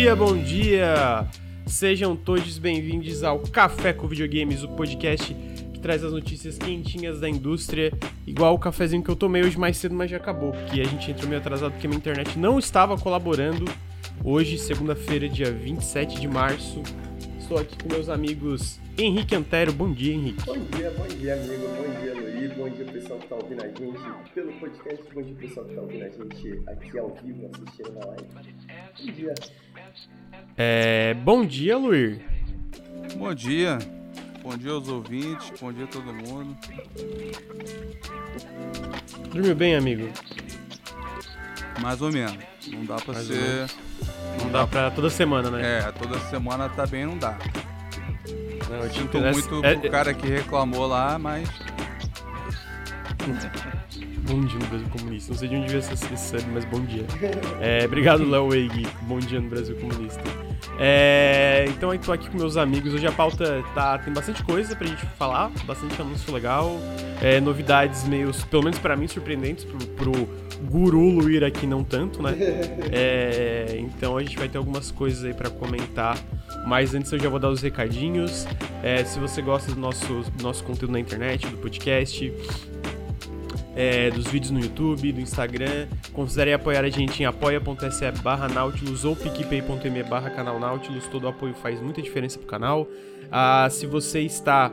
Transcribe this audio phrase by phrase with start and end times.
[0.00, 1.26] dia, bom dia!
[1.66, 7.28] Sejam todos bem-vindos ao Café com Videogames, o podcast que traz as notícias quentinhas da
[7.28, 7.92] indústria,
[8.24, 11.10] igual o cafezinho que eu tomei hoje mais cedo, mas já acabou, porque a gente
[11.10, 13.64] entrou meio atrasado porque minha internet não estava colaborando.
[14.22, 16.80] Hoje, segunda-feira, dia 27 de março,
[17.48, 19.72] estou aqui com meus amigos Henrique Antero.
[19.72, 20.44] Bom dia, Henrique.
[20.44, 21.66] Bom dia, bom dia, amigo.
[21.66, 22.52] Bom dia, Luiz.
[22.52, 25.14] Bom dia, pessoal que está ouvindo a gente pelo podcast.
[25.14, 28.24] Bom dia, pessoal que está ouvindo a gente aqui ao vivo, assistindo na live.
[28.98, 29.34] Bom dia.
[30.58, 32.20] É, bom dia, Luir.
[33.16, 33.78] Bom dia.
[34.42, 36.56] Bom dia aos ouvintes, bom dia a todo mundo.
[39.32, 40.08] Dormiu bem, amigo?
[41.80, 42.36] Mais ou menos.
[42.66, 43.34] Não dá pra Mais ser.
[43.40, 43.76] menos.
[44.42, 45.78] Não dá pra toda semana, né?
[45.88, 47.36] É, toda semana tá bem, não dá.
[48.68, 51.48] Não, eu Sinto muito É- pro cara que reclamou lá, mas.
[54.28, 55.32] Bom dia no Brasil Comunista.
[55.32, 57.04] Não sei de onde veio esse sub, mas bom dia.
[57.62, 58.86] É, obrigado, Léo Weig.
[59.02, 60.20] Bom dia no Brasil Comunista.
[60.78, 62.92] É, então eu tô aqui com meus amigos.
[62.92, 66.76] Hoje a pauta tá, tem bastante coisa pra gente falar, bastante anúncio legal,
[67.22, 69.78] é, novidades meio, pelo menos pra mim, surpreendentes, pro,
[70.12, 70.28] pro
[70.70, 72.36] guru Luir aqui não tanto, né?
[72.90, 76.18] É, então a gente vai ter algumas coisas aí pra comentar.
[76.66, 78.46] Mas antes eu já vou dar os recadinhos.
[78.82, 82.32] É, se você gosta do nosso, do nosso conteúdo na internet, do podcast,
[83.74, 85.86] é, dos vídeos no YouTube, do Instagram.
[86.12, 91.06] Considere apoiar a gente em apoia.se barra Nautilus ou picpay.me barra canal Nautilus.
[91.06, 92.88] Todo apoio faz muita diferença pro canal.
[93.30, 94.72] Ah, se você está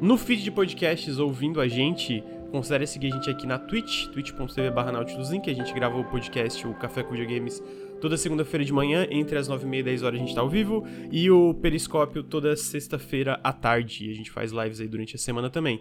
[0.00, 4.70] no feed de podcasts ouvindo a gente, considere seguir a gente aqui na Twitch, twitch.tv
[4.70, 4.92] barra
[5.30, 5.50] Link.
[5.50, 7.62] A gente grava o podcast, o Café com Videogames,
[8.00, 10.86] toda segunda-feira de manhã, entre as 9h30 e 10 horas a gente tá ao vivo.
[11.10, 14.10] E o Periscópio toda sexta-feira à tarde.
[14.10, 15.80] A gente faz lives aí durante a semana também.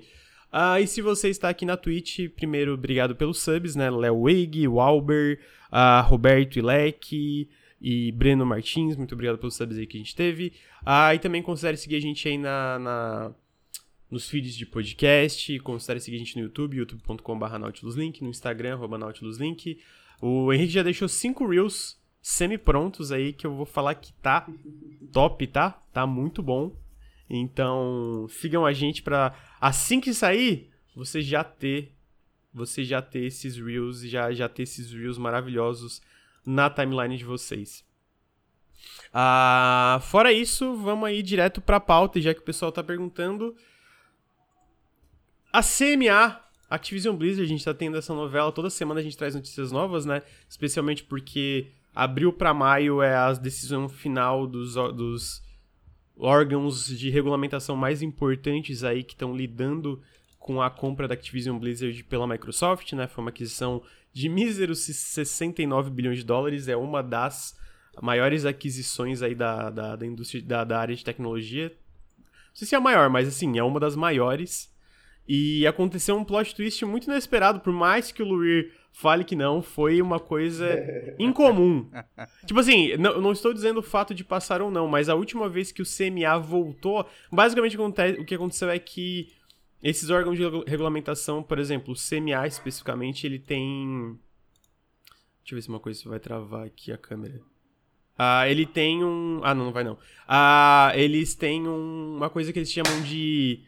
[0.50, 3.90] Ah, e se você está aqui na Twitch, primeiro, obrigado pelos subs, né?
[3.90, 5.40] Léo Weig, Walber,
[5.70, 7.50] ah, Roberto Ilek
[7.82, 10.54] e Breno Martins, muito obrigado pelos subs aí que a gente teve.
[10.86, 13.32] Ah, e também considere seguir a gente aí na, na-
[14.12, 18.98] nos feeds de podcast, considere seguir a gente no YouTube, youtube.com.br nautiluslink, no Instagram, arroba
[18.98, 19.80] nautiluslink.
[20.22, 24.48] O Henrique já deixou cinco Reels semi-prontos aí, que eu vou falar que tá
[25.14, 25.82] top, tá?
[25.94, 26.76] Tá muito bom.
[27.30, 31.96] Então, sigam a gente pra assim que sair, você já ter
[32.54, 36.02] você já ter esses reels já já ter esses reels maravilhosos
[36.46, 37.86] na timeline de vocês.
[39.14, 43.56] Ah, fora isso, vamos aí direto pra pauta, já que o pessoal tá perguntando.
[45.52, 46.40] A CMA,
[46.70, 50.06] Activision Blizzard, a gente tá tendo essa novela, toda semana a gente traz notícias novas,
[50.06, 50.22] né?
[50.48, 55.44] Especialmente porque abril pra maio é a decisão final dos, dos
[56.18, 60.02] órgãos de regulamentação mais importantes aí que estão lidando
[60.40, 63.06] com a compra da Activision Blizzard pela Microsoft, né?
[63.08, 63.84] Foi uma aquisição
[64.14, 67.58] de míseros 69 bilhões de dólares, é uma das
[68.02, 71.76] maiores aquisições aí da, da, da indústria, da, da área de tecnologia.
[72.18, 74.71] Não sei se é a maior, mas assim, é uma das maiores.
[75.34, 79.62] E aconteceu um plot twist muito inesperado, por mais que o Luir fale que não,
[79.62, 80.68] foi uma coisa
[81.18, 81.90] incomum.
[82.46, 85.48] Tipo assim, não, não estou dizendo o fato de passar ou não, mas a última
[85.48, 89.32] vez que o CMA voltou, basicamente o que aconteceu é que
[89.82, 94.20] esses órgãos de regu- regulamentação, por exemplo, o CMA especificamente, ele tem.
[95.44, 97.40] Deixa eu ver se uma coisa vai travar aqui a câmera.
[98.18, 99.40] Ah, ele tem um.
[99.44, 99.98] Ah, não, não vai não.
[100.28, 103.64] Ah, eles têm um- uma coisa que eles chamam de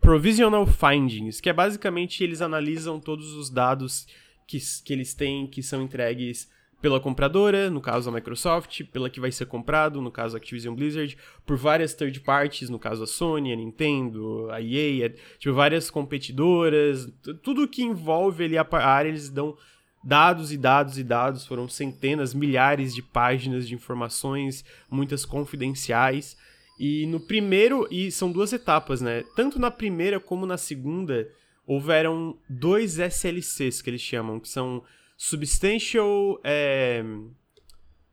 [0.00, 4.06] Provisional Findings, que é basicamente eles analisam todos os dados
[4.46, 6.48] que, que eles têm, que são entregues
[6.80, 10.74] pela compradora, no caso a Microsoft, pela que vai ser comprado, no caso a Activision
[10.74, 15.08] Blizzard, por várias third parties, no caso a Sony, a Nintendo, a EA, é,
[15.38, 17.08] tipo, várias competidoras,
[17.42, 19.56] tudo que envolve ali a a área, eles dão
[20.04, 26.36] dados e dados e dados, foram centenas, milhares de páginas de informações, muitas confidenciais.
[26.78, 29.24] E no primeiro, e são duas etapas, né?
[29.34, 31.30] Tanto na primeira como na segunda,
[31.66, 34.84] houveram dois SLCs que eles chamam, que são
[35.16, 36.40] Substantial.
[36.44, 37.02] é,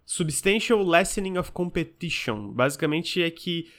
[0.06, 2.52] Substantial Lessening of Competition.
[2.52, 3.72] Basicamente é que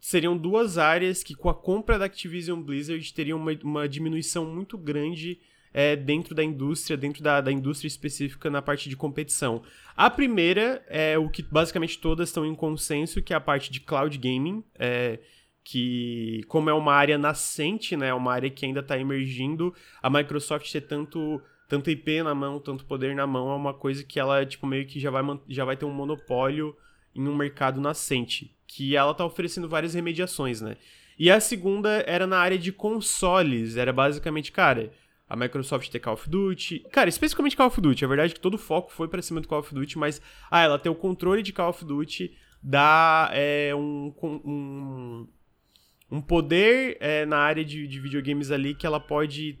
[0.00, 4.78] seriam duas áreas que, com a compra da Activision Blizzard, teriam uma, uma diminuição muito
[4.78, 5.40] grande
[5.76, 9.62] é, dentro da indústria, dentro da, da indústria específica na parte de competição.
[9.94, 13.80] A primeira é o que basicamente todas estão em consenso, que é a parte de
[13.80, 15.18] cloud gaming, é,
[15.62, 20.72] que como é uma área nascente, né, uma área que ainda está emergindo, a Microsoft
[20.72, 24.46] ter tanto tanto IP na mão, tanto poder na mão, é uma coisa que ela
[24.46, 26.74] tipo meio que já vai já vai ter um monopólio
[27.14, 30.78] em um mercado nascente, que ela tá oferecendo várias remediações, né?
[31.18, 34.90] E a segunda era na área de consoles, era basicamente, cara,
[35.28, 36.86] a Microsoft ter Call of Duty.
[36.92, 38.04] Cara, especificamente Call of Duty.
[38.04, 40.20] A verdade é que todo o foco foi pra cima do Call of Duty, mas.
[40.50, 45.28] Ah, ela ter o controle de Call of Duty dá é, um, um,
[46.10, 49.58] um poder é, na área de, de, videogames ali que ela pode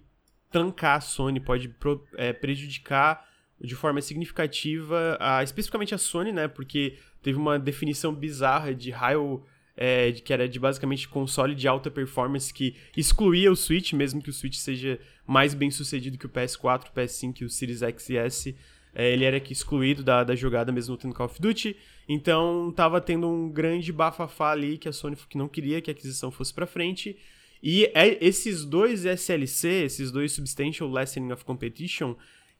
[0.50, 3.24] trancar a Sony, pode pro, é, prejudicar
[3.60, 6.46] de forma significativa, a, especificamente a Sony, né?
[6.48, 9.42] Porque teve uma definição bizarra de raio
[9.76, 14.30] é, que era de basicamente console de alta performance que excluía o Switch, mesmo que
[14.30, 18.08] o Switch seja mais bem sucedido que o PS4, o PS5 e o Series X
[18.08, 18.56] e S.
[18.94, 21.76] É, ele era excluído da, da jogada mesmo tendo Call of Duty.
[22.08, 25.92] Então tava tendo um grande bafafá ali que a Sony que não queria que a
[25.92, 27.16] aquisição fosse para frente.
[27.62, 32.14] E é, esses dois SLC, esses dois Substantial Lessening of Competition,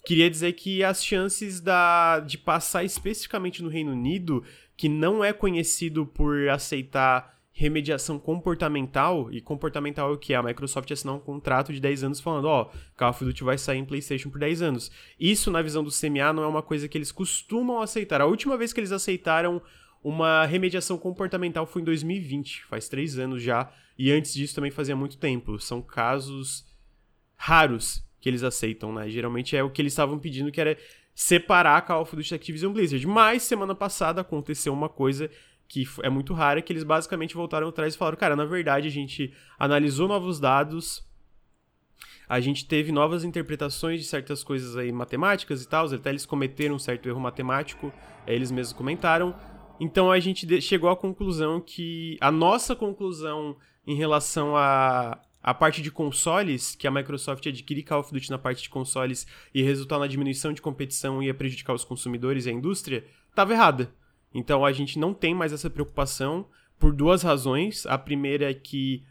[0.05, 4.45] queria dizer que as chances da, de passar especificamente no Reino Unido
[4.77, 10.35] que não é conhecido por aceitar remediação comportamental, e comportamental é o que?
[10.35, 13.57] A Microsoft assinou um contrato de 10 anos falando, ó, oh, Call of Duty vai
[13.57, 14.91] sair em PlayStation por 10 anos.
[15.19, 18.21] Isso, na visão do CMA, não é uma coisa que eles costumam aceitar.
[18.21, 19.63] A última vez que eles aceitaram
[20.05, 24.95] uma remediação comportamental foi em 2020, faz 3 anos já, e antes disso também fazia
[24.95, 25.59] muito tempo.
[25.59, 26.63] São casos
[27.37, 29.09] raros que eles aceitam, né?
[29.09, 30.77] Geralmente é o que eles estavam pedindo, que era
[31.17, 33.05] separar a Call of Duty da Activision Blizzard.
[33.07, 35.31] Mas semana passada aconteceu uma coisa
[35.67, 38.91] que é muito rara, que eles basicamente voltaram atrás e falaram, cara, na verdade a
[38.91, 41.05] gente analisou novos dados,
[42.29, 46.77] a gente teve novas interpretações de certas coisas aí matemáticas e tal, até eles cometeram
[46.77, 47.91] um certo erro matemático,
[48.27, 49.35] eles mesmos comentaram.
[49.81, 55.81] Então a gente chegou à conclusão que a nossa conclusão em relação a a parte
[55.81, 59.97] de consoles, que a Microsoft adquirir Call of Duty na parte de consoles e resultar
[59.97, 63.95] na diminuição de competição e ia prejudicar os consumidores e a indústria, estava errada.
[64.35, 66.49] Então a gente não tem mais essa preocupação
[66.81, 67.87] por duas razões.
[67.87, 69.05] A primeira é que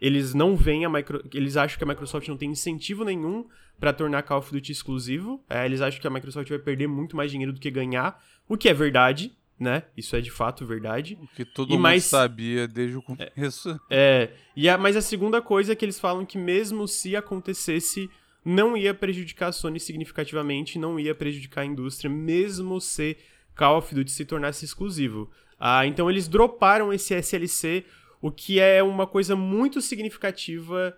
[0.00, 1.28] eles não veem a Micro...
[1.34, 3.48] eles acham que a Microsoft não tem incentivo nenhum
[3.80, 5.44] para tornar Call of Duty exclusivo.
[5.50, 8.56] É, eles acham que a Microsoft vai perder muito mais dinheiro do que ganhar, o
[8.56, 9.82] que é verdade né?
[9.94, 11.18] Isso é de fato verdade.
[11.20, 12.04] O que todo e mundo mais...
[12.04, 13.78] sabia desde o começo.
[13.90, 18.08] É, e a, mas a segunda coisa é que eles falam que mesmo se acontecesse,
[18.44, 23.18] não ia prejudicar a Sony significativamente, não ia prejudicar a indústria, mesmo se
[23.54, 25.30] Call of Duty se tornasse exclusivo.
[25.58, 27.84] Ah, então eles droparam esse SLC,
[28.22, 30.96] o que é uma coisa muito significativa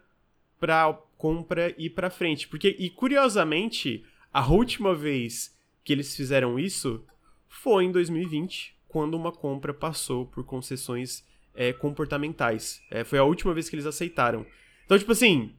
[0.60, 7.04] para compra e para frente, porque e curiosamente, a última vez que eles fizeram isso
[7.52, 11.22] foi em 2020, quando uma compra passou por concessões
[11.54, 12.82] é, comportamentais.
[12.90, 14.46] É, foi a última vez que eles aceitaram.
[14.86, 15.54] Então, tipo assim,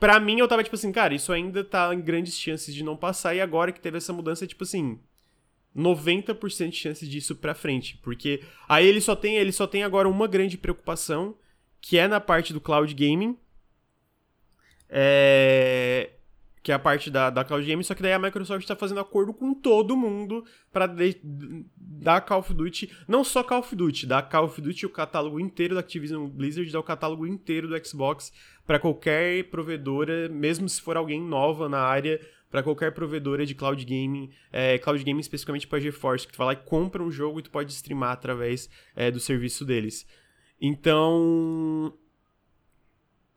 [0.00, 2.96] pra mim eu tava tipo assim, cara, isso ainda tá em grandes chances de não
[2.96, 4.98] passar, e agora que teve essa mudança, é tipo assim.
[5.74, 10.06] 90% de chances disso pra frente, porque aí ele só tem, ele só tem agora
[10.06, 11.34] uma grande preocupação,
[11.80, 13.38] que é na parte do cloud gaming.
[14.90, 16.10] É,
[16.62, 19.00] que é a parte da, da Cloud Gaming, só que daí a Microsoft está fazendo
[19.00, 20.88] acordo com todo mundo para
[21.76, 25.40] dar Call of Duty, não só Call of Duty, dar Call of Duty o catálogo
[25.40, 28.32] inteiro da Activision Blizzard, dar o catálogo inteiro do Xbox
[28.64, 33.82] para qualquer provedora, mesmo se for alguém nova na área, para qualquer provedora de cloud
[33.82, 37.40] gaming, é, cloud gaming especificamente para GeForce, que tu vai lá e compra um jogo
[37.40, 40.06] e tu pode streamar através é, do serviço deles.
[40.60, 41.92] Então,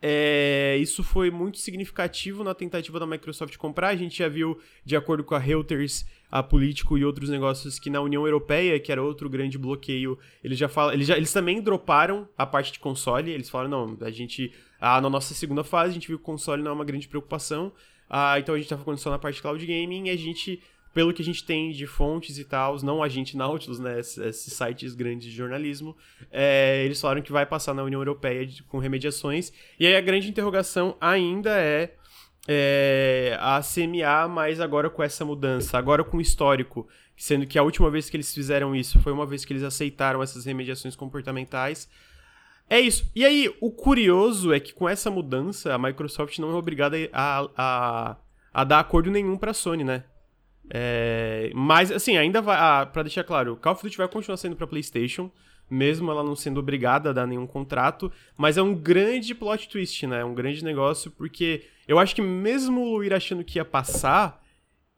[0.01, 3.89] é, isso foi muito significativo na tentativa da Microsoft comprar.
[3.89, 7.89] A gente já viu, de acordo com a Reuters, a político e outros negócios, que
[7.89, 10.93] na União Europeia, que era outro grande bloqueio, eles já falam.
[10.93, 13.31] Eles, já, eles também droparam a parte de console.
[13.31, 14.53] Eles falaram, não, a gente.
[14.79, 17.07] Ah, na nossa segunda fase, a gente viu que o console não é uma grande
[17.07, 17.71] preocupação.
[18.09, 20.61] Ah, então a gente tá focando só na parte de cloud gaming e a gente
[20.95, 24.53] pelo que a gente tem de fontes e tal, não a gente Nautilus, né, esses,
[24.53, 25.93] sites grandes de jornalismo,
[26.31, 29.51] é, eles falaram que vai passar na União Europeia de, com remediações.
[29.77, 31.93] E aí a grande interrogação ainda é,
[32.47, 36.87] é a CMA, mas agora com essa mudança, agora com o histórico,
[37.17, 40.23] sendo que a última vez que eles fizeram isso foi uma vez que eles aceitaram
[40.23, 41.89] essas remediações comportamentais.
[42.69, 43.05] É isso.
[43.13, 47.49] E aí, o curioso é que com essa mudança, a Microsoft não é obrigada a,
[47.57, 48.17] a,
[48.53, 50.05] a dar acordo nenhum para a Sony, né?
[50.69, 52.57] É, mas, assim, ainda vai.
[52.57, 55.29] Ah, pra deixar claro, Call of Duty vai continuar sendo pra PlayStation,
[55.69, 58.11] mesmo ela não sendo obrigada a dar nenhum contrato.
[58.37, 60.21] Mas é um grande plot twist, né?
[60.21, 64.43] É um grande negócio, porque eu acho que mesmo o Luir achando que ia passar,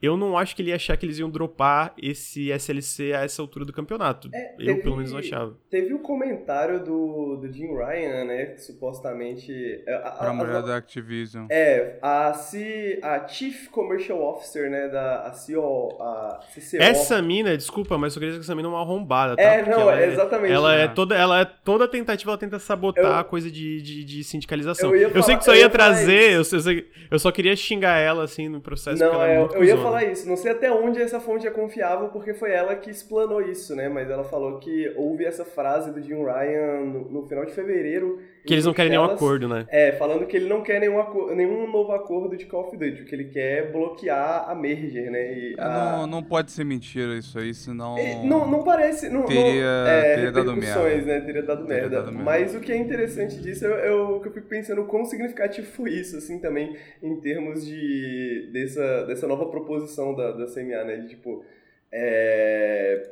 [0.01, 3.41] eu não acho que ele ia achar que eles iam dropar esse SLC a essa
[3.41, 4.29] altura do campeonato.
[4.33, 5.57] É, eu, teve- pelo menos, não achava.
[5.69, 8.45] Teve o comentário do, do Jim Ryan, né?
[8.47, 9.51] Que supostamente.
[9.87, 11.45] é, a- a- Pra a- mulher da Activision.
[11.49, 14.87] É, a, C, a Chief Commercial Officer, né?
[14.87, 16.81] Da a CO, a CCO.
[16.81, 19.41] Essa mina, desculpa, mas eu queria dizer que essa mina é uma arrombada, tá?
[19.41, 20.53] É, Porque não, ela exatamente.
[20.53, 20.87] Ela é Ah.
[20.89, 24.89] toda, ela é toda tentativa, ela tenta sabotar Eu- a coisa de, de, de sindicalização.
[24.95, 27.19] Eu ia sei falar- que só eu ia ia falar trazer, eu, eu, sei- eu
[27.19, 29.01] só queria xingar ela, assim, no processo.
[29.01, 29.87] Não, porque ela é, é eu, eu ia cuzona.
[29.88, 30.27] Falar isso.
[30.27, 33.89] Não sei até onde essa fonte é confiável, porque foi ela que explanou isso, né?
[33.89, 38.20] Mas ela falou que houve essa frase do Jim Ryan no, no final de fevereiro.
[38.47, 39.65] Que eles não querem nenhum acordo, né?
[39.69, 43.13] É, falando que ele não quer nenhum, nenhum novo acordo de Call of Duty, que
[43.13, 45.33] ele quer bloquear a merger, né?
[45.37, 47.97] E É, a- Não, não pode ser mentira isso aí, senão.
[47.97, 49.09] É, Não, não parece.
[49.09, 50.83] Não, Teria- não, é, teria dado merda.
[51.05, 51.21] né?
[51.21, 51.95] Teria dado Teria merda.
[51.97, 52.23] dado merda.
[52.23, 55.67] Mas o que é interessante disso é, é o que eu fico pensando quão significativo
[55.67, 58.49] foi isso, assim, também, em termos de.
[58.53, 60.95] dessa, dessa nova proposição da, da CMA, né?
[60.97, 61.43] De tipo.
[61.91, 63.09] É,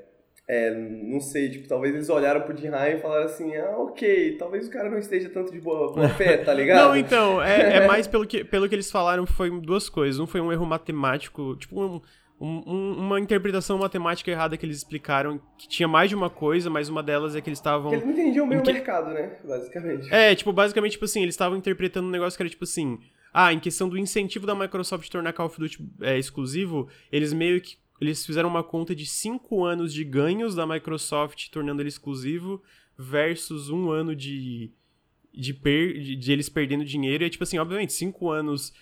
[0.48, 4.68] é, não sei, tipo, talvez eles olharam pro Ryan e falaram assim, ah, ok, talvez
[4.68, 6.88] o cara não esteja tanto de boa, boa fé, tá ligado?
[6.90, 10.20] Não, então, é, é mais pelo que, pelo que eles falaram, foi duas coisas.
[10.20, 12.02] Um foi um erro matemático, tipo, um-
[12.40, 16.70] um- um- uma interpretação matemática errada que eles explicaram, que tinha mais de uma coisa,
[16.70, 17.94] mas uma delas é que eles estavam...
[17.94, 19.38] Eles não entendiam bem Em o que- mercado, né?
[19.44, 20.14] Basicamente.
[20.14, 23.00] É, tipo, basicamente, tipo assim, eles estavam interpretando um negócio que era tipo assim.
[23.34, 27.60] Ah, em questão do incentivo da Microsoft tornar Call of Duty é, exclusivo, eles meio
[27.62, 27.78] que.
[28.00, 32.62] Eles fizeram uma conta de 5 anos de ganhos da Microsoft tornando ele exclusivo
[32.98, 34.72] versus um ano de.
[35.38, 37.24] De, per, de, de eles perdendo dinheiro.
[37.24, 38.74] E é tipo assim, obviamente, 5 anos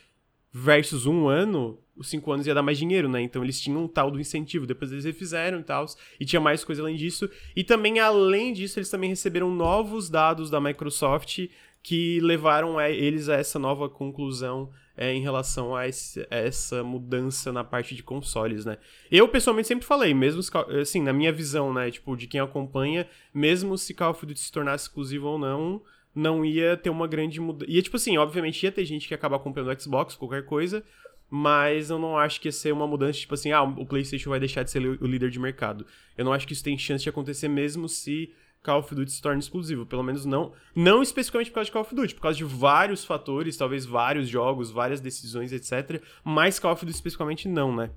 [0.51, 3.19] versus um ano, os 5 anos ia dar mais dinheiro, né?
[3.21, 4.67] Então eles tinham um tal do incentivo.
[4.67, 5.85] Depois eles refizeram e tal.
[6.19, 7.27] E tinha mais coisa além disso.
[7.55, 11.47] E também, além disso, eles também receberam novos dados da Microsoft
[11.81, 16.83] que levaram a- eles a essa nova conclusão é, em relação a, esse- a essa
[16.83, 18.77] mudança na parte de consoles, né?
[19.11, 20.41] Eu, pessoalmente, sempre falei, mesmo
[20.81, 24.51] assim, na minha visão, né, tipo, de quem acompanha, mesmo se Call of Duty se
[24.51, 25.81] tornasse exclusivo ou não,
[26.13, 27.71] não ia ter uma grande mudança.
[27.71, 30.83] Ia, tipo assim, obviamente ia ter gente que ia acabar comprando o Xbox, qualquer coisa,
[31.29, 34.39] mas eu não acho que ia ser uma mudança, tipo assim, ah, o PlayStation vai
[34.39, 35.83] deixar de ser o líder de mercado.
[36.15, 38.31] Eu não acho que isso tem chance de acontecer mesmo se
[38.63, 39.85] Call of Duty se torne exclusivo.
[39.85, 40.53] Pelo menos não.
[40.73, 44.29] Não especificamente por causa de Call of Duty, por causa de vários fatores, talvez vários
[44.29, 46.01] jogos, várias decisões, etc.
[46.23, 47.91] Mas Call of Duty especificamente não, né?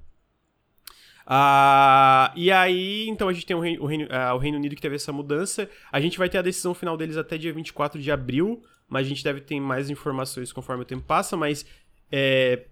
[1.29, 4.77] Ah, e aí, então a gente tem o Reino, o, Reino, ah, o Reino Unido
[4.77, 5.69] que teve essa mudança.
[5.91, 9.09] A gente vai ter a decisão final deles até dia 24 de abril, mas a
[9.09, 11.67] gente deve ter mais informações conforme o tempo passa, mas
[12.11, 12.67] é,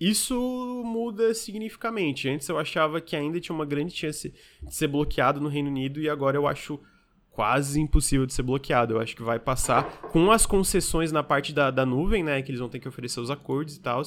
[0.00, 2.28] isso muda significativamente.
[2.28, 6.00] Antes eu achava que ainda tinha uma grande chance de ser bloqueado no Reino Unido
[6.00, 6.78] e agora eu acho
[7.30, 8.94] quase impossível de ser bloqueado.
[8.94, 12.40] Eu acho que vai passar com as concessões na parte da, da nuvem, né?
[12.42, 14.02] Que eles vão ter que oferecer os acordos e tal.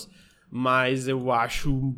[0.50, 1.96] Mas eu acho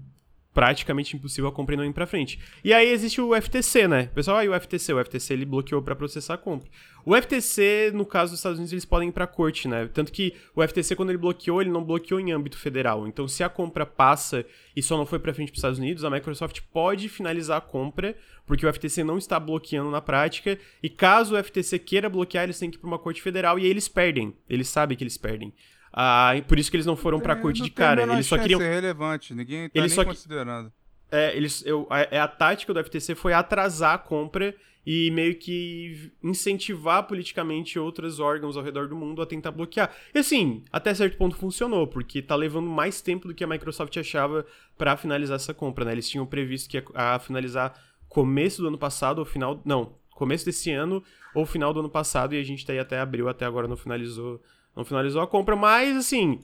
[0.53, 2.39] praticamente impossível a compra não ir pra frente.
[2.63, 4.09] E aí existe o FTC, né?
[4.13, 6.69] Pessoal, aí o FTC, o FTC ele bloqueou pra processar a compra.
[7.05, 9.89] O FTC, no caso dos Estados Unidos, eles podem ir pra corte, né?
[9.91, 13.07] Tanto que o FTC, quando ele bloqueou, ele não bloqueou em âmbito federal.
[13.07, 16.09] Então, se a compra passa e só não foi pra frente pros Estados Unidos, a
[16.09, 18.15] Microsoft pode finalizar a compra,
[18.45, 20.59] porque o FTC não está bloqueando na prática.
[20.83, 23.63] E caso o FTC queira bloquear, eles têm que ir pra uma corte federal e
[23.63, 24.35] aí eles perdem.
[24.47, 25.53] Eles sabem que eles perdem.
[25.93, 28.01] Ah, por isso que eles não foram pra Tem- corte não de cara.
[28.03, 28.61] Eles só queriam.
[28.61, 30.71] É relevante, ninguém tá Eles nem só que- considerando.
[31.11, 34.55] É, eles, eu, a, é a tática do FTC foi atrasar a compra
[34.87, 39.91] e meio que incentivar politicamente outros órgãos ao redor do mundo a tentar bloquear.
[40.15, 43.95] E assim, até certo ponto funcionou, porque tá levando mais tempo do que a Microsoft
[43.97, 44.45] achava
[44.77, 45.91] pra finalizar essa compra, né?
[45.91, 50.45] Eles tinham previsto que ia a finalizar começo do ano passado ou final, não, começo
[50.45, 51.03] desse ano
[51.35, 53.77] ou final do ano passado e a gente tá aí até abril, até agora não
[53.77, 54.41] finalizou,
[54.75, 56.41] não finalizou a compra, mas assim,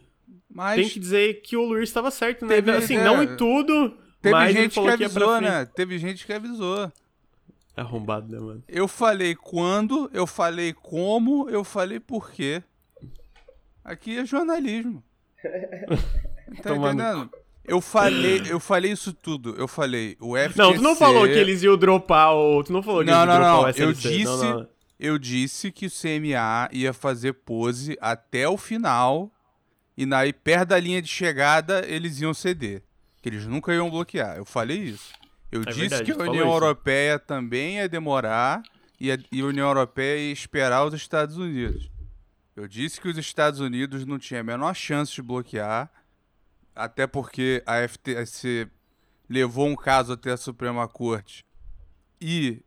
[0.49, 2.55] Mas tem que dizer que o Luiz estava certo, né?
[2.55, 5.49] Teve- assim, é, não em tudo, teve mas ele gente que falou que avisou, frente.
[5.49, 5.65] né?
[5.65, 6.91] Teve gente que avisou.
[7.75, 8.63] Arrombado, né, mano?
[8.67, 12.63] Eu falei quando, eu falei como, eu falei por quê.
[13.85, 15.03] Aqui é jornalismo.
[16.63, 17.29] tá Tomando entendendo?
[17.63, 19.53] Eu falei, eu falei isso tudo.
[19.57, 20.57] Eu falei, o FTC...
[20.57, 22.63] Não, tu não falou que eles iam dropar o.
[22.63, 23.63] Tu não falou que Não, eles iam não, dropar não.
[23.63, 24.09] o Eu SLC.
[24.09, 24.67] disse, Não, não.
[24.99, 29.31] Eu disse que o CMA ia fazer pose até o final
[29.95, 32.83] e na, perto da linha de chegada eles iam ceder.
[33.21, 34.37] Que eles nunca iam bloquear.
[34.37, 35.13] Eu falei isso.
[35.51, 36.55] Eu disse verdade, que a União isso.
[36.55, 38.61] Europeia também ia demorar
[38.99, 41.89] e a, e a União Europeia ia esperar os Estados Unidos.
[42.55, 45.91] Eu disse que os Estados Unidos não tinham a menor chance de bloquear,
[46.75, 48.67] até porque a FTC
[49.29, 51.45] levou um caso até a Suprema Corte
[52.19, 52.63] e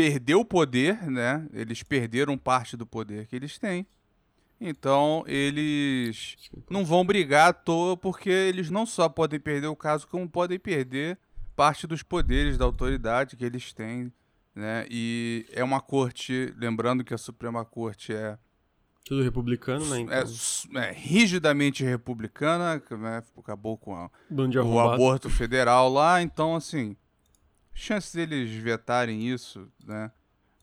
[0.00, 1.46] perdeu o poder, né?
[1.52, 3.86] Eles perderam parte do poder que eles têm.
[4.58, 10.08] Então eles não vão brigar à toa porque eles não só podem perder o caso,
[10.08, 11.18] como podem perder
[11.54, 14.10] parte dos poderes da autoridade que eles têm,
[14.54, 14.86] né?
[14.90, 18.38] E é uma corte, lembrando que a Suprema Corte é
[19.04, 19.98] tudo republicano, né?
[19.98, 20.80] É, então.
[20.80, 23.22] é, é, rigidamente republicana, né?
[23.36, 26.96] Acabou com a, o aborto federal lá, então assim,
[27.74, 30.10] chances deles vetarem isso, né?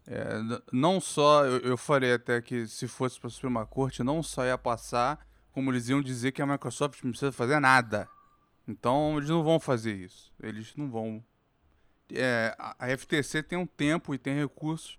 [0.05, 0.39] É,
[0.71, 4.45] não só, eu, eu falei até que se fosse para a Suprema Corte, não só
[4.45, 8.07] ia passar, como eles iam dizer que a Microsoft não precisa fazer nada.
[8.67, 10.31] Então eles não vão fazer isso.
[10.41, 11.23] Eles não vão.
[12.13, 14.97] É, a FTC tem um tempo e tem recursos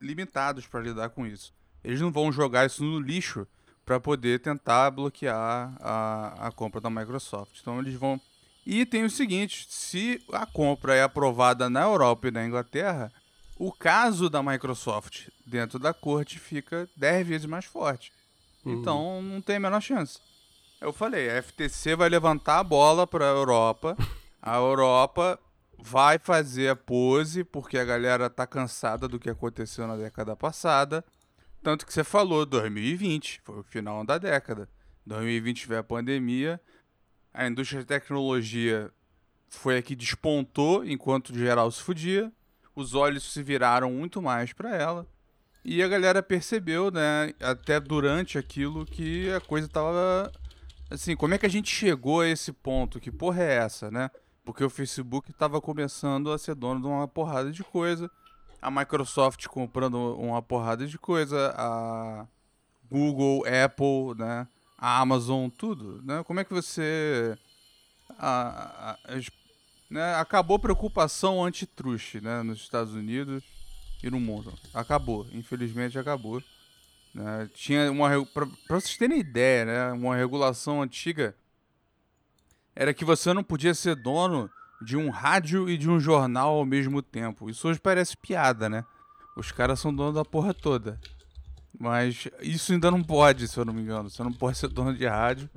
[0.00, 1.52] limitados para lidar com isso.
[1.84, 3.46] Eles não vão jogar isso no lixo
[3.84, 7.58] para poder tentar bloquear a, a compra da Microsoft.
[7.60, 8.20] Então eles vão.
[8.66, 13.12] E tem o seguinte: se a compra é aprovada na Europa e na Inglaterra,
[13.56, 18.12] o caso da Microsoft dentro da corte fica 10 vezes mais forte.
[18.64, 18.72] Uhum.
[18.72, 20.18] Então não tem a menor chance.
[20.80, 23.96] Eu falei, a FTC vai levantar a bola para a Europa.
[24.40, 25.38] A Europa
[25.78, 31.04] vai fazer a pose porque a galera tá cansada do que aconteceu na década passada.
[31.62, 34.68] Tanto que você falou, 2020 foi o final da década.
[35.04, 36.58] 2020 veio a pandemia.
[37.32, 38.90] A indústria de tecnologia
[39.48, 42.32] foi a que despontou enquanto geral se fudia
[42.74, 45.06] os olhos se viraram muito mais para ela.
[45.64, 50.32] E a galera percebeu, né, até durante aquilo, que a coisa tava.
[50.90, 52.98] Assim, como é que a gente chegou a esse ponto?
[52.98, 54.10] Que porra é essa, né?
[54.44, 58.10] Porque o Facebook tava começando a ser dono de uma porrada de coisa.
[58.60, 61.54] A Microsoft comprando uma porrada de coisa.
[61.56, 62.26] A
[62.90, 64.48] Google, Apple, né?
[64.80, 66.24] A Amazon, tudo, né?
[66.24, 67.36] Como é que você.
[68.18, 69.30] A, a, as
[69.90, 73.42] né, acabou a preocupação anti-truste né, nos Estados Unidos
[74.02, 74.52] e no mundo.
[74.72, 76.42] Acabou, infelizmente acabou.
[77.12, 81.34] Né, tinha uma para vocês terem ideia, né, uma regulação antiga
[82.74, 86.64] era que você não podia ser dono de um rádio e de um jornal ao
[86.64, 87.50] mesmo tempo.
[87.50, 88.84] Isso hoje parece piada, né?
[89.36, 90.98] Os caras são donos da porra toda.
[91.80, 94.10] Mas isso ainda não pode, se eu não me engano.
[94.10, 95.48] Você não pode ser dono de rádio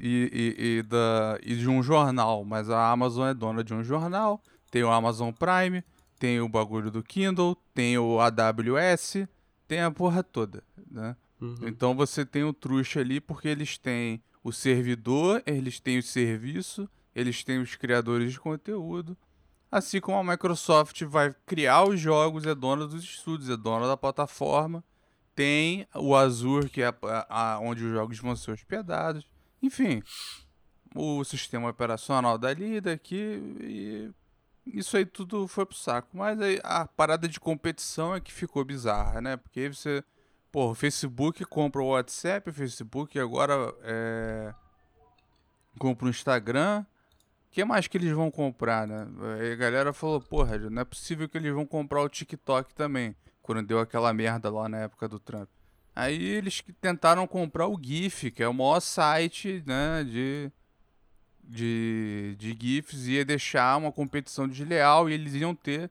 [0.00, 3.84] e, e, e, da, e de um jornal, mas a Amazon é dona de um
[3.84, 5.84] jornal, tem o Amazon Prime,
[6.18, 9.28] tem o bagulho do Kindle, tem o AWS,
[9.68, 11.14] tem a porra toda, né?
[11.40, 11.54] Uhum.
[11.62, 16.90] Então você tem o truxa ali porque eles têm o servidor, eles têm o serviço,
[17.14, 19.16] eles têm os criadores de conteúdo,
[19.70, 23.96] assim como a Microsoft vai criar os jogos, é dona dos estúdios, é dona da
[23.96, 24.82] plataforma,
[25.34, 29.26] tem o Azure, que é a, a, onde os jogos vão ser hospedados,
[29.62, 30.02] enfim,
[30.94, 34.10] o sistema operacional dali, daqui, e
[34.66, 36.16] isso aí tudo foi pro saco.
[36.16, 39.36] Mas aí a parada de competição é que ficou bizarra, né?
[39.36, 40.04] Porque você,
[40.50, 44.54] pô, o Facebook compra o WhatsApp, o Facebook agora é,
[45.78, 46.84] compra o Instagram.
[47.48, 49.08] O que mais que eles vão comprar, né?
[49.52, 53.16] A galera falou, porra, não é possível que eles vão comprar o TikTok também.
[53.50, 55.48] Quando deu aquela merda lá na época do Trump.
[55.96, 60.52] Aí eles tentaram comprar o GIF, que é o maior site né, de,
[61.42, 65.90] de, de GIFs, ia deixar uma competição desleal e eles iam ter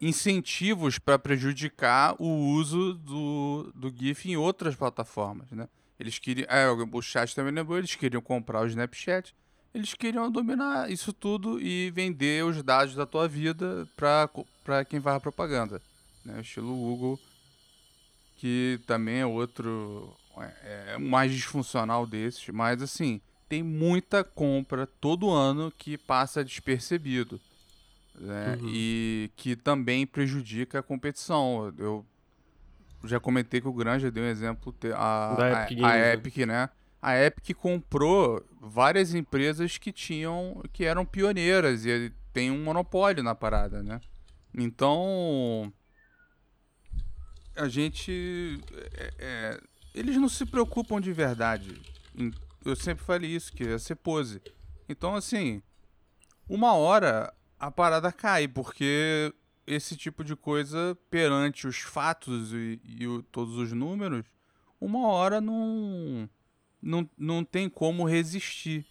[0.00, 5.50] incentivos para prejudicar o uso do, do GIF em outras plataformas.
[5.50, 5.68] Né?
[6.00, 6.46] Eles queriam.
[6.48, 9.34] É, o chat também lembrou, eles queriam comprar o Snapchat.
[9.74, 15.16] Eles queriam dominar isso tudo e vender os dados da tua vida para quem faz
[15.16, 15.82] a propaganda.
[16.24, 16.40] Né?
[16.40, 17.18] Estilo Google
[18.36, 25.30] que também é outro é, é mais disfuncional desses, mas assim, tem muita compra todo
[25.30, 27.40] ano que passa despercebido.
[28.14, 28.58] Né?
[28.60, 28.68] Uhum.
[28.68, 31.72] E que também prejudica a competição.
[31.78, 32.04] Eu
[33.04, 36.12] já comentei que o Granja deu um exemplo a, a, Epic, a, a né?
[36.12, 36.68] Epic, né?
[37.00, 43.34] A Epic comprou várias empresas que tinham que eram pioneiras e tem um monopólio na
[43.34, 44.00] parada, né?
[44.54, 45.72] Então,
[47.56, 48.60] a gente.
[48.94, 49.60] É, é,
[49.94, 51.80] eles não se preocupam de verdade.
[52.64, 54.40] Eu sempre falei isso, que ia ser pose.
[54.88, 55.62] Então, assim,
[56.48, 59.32] uma hora a parada cai, porque
[59.66, 64.26] esse tipo de coisa, perante os fatos e, e o, todos os números,
[64.80, 66.28] uma hora não,
[66.82, 68.84] não, não tem como resistir.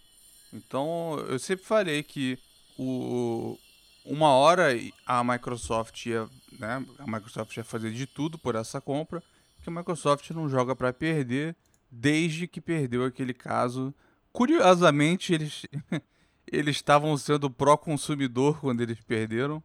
[0.52, 2.38] Então, eu sempre falei que
[2.78, 3.58] o,
[4.04, 4.68] uma hora
[5.06, 9.22] a Microsoft ia, né, a Microsoft ia fazer de tudo por essa compra,
[9.62, 11.56] que a Microsoft não joga para perder
[11.90, 13.94] desde que perdeu aquele caso.
[14.32, 15.62] Curiosamente, eles
[16.46, 19.62] eles estavam sendo pró-consumidor quando eles perderam.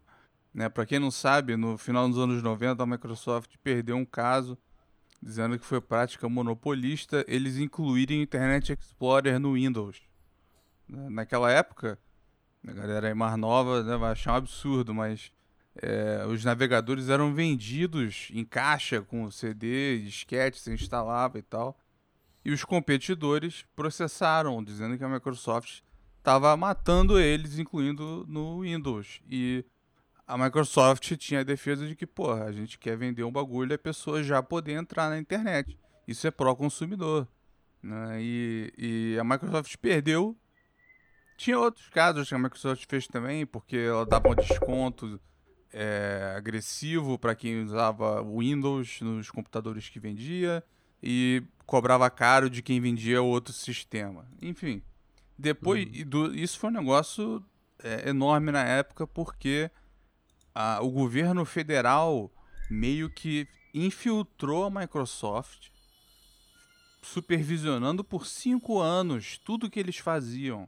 [0.54, 0.70] Né?
[0.70, 4.58] Para quem não sabe, no final dos anos 90 a Microsoft perdeu um caso
[5.22, 10.02] dizendo que foi prática monopolista eles incluírem Internet Explorer no Windows.
[10.88, 12.00] Né, naquela época,
[12.68, 15.32] a galera aí mais nova né, vai achar um absurdo, mas
[15.82, 21.80] é, os navegadores eram vendidos em caixa com CD, disquete, você instalava e tal.
[22.44, 25.82] E os competidores processaram, dizendo que a Microsoft
[26.18, 29.22] estava matando eles, incluindo no Windows.
[29.30, 29.66] E
[30.28, 33.76] a Microsoft tinha a defesa de que, porra, a gente quer vender um bagulho e
[33.76, 35.78] a pessoa já poder entrar na internet.
[36.08, 37.28] Isso é pró-consumidor.
[37.82, 38.22] Né?
[38.22, 40.38] E, e a Microsoft perdeu.
[41.40, 45.18] Tinha outros casos que a Microsoft fez também, porque ela dava um desconto
[45.72, 50.62] é, agressivo para quem usava Windows nos computadores que vendia
[51.02, 54.28] e cobrava caro de quem vendia outro sistema.
[54.42, 54.82] Enfim,
[55.38, 56.10] depois uhum.
[56.10, 57.42] do, isso foi um negócio
[57.82, 59.72] é, enorme na época porque
[60.54, 62.30] a, o governo federal
[62.70, 65.70] meio que infiltrou a Microsoft,
[67.02, 70.68] supervisionando por cinco anos tudo que eles faziam.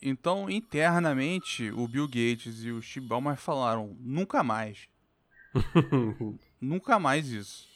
[0.00, 4.88] Então, internamente, o Bill Gates e o Steve Ballmer falaram: nunca mais.
[6.60, 7.68] nunca mais isso.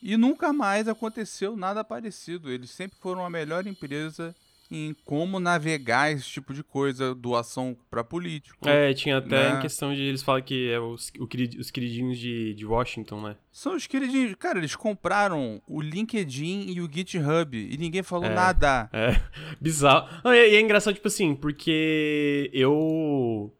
[0.00, 2.50] E nunca mais aconteceu nada parecido.
[2.50, 4.34] Eles sempre foram a melhor empresa
[4.70, 8.68] em como navegar esse tipo de coisa, doação para político.
[8.68, 9.58] É, tinha até né?
[9.58, 11.10] em questão de eles falam que é os,
[11.58, 13.36] os queridinhos de, de Washington, né?
[13.50, 14.34] São os queridinhos.
[14.38, 18.88] Cara, eles compraram o LinkedIn e o GitHub e ninguém falou é, nada.
[18.92, 19.20] É,
[19.60, 20.08] bizarro.
[20.26, 23.52] E é engraçado, tipo assim, porque eu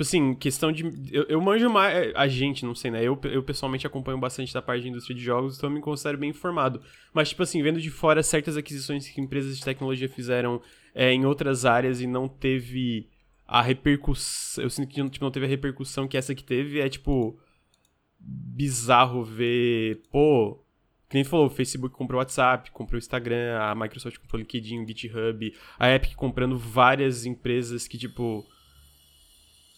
[0.00, 0.82] Tipo assim, questão de.
[1.12, 1.94] Eu, eu manjo mais.
[1.94, 3.02] É, a gente, não sei, né?
[3.04, 6.16] Eu, eu pessoalmente acompanho bastante da parte de indústria de jogos, então eu me considero
[6.16, 6.80] bem informado.
[7.12, 10.62] Mas, tipo assim, vendo de fora certas aquisições que empresas de tecnologia fizeram
[10.94, 13.10] é, em outras áreas e não teve
[13.46, 14.64] a repercussão.
[14.64, 16.80] Eu sinto que tipo, não teve a repercussão que essa que teve.
[16.80, 17.38] É, tipo.
[18.18, 20.00] Bizarro ver.
[20.10, 20.64] Pô.
[21.10, 24.42] Que nem falou, o Facebook comprou o WhatsApp, comprou o Instagram, a Microsoft comprou o
[24.42, 28.46] LinkedIn, o GitHub, a Epic comprando várias empresas que, tipo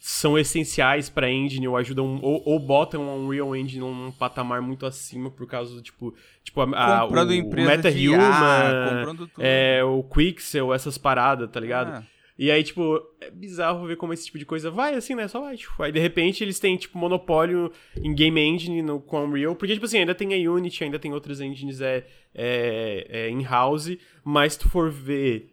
[0.05, 4.85] são essenciais pra engine ou ajudam ou, ou botam a Unreal Engine num patamar muito
[4.85, 6.13] acima por causa do tipo,
[6.43, 11.99] tipo a, a o, o MetaHuman, é, o Quixel, essas paradas, tá ligado?
[11.99, 12.03] Ah.
[12.37, 15.29] E aí, tipo, é bizarro ver como esse tipo de coisa vai assim, né?
[15.29, 19.23] Só vai, tipo, aí de repente eles têm, tipo, monopólio em Game Engine no, com
[19.23, 23.31] Unreal, porque, tipo assim, ainda tem a Unity, ainda tem outras engines é, é, é
[23.31, 25.52] in-house, mas se tu for ver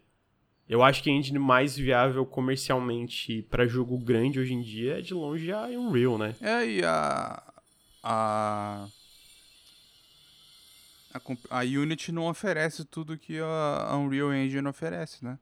[0.70, 5.00] eu acho que a engine mais viável comercialmente para jogo grande hoje em dia é
[5.00, 6.36] de longe a Unreal, né?
[6.40, 7.42] É, e a.
[8.04, 8.86] A.
[11.12, 15.40] A, a Unity não oferece tudo que a Unreal Engine oferece, né?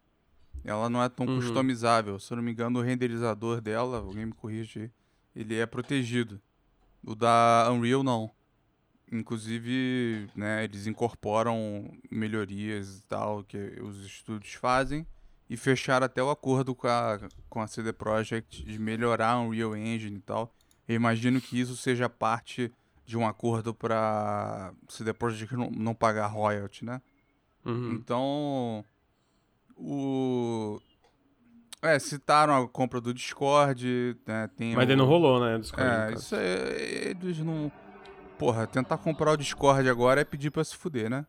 [0.65, 1.37] Ela não é tão uhum.
[1.37, 2.19] customizável.
[2.19, 4.91] Se eu não me engano, o renderizador dela, alguém me corrige,
[5.37, 6.41] ele é protegido.
[7.05, 8.31] O da Unreal não.
[9.13, 15.07] Inclusive, né, eles incorporam melhorias e tal que os estúdios fazem
[15.49, 19.77] e fecharam até o acordo com a, com a CD Projekt de melhorar a Unreal
[19.77, 20.53] Engine e tal.
[20.87, 22.73] Eu imagino que isso seja parte
[23.07, 27.01] de um acordo para CD Projekt não, não pagar royalty, né?
[27.65, 27.93] Uhum.
[27.93, 28.85] Então,
[29.77, 30.81] o...
[31.81, 34.51] É, citaram a compra do Discord, né?
[34.57, 34.97] Tem Mas o...
[34.97, 35.59] não rolou, né?
[35.59, 37.73] Discord, é, isso é, eles não...
[38.39, 41.27] Porra, tentar comprar o Discord agora é pedir pra se fuder, né?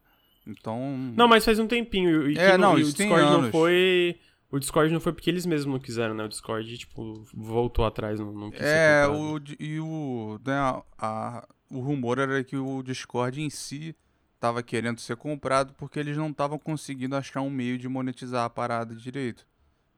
[0.50, 0.98] Então.
[1.16, 2.30] Não, mas faz um tempinho.
[2.30, 4.20] E é, não, o Discord não foi.
[4.52, 6.24] O Discord não foi porque eles mesmos não quiseram, né?
[6.24, 11.48] O Discord, tipo, voltou atrás, não, não quis É, o, e o, né, a, a,
[11.70, 13.96] o rumor era que o Discord em si
[14.40, 18.50] tava querendo ser comprado porque eles não estavam conseguindo achar um meio de monetizar a
[18.50, 19.46] parada direito.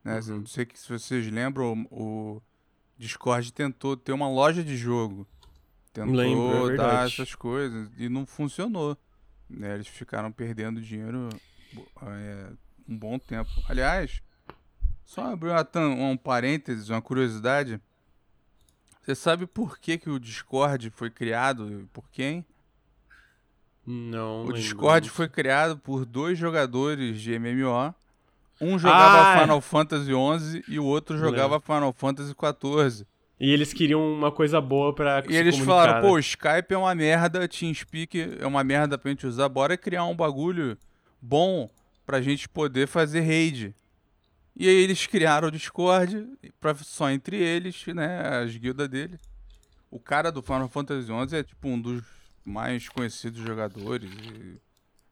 [0.04, 0.20] Né?
[0.20, 0.40] Uhum.
[0.40, 2.42] Não sei se vocês lembram, o
[2.98, 5.26] Discord tentou ter uma loja de jogo.
[5.94, 8.98] Tentou Lembro, é dar essas coisas e não funcionou.
[9.52, 11.30] Né, eles ficaram perdendo dinheiro
[12.02, 12.48] é,
[12.88, 13.50] um bom tempo.
[13.68, 14.22] Aliás,
[15.06, 17.80] só abrir um parênteses, uma curiosidade.
[19.02, 22.46] Você sabe por que, que o Discord foi criado por quem?
[23.86, 24.46] Não.
[24.46, 27.94] O Discord foi criado por dois jogadores de MMO.
[28.62, 29.42] Um jogava ah, é.
[29.42, 33.08] Final Fantasy XI e o outro jogava Final Fantasy XIV.
[33.43, 36.01] E eles queriam uma coisa boa pra E eles falaram, né?
[36.01, 40.15] pô, Skype é uma merda, TeamSpeak é uma merda pra gente usar, bora criar um
[40.15, 40.77] bagulho
[41.19, 41.67] bom
[42.06, 43.73] pra gente poder fazer raid.
[44.56, 46.27] E aí eles criaram o Discord
[46.60, 49.17] pra, só entre eles, né, as guildas dele.
[49.89, 52.04] O cara do Final Fantasy XI é tipo um dos
[52.45, 54.12] mais conhecidos jogadores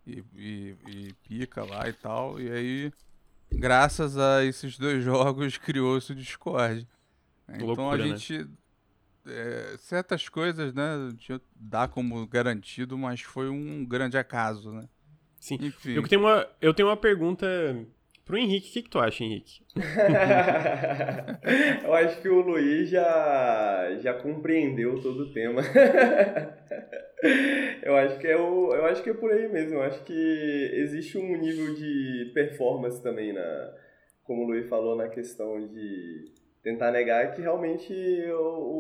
[0.06, 2.40] e, e, e, e pica lá e tal.
[2.40, 2.94] E aí,
[3.52, 6.88] graças a esses dois jogos, criou-se o Discord.
[7.56, 8.16] Então Loucura, a né?
[8.16, 8.40] gente.
[8.40, 8.48] Né?
[9.28, 14.88] é, certas coisas, né, tinha dar como garantido, mas foi um grande acaso, né?
[15.40, 15.58] Sim.
[15.62, 15.96] Enfim.
[15.96, 17.48] Eu tenho uma, eu tenho uma pergunta
[18.26, 18.70] pro Henrique.
[18.70, 19.62] O que, que tu acha, Henrique?
[21.84, 25.62] eu acho que o Luiz já, já compreendeu todo o tema.
[27.82, 29.76] eu acho que é o, eu acho que é por aí mesmo.
[29.76, 33.74] Eu acho que existe um nível de performance também na,
[34.24, 37.94] como o Luiz falou na questão de tentar negar que realmente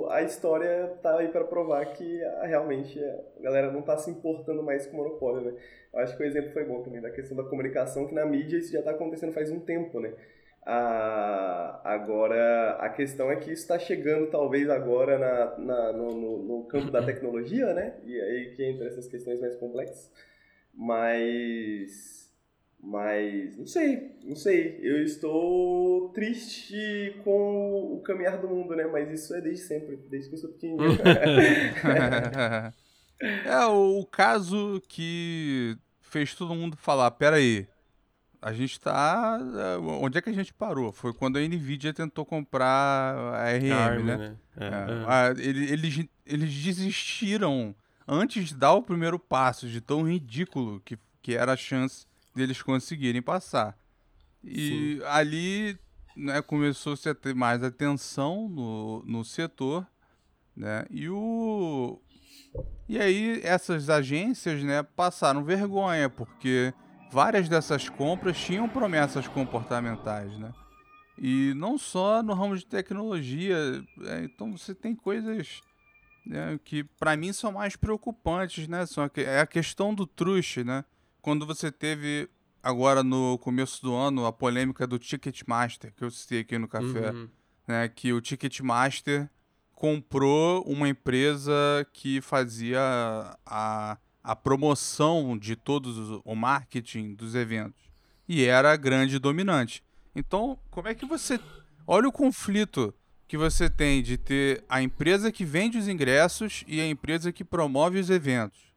[0.09, 4.61] a história tá aí para provar que ah, realmente a galera não tá se importando
[4.61, 5.53] mais com o monopólio, né?
[5.93, 8.57] Eu acho que o exemplo foi bom também da questão da comunicação, que na mídia
[8.57, 10.13] isso já está acontecendo faz um tempo, né?
[10.65, 16.37] Ah, agora, a questão é que isso está chegando talvez agora na, na no, no,
[16.43, 17.95] no, campo da tecnologia, né?
[18.05, 20.11] E aí que entra essas questões mais complexas.
[20.73, 22.28] Mas
[22.81, 24.79] mas não sei, não sei.
[24.81, 28.87] Eu estou triste com o caminhar do mundo, né?
[28.87, 30.97] Mas isso é desde sempre, desde que eu sou pequenininho.
[33.45, 37.67] é o, caso que fez todo mundo falar: peraí,
[38.41, 39.37] a gente tá.
[39.55, 40.93] É, onde é que a gente parou?
[40.93, 44.17] Foi quando a Nvidia tentou comprar a RM, a né?
[44.17, 44.37] né?
[44.57, 45.45] É, é.
[45.45, 47.75] eles, eles desistiram
[48.07, 52.08] antes de dar o primeiro passo, de tão ridículo que, que era a chance
[52.39, 53.77] deles conseguirem passar.
[54.43, 55.05] E Sim.
[55.05, 55.77] ali
[56.15, 59.85] né, começou-se a ter mais atenção no, no setor,
[60.55, 60.85] né?
[60.89, 62.01] E o
[62.87, 66.73] e aí essas agências, né, passaram vergonha porque
[67.11, 70.51] várias dessas compras tinham promessas comportamentais, né?
[71.21, 73.57] E não só no ramo de tecnologia,
[74.05, 75.61] é, então você tem coisas
[76.25, 78.85] né, que para mim são mais preocupantes, né?
[78.85, 80.85] São a, é a questão do truste, né?
[81.21, 82.29] Quando você teve
[82.61, 87.11] agora no começo do ano a polêmica do Ticketmaster, que eu citei aqui no café,
[87.11, 87.29] uhum.
[87.67, 89.29] né, que o Ticketmaster
[89.73, 91.53] comprou uma empresa
[91.93, 92.81] que fazia
[93.45, 97.89] a, a promoção de todos o marketing dos eventos
[98.27, 99.81] e era a grande dominante.
[100.13, 101.39] Então, como é que você
[101.87, 102.93] olha o conflito
[103.27, 107.43] que você tem de ter a empresa que vende os ingressos e a empresa que
[107.43, 108.68] promove os eventos?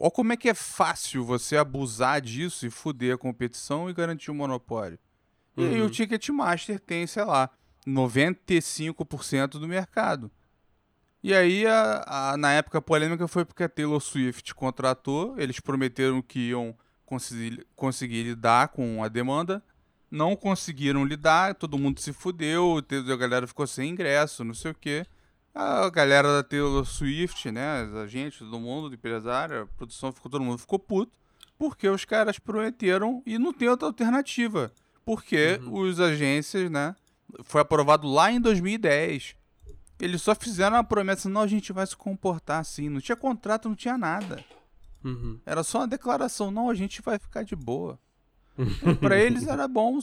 [0.00, 4.30] Olha como é que é fácil você abusar disso e fuder a competição e garantir
[4.30, 4.98] o um monopólio.
[5.56, 5.64] Uhum.
[5.64, 5.90] E aí o.
[5.90, 7.50] Ticketmaster tem, sei lá,
[7.86, 10.30] 95% do mercado.
[11.20, 15.58] E aí, a, a, na época, a polêmica foi porque a Taylor Swift contratou, eles
[15.58, 19.60] prometeram que iam conseguir, conseguir lidar com a demanda,
[20.08, 24.74] não conseguiram lidar, todo mundo se fudeu, a galera ficou sem ingresso, não sei o
[24.74, 25.04] quê
[25.58, 30.44] a galera da Taylor Swift, né, a gente, todo mundo, empresário, a produção, ficou, todo
[30.44, 31.18] mundo ficou puto,
[31.58, 34.70] porque os caras prometeram e não tem outra alternativa.
[35.04, 35.80] Porque uhum.
[35.80, 36.94] os agências, né,
[37.42, 39.34] foi aprovado lá em 2010.
[39.98, 42.88] Eles só fizeram a promessa, não, a gente vai se comportar assim.
[42.88, 44.44] Não tinha contrato, não tinha nada.
[45.04, 45.40] Uhum.
[45.44, 47.98] Era só uma declaração, não, a gente vai ficar de boa.
[49.00, 49.98] para eles era bom,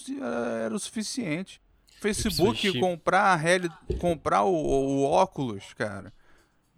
[0.62, 1.62] era o suficiente.
[2.00, 3.62] Facebook comprar a Real,
[4.00, 6.14] comprar o, o, óculos, cara.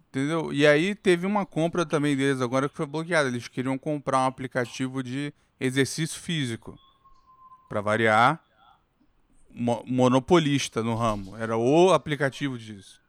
[0.08, 0.52] Entendeu?
[0.52, 3.28] E aí teve uma compra também deles agora que foi bloqueada.
[3.28, 6.78] Eles queriam comprar um aplicativo de exercício físico.
[7.68, 8.42] Para variar,
[9.50, 11.36] mo monopolista no ramo.
[11.36, 13.00] Era o aplicativo disso.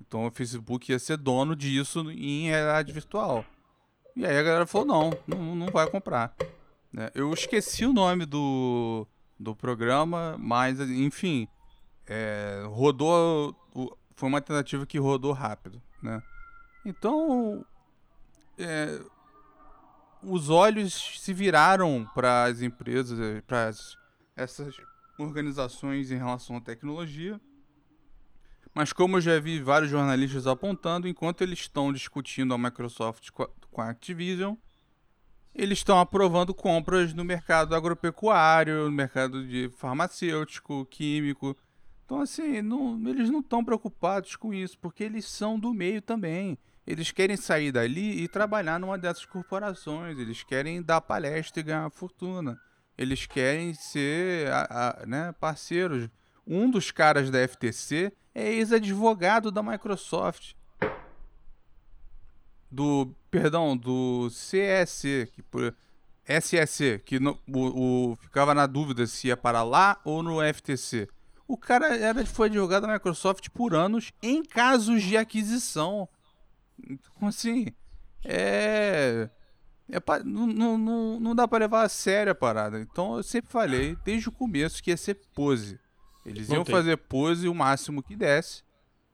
[0.00, 3.44] Então o Facebook ia ser dono disso em realidade virtual.
[4.14, 6.34] E aí a galera falou: não, não, não vai comprar.
[6.92, 7.10] Né?
[7.14, 9.06] Eu esqueci o nome do,
[9.38, 11.48] do programa, mas enfim,
[12.06, 13.54] é, rodou.
[14.16, 16.22] Foi uma tentativa que rodou rápido, né?
[16.84, 17.64] Então,
[18.58, 19.00] é,
[20.22, 23.70] os olhos se viraram para as empresas, para
[24.36, 24.76] essas
[25.18, 27.40] organizações em relação à tecnologia.
[28.74, 33.80] Mas como eu já vi vários jornalistas apontando, enquanto eles estão discutindo a Microsoft com
[33.80, 34.56] a Activision,
[35.54, 41.56] eles estão aprovando compras no mercado agropecuário, no mercado de farmacêutico, químico,
[42.04, 46.58] então, assim, não, eles não estão preocupados com isso, porque eles são do meio também.
[46.86, 50.18] Eles querem sair dali e trabalhar numa dessas corporações.
[50.18, 52.60] Eles querem dar palestra e ganhar fortuna.
[52.96, 56.10] Eles querem ser a, a, né, parceiros.
[56.46, 60.52] Um dos caras da FTC é ex-advogado da Microsoft.
[62.70, 65.74] Do, perdão, do CSC, que por,
[66.26, 71.08] SSC, que no, o, o, ficava na dúvida se ia para lá ou no FTC.
[71.46, 76.08] O cara era, foi advogado da Microsoft por anos em casos de aquisição.
[76.78, 77.66] Então, assim,
[78.24, 79.28] é.
[79.90, 82.80] é não, não, não dá para levar a sério a parada.
[82.80, 85.78] Então, eu sempre falei, desde o começo, que ia ser pose.
[86.24, 88.62] Eles iam fazer pose o máximo que desse.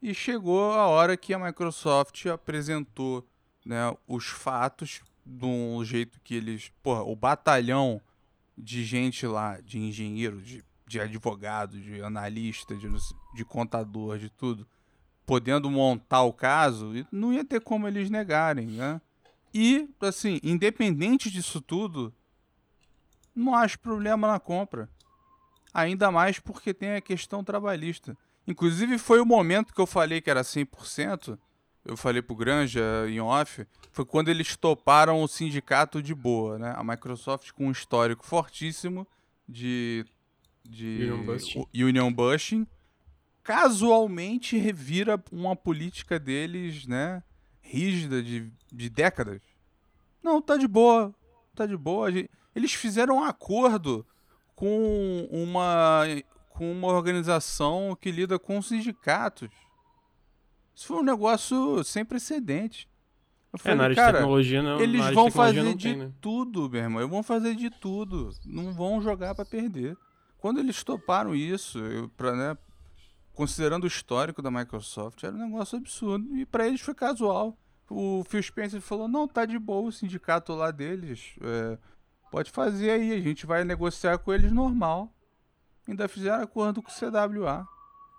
[0.01, 3.27] E chegou a hora que a Microsoft apresentou
[3.67, 6.71] né, os fatos de um jeito que eles.
[6.83, 8.01] Porra, o batalhão
[8.57, 12.89] de gente lá, de engenheiro, de, de advogado, de analista, de,
[13.33, 14.67] de contador, de tudo,
[15.25, 19.01] podendo montar o caso, não ia ter como eles negarem, né?
[19.55, 22.13] E, assim, independente disso tudo,
[23.33, 24.89] não acho problema na compra.
[25.73, 28.19] Ainda mais porque tem a questão trabalhista.
[28.45, 31.39] Inclusive, foi o momento que eu falei que era 100%.
[31.85, 33.65] Eu falei pro Granja em off.
[33.93, 36.75] Foi quando eles toparam o sindicato de boa, né?
[36.77, 39.07] A Microsoft com um histórico fortíssimo
[39.49, 40.05] de.
[40.65, 41.67] De Union busting.
[41.75, 42.67] Union busting.
[43.43, 47.23] Casualmente revira uma política deles, né?
[47.61, 49.41] Rígida de, de décadas.
[50.23, 51.15] Não, tá de boa.
[51.55, 52.09] Tá de boa.
[52.55, 54.07] Eles fizeram um acordo
[54.55, 56.05] com uma
[56.51, 59.49] com uma organização que lida com sindicatos.
[60.75, 62.87] Isso foi um negócio sem precedente.
[63.53, 64.81] Eu falei, é, na área cara, de tecnologia não.
[64.81, 66.13] Eles vão fazer de tem, né?
[66.21, 67.01] tudo, meu irmão.
[67.01, 68.31] Eles vão fazer de tudo.
[68.45, 69.97] Não vão jogar para perder.
[70.41, 72.59] Quando eles toparam isso, eu, pra, né,
[73.35, 76.37] considerando o histórico da Microsoft, era um negócio absurdo.
[76.37, 77.57] E para eles foi casual.
[77.89, 81.35] O Phil Spencer falou: não, tá de boa o sindicato lá deles.
[81.43, 81.79] É,
[82.31, 85.13] pode fazer aí, a gente vai negociar com eles normal.
[85.87, 87.67] Ainda fizeram acordo com o CWA,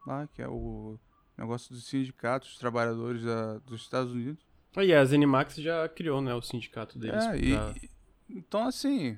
[0.05, 0.99] lá, que é o
[1.37, 4.43] negócio dos sindicatos, dos trabalhadores da, dos Estados Unidos.
[4.75, 7.23] Ah, e a Zenimax já criou, né, o sindicato deles.
[7.23, 7.73] É, pra...
[7.79, 7.89] e,
[8.29, 9.17] então assim,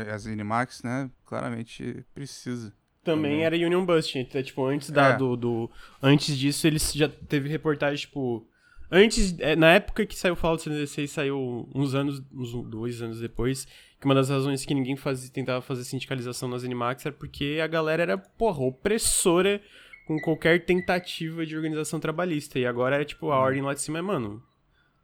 [0.00, 2.72] a Zenimax, né, claramente precisa.
[3.02, 5.16] Também, era Union Busting, então, tipo, antes da, é.
[5.16, 5.70] do, do,
[6.02, 8.44] antes disso eles já teve reportagem, tipo,
[8.90, 13.20] antes, é, na época que saiu o Fallout 76, saiu uns anos, uns dois anos
[13.20, 13.66] depois,
[14.00, 17.66] que uma das razões que ninguém fazia, tentava fazer sindicalização nas Animax era porque a
[17.66, 19.60] galera era, porra, opressora
[20.06, 22.58] com qualquer tentativa de organização trabalhista.
[22.58, 23.42] E agora é tipo, a hum.
[23.42, 24.42] ordem lá de cima é, mano,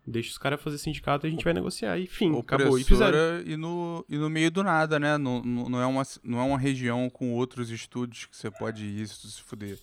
[0.06, 1.98] deixa os caras fazer sindicato e a gente vai negociar.
[1.98, 2.78] E fim, acabou.
[2.78, 3.40] E fizeram.
[3.44, 5.16] E no, e no meio do nada, né?
[5.16, 9.06] Não, não, é uma, não é uma região com outros estúdios que você pode ir
[9.06, 9.78] se fuder.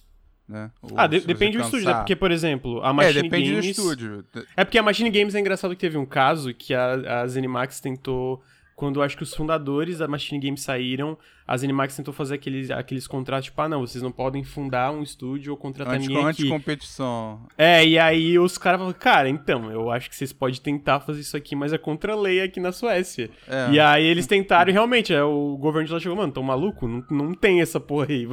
[0.47, 0.71] Né?
[0.95, 1.93] ah, de, depende do estúdio, né?
[1.93, 3.65] Porque, por exemplo, a Machine é, depende Games...
[3.65, 4.25] do estúdio.
[4.58, 7.79] É porque a Machine Games é engraçado que teve um caso que a, a Zenimax
[7.79, 8.41] tentou
[8.80, 13.08] quando acho que os fundadores da Machine Games saíram, a ZeniMax tentou fazer aqueles, aqueles
[13.08, 16.44] contratos, tipo, ah, não, vocês não podem fundar um estúdio ou contratar Anti, ninguém aqui.
[16.44, 17.46] Anti-competição.
[17.58, 21.20] É, e aí os caras falaram, cara, então, eu acho que vocês podem tentar fazer
[21.20, 23.30] isso aqui, mas é contra a lei aqui na Suécia.
[23.50, 23.70] É.
[23.70, 26.88] E aí eles tentaram e realmente, é, o governo de lá chegou, mano, tão maluco?
[26.88, 28.26] Não, não tem essa porra aí.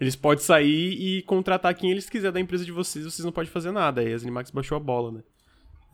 [0.00, 3.48] Eles podem sair e contratar quem eles quiser da empresa de vocês, vocês não podem
[3.48, 4.00] fazer nada.
[4.00, 5.20] Aí a ZeniMax baixou a bola, né?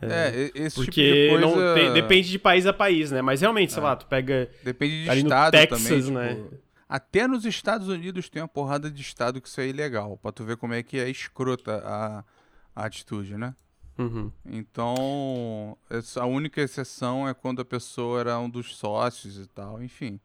[0.01, 1.47] É, esse porque tipo de coisa...
[1.47, 3.21] não tem, depende de país a país, né?
[3.21, 3.87] Mas realmente, sei é.
[3.87, 4.49] lá, tu pega.
[4.63, 6.03] Depende de estado Texas, também.
[6.03, 6.59] Tipo, né?
[6.89, 10.45] Até nos Estados Unidos tem uma porrada de estado que isso é ilegal, pra tu
[10.45, 12.25] ver como é que é escrota a,
[12.75, 13.55] a atitude, né?
[13.99, 14.31] Uhum.
[14.47, 15.77] Então,
[16.17, 20.21] a única exceção é quando a pessoa era um dos sócios e tal, enfim.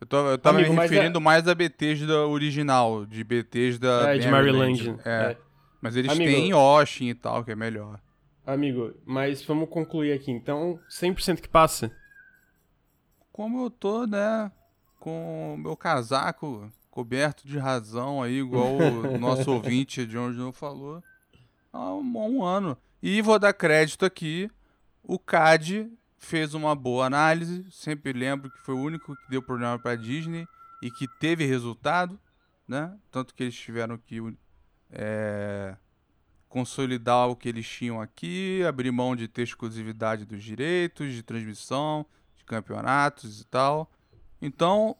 [0.00, 1.22] Eu, tô, eu tava Amigo, me referindo é...
[1.22, 4.14] mais a Bethesda original, de Bethesda...
[4.14, 4.96] É, de Maryland.
[5.04, 5.10] É.
[5.10, 5.36] é.
[5.80, 7.98] Mas eles Amigo, têm Oshin e tal, que é melhor.
[8.46, 10.30] Amigo, mas vamos concluir aqui.
[10.30, 11.90] Então, 100% que passa?
[13.32, 14.52] Como eu tô, né,
[15.00, 21.02] com meu casaco coberto de razão aí, igual o nosso ouvinte de onde não falou,
[21.72, 22.76] há um, um ano.
[23.02, 24.50] E vou dar crédito aqui,
[25.02, 29.78] o CAD fez uma boa análise, sempre lembro que foi o único que deu problema
[29.78, 30.46] para Disney
[30.82, 32.18] e que teve resultado,
[32.68, 32.96] né?
[33.10, 34.20] Tanto que eles tiveram que
[34.90, 35.76] é,
[36.54, 42.06] consolidar o que eles tinham aqui, abrir mão de ter exclusividade dos direitos de transmissão,
[42.36, 43.90] de campeonatos e tal.
[44.40, 44.94] Então,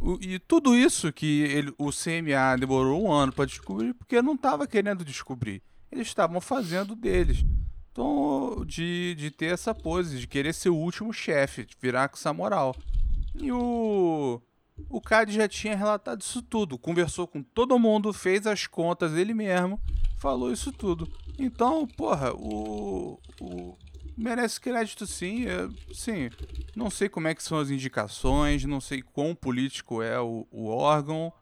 [0.00, 4.32] o, e tudo isso que ele, o CMA demorou um ano para descobrir, porque não
[4.32, 5.62] estava querendo descobrir.
[5.92, 7.44] Eles estavam fazendo deles.
[7.92, 12.16] Então, de, de ter essa pose, de querer ser o último chefe, de virar com
[12.16, 12.74] essa moral.
[13.34, 14.40] E o.
[14.88, 19.34] O CAD já tinha relatado isso tudo, conversou com todo mundo, fez as contas ele
[19.34, 19.78] mesmo
[20.20, 21.10] falou isso tudo.
[21.38, 23.76] Então, porra, o, o
[24.16, 25.46] merece crédito sim.
[25.46, 26.30] É, sim,
[26.76, 30.68] não sei como é que são as indicações, não sei quão político é o, o
[30.68, 31.32] órgão,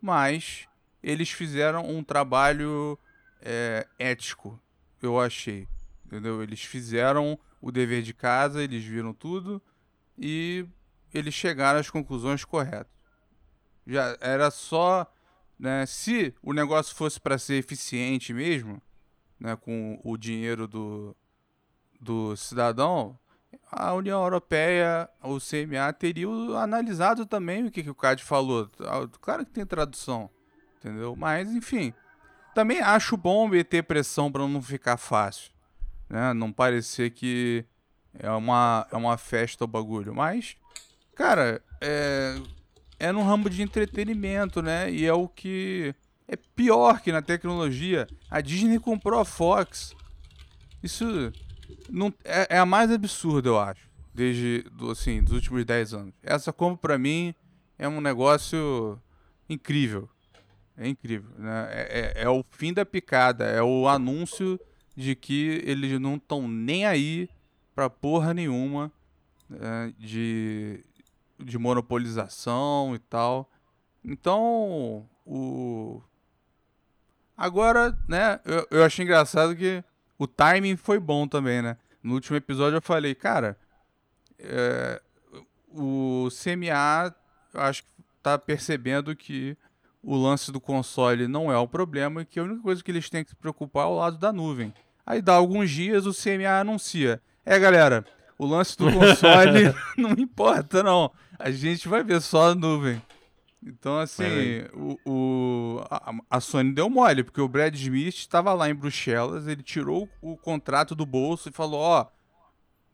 [0.00, 0.68] mas
[1.02, 2.98] eles fizeram um trabalho
[3.40, 4.60] é, ético,
[5.02, 5.66] eu achei.
[6.04, 6.42] Entendeu?
[6.42, 9.60] Eles fizeram o dever de casa, eles viram tudo
[10.16, 10.66] e
[11.12, 12.94] eles chegaram às conclusões corretas.
[13.86, 15.10] Já era só
[15.58, 15.86] né?
[15.86, 18.80] Se o negócio fosse para ser eficiente mesmo,
[19.38, 21.16] né, com o dinheiro do,
[22.00, 23.18] do cidadão,
[23.70, 26.28] a União Europeia, o CMA, teria
[26.58, 28.68] analisado também o que, que o CAD falou.
[28.80, 30.30] Ah, claro que tem tradução,
[30.78, 31.16] entendeu?
[31.16, 31.92] Mas, enfim,
[32.54, 35.52] também acho bom meter pressão para não ficar fácil.
[36.08, 36.32] Né?
[36.32, 37.64] Não parecer que
[38.18, 40.14] é uma, é uma festa o bagulho.
[40.14, 40.56] Mas,
[41.14, 42.36] cara, é,
[42.98, 44.90] é no ramo de entretenimento, né?
[44.90, 45.94] E é o que
[46.28, 48.06] é pior que na tecnologia.
[48.30, 49.94] A Disney comprou a Fox.
[50.82, 51.32] Isso
[51.88, 53.86] não, é, é a mais absurda, eu acho.
[54.14, 56.14] Desde, assim, dos últimos 10 anos.
[56.22, 57.34] Essa como para mim
[57.78, 59.00] é um negócio
[59.48, 60.08] incrível.
[60.76, 61.30] É incrível.
[61.38, 61.68] Né?
[61.70, 63.44] É, é, é, o fim da picada.
[63.44, 64.58] É o anúncio
[64.96, 67.28] de que eles não estão nem aí
[67.74, 68.90] pra porra nenhuma
[69.48, 69.92] né?
[69.98, 70.82] de,
[71.38, 73.50] de monopolização e tal.
[74.04, 76.02] Então, o.
[77.36, 79.84] Agora, né, eu, eu achei engraçado que
[80.18, 81.76] o timing foi bom também, né?
[82.02, 83.58] No último episódio eu falei, cara,
[84.38, 85.02] é,
[85.68, 87.14] o CMA,
[87.54, 87.88] acho que
[88.22, 89.56] tá percebendo que
[90.02, 93.10] o lance do console não é o problema e que a única coisa que eles
[93.10, 94.72] têm que se preocupar é o lado da nuvem.
[95.04, 97.20] Aí dá alguns dias o CMA anuncia.
[97.44, 98.04] É, galera,
[98.38, 101.10] o lance do console não importa, não.
[101.38, 103.00] A gente vai ver só a nuvem.
[103.62, 108.70] Então, assim, o, o a, a, Sony deu mole, porque o Brad Smith estava lá
[108.70, 112.06] em Bruxelas, ele tirou o contrato do bolso e falou: Ó, oh,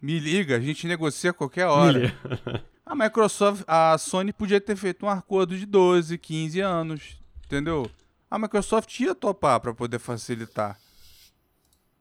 [0.00, 2.14] me liga, a gente negocia a qualquer hora.
[2.86, 7.90] a Microsoft, a Sony podia ter feito um acordo de 12, 15 anos, entendeu?
[8.30, 10.78] A Microsoft ia topar para poder facilitar.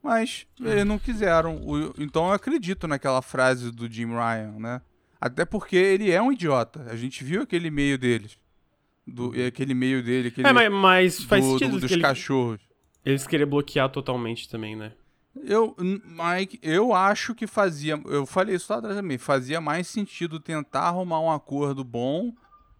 [0.02, 1.60] Mas eles não quiseram.
[1.98, 4.82] Então eu acredito naquela frase do Jim Ryan, né?
[5.20, 6.84] Até porque ele é um idiota.
[6.90, 8.36] A gente viu aquele e-mail deles.
[9.06, 10.28] Do, aquele e-mail dele.
[10.28, 11.78] Aquele, é, mas, mas faz do, sentido.
[11.78, 12.60] Do, dos cachorros.
[13.04, 14.92] Eles queriam bloquear totalmente também, né?
[15.44, 18.00] Eu, Mike, eu acho que fazia.
[18.04, 19.16] Eu falei isso lá atrás também.
[19.16, 22.34] Fazia mais sentido tentar arrumar um acordo bom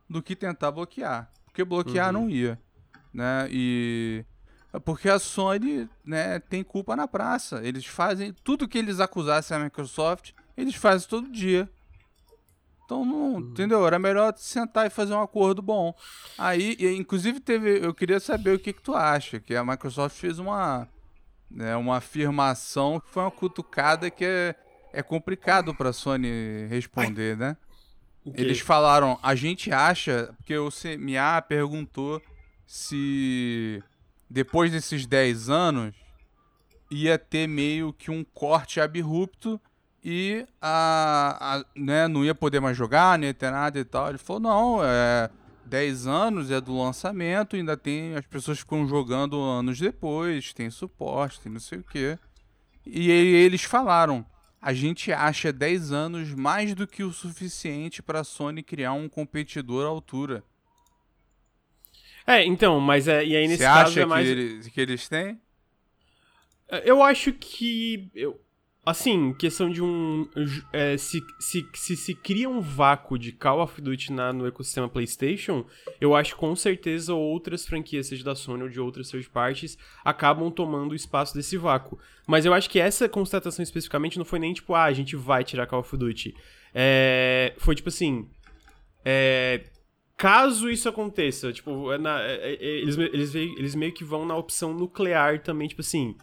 [0.09, 1.31] do que tentar bloquear.
[1.47, 2.23] Porque bloquear uhum.
[2.23, 2.59] não ia.
[3.15, 3.49] Né?
[3.51, 4.25] E.
[4.81, 7.61] Porque a Sony né, tem culpa na praça.
[7.63, 8.33] Eles fazem.
[8.45, 11.69] Tudo que eles acusassem a Microsoft, eles fazem todo dia.
[12.85, 13.41] Então, não, uhum.
[13.41, 13.87] entendeu?
[13.87, 15.95] Era melhor sentar e fazer um acordo bom.
[16.39, 17.85] Aí, inclusive, teve.
[17.85, 19.39] Eu queria saber o que, que tu acha.
[19.39, 20.89] Que a Microsoft fez uma
[21.55, 24.55] né, uma afirmação que foi uma cutucada que é,
[24.93, 27.57] é complicado para a Sony responder, né?
[28.25, 28.45] Okay.
[28.45, 32.23] Eles falaram, a gente acha, porque o CMA perguntou
[32.65, 33.83] se
[34.33, 35.95] depois desses 10 anos
[36.91, 39.61] ia ter meio que um corte abrupto
[40.03, 44.09] e a, a, né, não ia poder mais jogar, não ia ter nada e tal.
[44.09, 45.31] Ele falou, não, é
[45.67, 48.15] 10 anos é do lançamento, ainda tem.
[48.15, 52.19] As pessoas ficam jogando anos depois, tem suporte, não sei o quê.
[52.87, 54.25] E eles falaram:
[54.61, 59.09] a gente acha 10 anos mais do que o suficiente para a Sony criar um
[59.09, 60.43] competidor à altura.
[62.27, 64.27] É, então, mas é, e aí nesse Você caso acha é mais...
[64.27, 65.41] que, eles, que eles têm?
[66.85, 68.11] Eu acho que.
[68.15, 68.41] Eu,
[68.85, 70.29] Assim, questão de um.
[70.73, 74.89] É, se, se, se se cria um vácuo de Call of Duty na, no ecossistema
[74.89, 75.65] PlayStation,
[76.01, 80.51] eu acho com certeza outras franquias, seja da Sony ou de outras third parties, acabam
[80.51, 81.97] tomando o espaço desse vácuo.
[82.27, 85.45] Mas eu acho que essa constatação especificamente não foi nem tipo, ah, a gente vai
[85.45, 86.35] tirar Call of Duty.
[86.75, 88.29] É, foi tipo assim.
[89.05, 89.63] É,
[90.23, 94.37] caso isso aconteça, tipo, é na, é, é, eles, eles, eles meio que vão na
[94.37, 96.15] opção nuclear também, tipo assim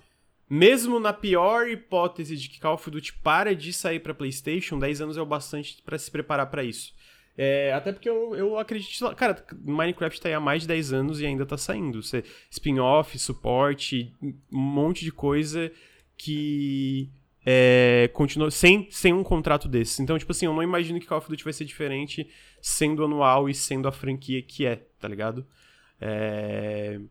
[0.49, 5.01] mesmo na pior hipótese de que Call of Duty para de sair para PlayStation, 10
[5.01, 6.91] anos é o bastante para se preparar para isso.
[7.37, 9.15] É, até porque eu, eu acredito.
[9.15, 12.01] Cara, Minecraft tá aí há mais de 10 anos e ainda tá saindo.
[12.49, 15.71] Spin-off, suporte, um monte de coisa
[16.17, 17.09] que
[17.51, 19.99] é, continua sem, sem um contrato desses.
[19.99, 22.29] Então, tipo assim, eu não imagino que Call of Duty vai ser diferente
[22.61, 25.43] sendo anual e sendo a franquia que é, tá ligado?
[25.99, 27.01] É...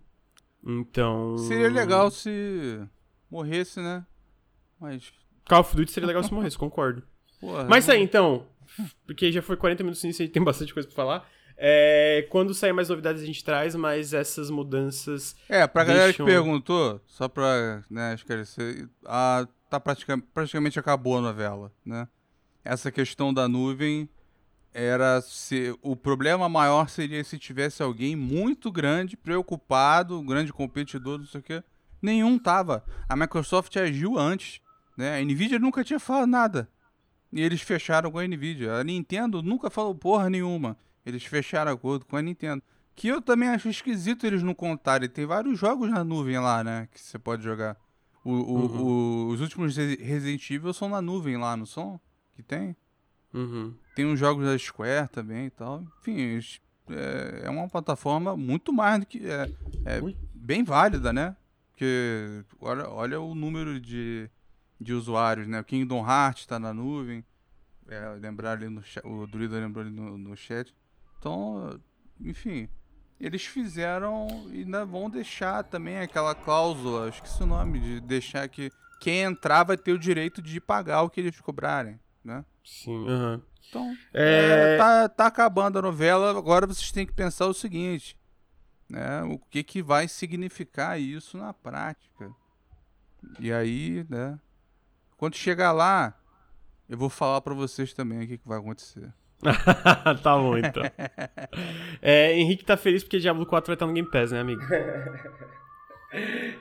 [0.64, 1.36] Então.
[1.39, 2.80] Seria legal se
[3.28, 4.07] morresse, né?
[4.78, 5.12] Mas.
[5.45, 7.03] Call of Duty seria legal se morresse, concordo.
[7.41, 8.47] Porra, Mas aí, então.
[9.07, 11.28] Porque já foi 40 minutos e tem bastante coisa pra falar.
[11.61, 15.35] É, quando sair mais novidades a gente traz, mas essas mudanças.
[15.49, 15.97] É, pra deixam...
[15.97, 22.07] galera que perguntou, só pra né, esclarecer, a, tá praticamente, praticamente acabou a novela, né?
[22.65, 24.09] Essa questão da nuvem
[24.73, 31.19] era se o problema maior seria se tivesse alguém muito grande, preocupado, um grande competidor,
[31.19, 31.63] não sei o quê,
[32.01, 32.85] Nenhum tava.
[33.09, 34.61] A Microsoft agiu antes.
[34.97, 35.19] Né?
[35.19, 36.69] A Nvidia nunca tinha falado nada.
[37.33, 38.75] E eles fecharam com a Nvidia.
[38.75, 40.77] A Nintendo nunca falou porra nenhuma.
[41.09, 42.63] Eles fecharam acordo com a Nintendo.
[42.95, 45.09] Que eu também acho esquisito eles não contarem.
[45.09, 46.87] Tem vários jogos na nuvem lá, né?
[46.93, 47.79] Que você pode jogar.
[48.23, 48.83] O, o, uhum.
[48.83, 51.99] o, os últimos Resident Evil são na nuvem lá, não são?
[52.35, 52.77] Que tem?
[53.33, 53.75] Uhum.
[53.95, 55.83] Tem uns jogos da Square também e tal.
[56.01, 56.39] Enfim,
[56.91, 59.27] é, é uma plataforma muito mais do que.
[59.27, 59.51] É,
[59.87, 60.01] é
[60.35, 61.35] bem válida, né?
[61.71, 64.29] Porque olha, olha o número de,
[64.79, 65.61] de usuários, né?
[65.61, 67.25] O Kingdom Hearts tá na nuvem.
[67.89, 70.75] É, lembrar ali no chat, o Druida lembrou ali no, no chat.
[71.19, 71.81] Então,
[72.21, 72.69] enfim,
[73.21, 77.81] eles fizeram e ainda vão deixar também aquela cláusula, acho que esse é o nome,
[77.81, 81.99] de deixar que quem entrar vai ter o direito de pagar o que eles cobrarem,
[82.25, 82.45] né?
[82.64, 83.43] Sim, aham.
[83.69, 84.75] Então, É...
[84.75, 88.16] é, tá, tá acabando a novela, agora vocês têm que pensar o seguinte,
[88.89, 89.23] né?
[89.25, 92.33] O que que vai significar isso na prática?
[93.39, 94.39] E aí, né?
[95.16, 96.19] Quando chegar lá,
[96.89, 99.12] eu vou falar pra vocês também o que, que vai acontecer.
[100.22, 100.82] tá bom, então.
[102.03, 104.61] É, Henrique tá feliz porque Diablo 4 vai estar no Game Pass, né, amigo?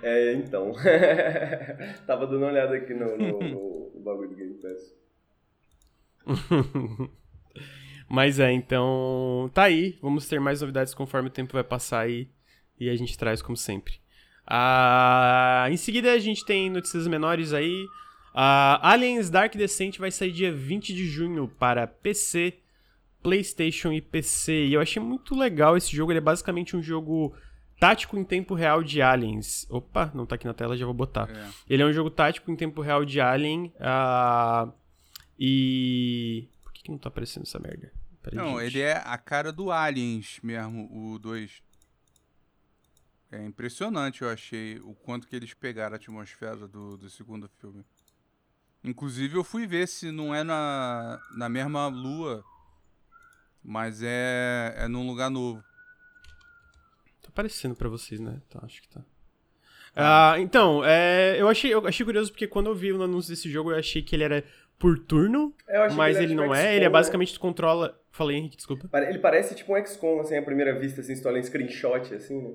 [0.04, 0.74] É, então.
[2.06, 4.94] Tava dando uma olhada aqui no, no, no- no bagulho do Game Pass.
[8.10, 9.50] Mas é, então.
[9.54, 9.98] Tá aí.
[10.02, 12.28] Vamos ter mais novidades conforme o tempo vai passar aí.
[12.78, 13.94] E a gente traz, como sempre.
[14.46, 17.86] Ah, em seguida, a gente tem notícias menores aí.
[18.34, 22.54] Ah, Aliens Dark Descent vai sair dia 20 de junho para PC,
[23.22, 24.68] PlayStation e PC.
[24.68, 26.12] E eu achei muito legal esse jogo.
[26.12, 27.36] Ele é basicamente um jogo
[27.80, 29.66] tático em tempo real de Aliens.
[29.70, 31.30] Opa, não tá aqui na tela, já vou botar.
[31.30, 31.50] É.
[31.70, 33.74] Ele é um jogo tático em tempo real de Alien.
[33.80, 34.72] ah,
[35.40, 36.50] e.
[36.64, 37.92] Por que, que não tá aparecendo essa merda?
[38.22, 38.66] Peraí, Não, gente.
[38.78, 41.62] ele é a cara do Aliens mesmo, o 2.
[43.32, 47.84] É impressionante, eu achei, o quanto que eles pegaram a atmosfera do, do segundo filme.
[48.84, 52.42] Inclusive, eu fui ver se não é na, na mesma lua,
[53.64, 55.64] mas é, é num lugar novo.
[57.22, 58.42] Tá aparecendo pra vocês, né?
[58.50, 59.02] Tá, acho que tá.
[59.96, 63.50] Ah, então, é, eu, achei, eu achei curioso porque quando eu vi o anúncio desse
[63.50, 64.44] jogo, eu achei que ele era
[64.78, 65.54] por turno,
[65.96, 66.76] mas que ele era não tipo é.
[66.76, 66.90] Ele é né?
[66.90, 68.00] basicamente tu controla.
[68.12, 68.90] Falei, Henrique, desculpa.
[69.10, 72.14] Ele parece tipo um XCOM, assim, à primeira vista, assim, se tu olha em screenshot,
[72.14, 72.54] assim, né?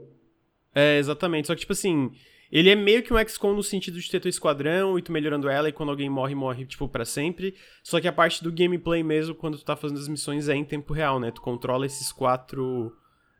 [0.74, 1.48] É, exatamente.
[1.48, 2.12] Só que, tipo assim,
[2.52, 5.48] ele é meio que um XCOM no sentido de ter teu esquadrão e tu melhorando
[5.48, 7.54] ela e quando alguém morre, morre, tipo, pra sempre.
[7.82, 10.62] Só que a parte do gameplay mesmo, quando tu tá fazendo as missões, é em
[10.62, 11.30] tempo real, né?
[11.30, 12.94] Tu controla esses quatro.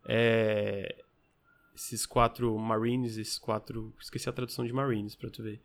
[0.09, 0.97] É...
[1.75, 3.95] Esses quatro Marines, esses quatro.
[4.01, 5.61] Esqueci a tradução de Marines pra tu ver.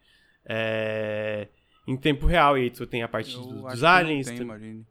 [0.45, 1.47] É...
[1.87, 4.27] Em tempo real, e aí tu tem a parte dos, que não aliens.
[4.27, 4.85] tem, tem, Marine.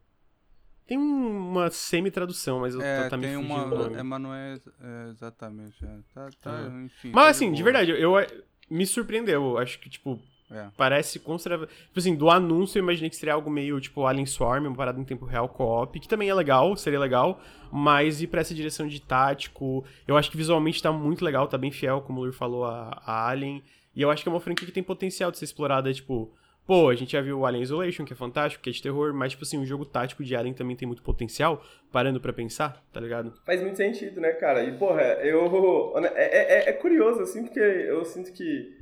[0.87, 3.91] Tem uma semi-tradução, mas eu É, tá, tá me tem uma.
[3.99, 5.84] É, mas não é, é exatamente.
[5.84, 5.89] é.
[6.14, 6.84] Tá, tá, Ah.
[6.84, 7.11] enfim.
[7.11, 7.72] tá Mas assim, de boa.
[7.72, 8.26] verdade, eu, eu-
[8.70, 9.43] me surpreendeu.
[9.51, 10.18] Eu acho que, tipo,
[10.51, 10.68] É.
[10.76, 11.66] parece considerável.
[11.66, 15.01] Tipo assim, do anúncio eu imaginei que seria algo meio tipo Alien Swarm, uma parada
[15.01, 17.41] em tempo real co-op, que também é legal, seria legal,
[17.72, 21.59] mas ir pra essa direção de tático, eu acho que visualmente tá muito legal, tá
[21.59, 23.62] bem fiel, como o Lur falou, a, a Alien,
[23.95, 26.32] e eu acho que é uma franquia que tem potencial de ser explorada, tipo,
[26.67, 29.14] pô, a gente já viu o Alien Isolation, que é fantástico, que é de terror,
[29.14, 32.85] mas, tipo assim, um jogo tático de Alien também tem muito potencial, parando pra pensar,
[32.93, 33.33] tá ligado?
[33.45, 34.64] Faz muito sentido, né, cara?
[34.64, 35.95] E, porra, eu.
[36.14, 38.77] É, é, é curioso, assim, porque eu sinto que.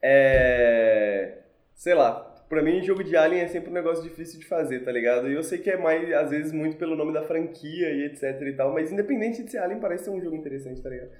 [0.00, 1.38] É.
[1.74, 2.30] Sei lá.
[2.48, 5.26] Pra mim, jogo de Alien é sempre um negócio difícil de fazer, tá ligado?
[5.26, 8.42] E eu sei que é mais, às vezes, muito pelo nome da franquia e etc
[8.42, 11.12] e tal, mas independente de ser Alien, parece ser um jogo interessante, tá ligado?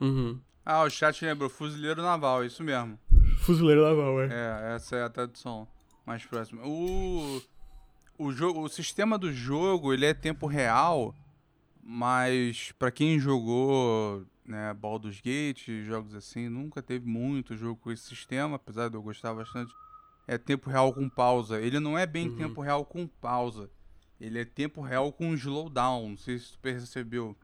[0.00, 0.40] Uhum.
[0.64, 2.98] Ah, o chat lembrou, fuzileiro naval, é isso mesmo.
[3.44, 4.26] Fuzileiro naval, é.
[4.32, 5.68] É, essa é a tradução
[6.06, 6.62] mais próxima.
[6.64, 7.42] O,
[8.18, 11.14] o, jogo, o sistema do jogo, ele é tempo real,
[11.82, 18.04] mas pra quem jogou né, Baldur's Gate, jogos assim, nunca teve muito jogo com esse
[18.04, 19.72] sistema, apesar de eu gostar bastante.
[20.26, 21.60] É tempo real com pausa.
[21.60, 22.36] Ele não é bem Uhum.
[22.36, 23.68] tempo real com pausa.
[24.18, 27.36] Ele é tempo real com slowdown, não sei se tu percebeu.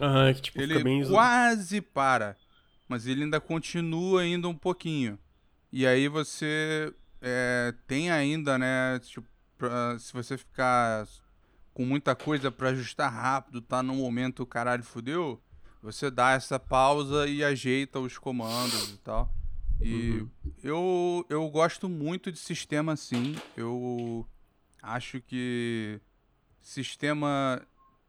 [0.00, 1.06] Aham, que tipo, Ele bem...
[1.06, 2.36] quase para,
[2.88, 5.18] mas ele ainda continua ainda um pouquinho.
[5.72, 8.98] E aí você é, tem ainda, né?
[9.00, 9.26] Tipo,
[9.58, 11.06] pra- se você ficar
[11.74, 15.42] com muita coisa pra ajustar rápido, tá num momento caralho fudeu,
[15.82, 19.32] você dá essa pausa e ajeita os comandos e tal.
[19.82, 20.30] E Uhum.
[20.62, 23.34] eu, eu gosto muito de sistema assim.
[23.56, 24.26] Eu
[24.82, 26.00] acho que
[26.62, 27.60] sistema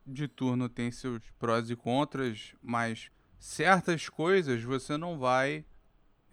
[0.06, 5.66] de turno tem seus prós e contras, mas certas coisas você não vai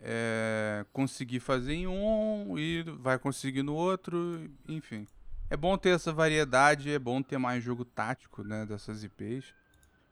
[0.00, 5.06] é, conseguir fazer em um e vai conseguir no outro, enfim.
[5.50, 9.54] É bom ter essa variedade, é bom ter mais jogo tático, né, dessas IPs.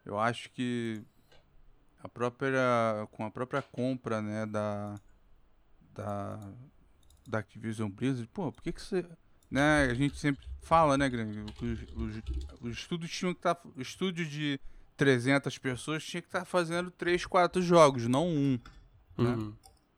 [0.04, 1.02] Eu acho que
[2.02, 4.94] a própria com a própria compra, né, da
[5.94, 6.38] da
[7.26, 9.06] da Activision Blizzard, pô, por que que você,
[9.50, 11.60] né, a gente sempre fala, né, Grande, os,
[11.94, 12.22] os,
[12.60, 14.58] os estúdios tinham que estar, o estúdio de
[14.96, 18.58] 300 pessoas tinha que estar fazendo 3, 4 jogos, não um.
[19.24, 19.52] né?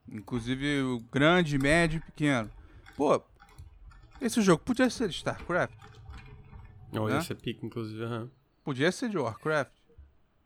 [0.08, 0.18] Uhum.
[0.18, 2.50] Inclusive o grande, médio e pequeno.
[2.96, 3.20] Pô,
[4.20, 5.74] esse jogo podia ser de StarCraft,
[6.96, 7.20] Olha, Né?
[7.20, 8.30] esse é pica, inclusive, aham.
[8.62, 9.72] podia ser de Warcraft.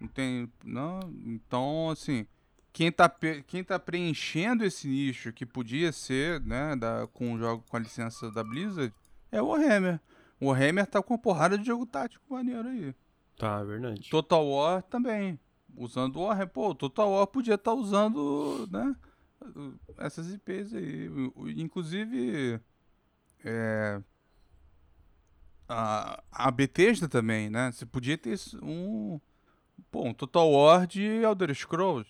[0.00, 2.26] Não tem, não, então assim,
[2.72, 3.12] quem tá,
[3.46, 7.80] quem tá preenchendo esse nicho, que podia ser, né, da, com o jogo com a
[7.80, 8.94] licença da Blizzard,
[9.30, 10.00] é o Warhammer.
[10.40, 12.94] O Warhammer tá com uma porrada de jogo tático maneiro aí.
[13.36, 14.08] Tá, é verdade.
[14.08, 15.38] Total War também.
[15.76, 16.48] Usando o Warhammer.
[16.48, 18.94] Pô, o Total War podia estar tá usando, né,
[19.98, 21.10] essas IPs aí.
[21.56, 22.60] Inclusive,
[23.44, 24.00] é,
[25.68, 27.70] a, a Bethesda também, né?
[27.70, 29.20] Você podia ter um,
[29.90, 32.08] pô, um Total War de Elder Scrolls.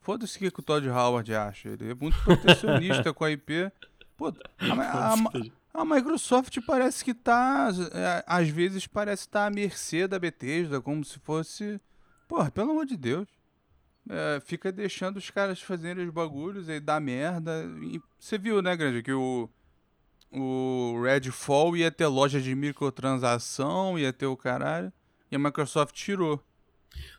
[0.00, 1.70] Foda-se o que, que o Todd Howard acha.
[1.70, 3.72] Ele é muito protecionista com a IP.
[4.16, 5.14] Pô, a, a,
[5.74, 7.70] a, Microsoft parece que tá.
[7.92, 11.80] É, às vezes parece estar tá à mercê da Bethesda, como se fosse.
[12.28, 13.28] Porra, pelo amor de Deus.
[14.08, 17.64] É, fica deixando os caras fazerem os bagulhos e dá merda.
[17.82, 19.48] E você viu, né, Grande, que o,
[20.32, 24.92] o Redfall ia ter loja de microtransação, ia ter o caralho.
[25.30, 26.40] E a Microsoft tirou.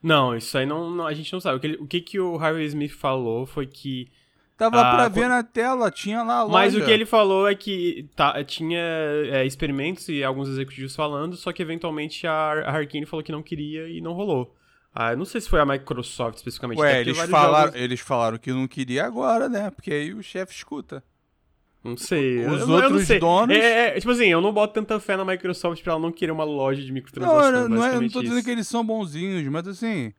[0.02, 1.58] Não, isso aí não, não a gente não sabe.
[1.58, 4.10] O que, o que, que o Harry Smith falou foi que.
[4.58, 6.54] Tava ah, pra ver na tela, tinha lá a loja.
[6.54, 11.36] Mas o que ele falou é que tá, tinha é, experimentos e alguns executivos falando,
[11.36, 14.56] só que eventualmente a, a Arkane falou que não queria e não rolou.
[15.00, 16.80] Ah, não sei se foi a Microsoft especificamente.
[16.80, 17.80] Ué, eles falaram, jogos...
[17.80, 19.70] eles falaram que não queria agora, né?
[19.70, 21.04] Porque aí o chefe escuta.
[21.84, 22.44] Não sei.
[22.48, 23.56] Os eu, outros eu donos.
[23.56, 26.32] É, é, tipo assim, eu não boto tanta fé na Microsoft pra ela não querer
[26.32, 27.70] uma loja de microtransações.
[27.70, 28.24] Não, não, é, não tô isso.
[28.24, 30.12] dizendo que eles são bonzinhos, mas assim.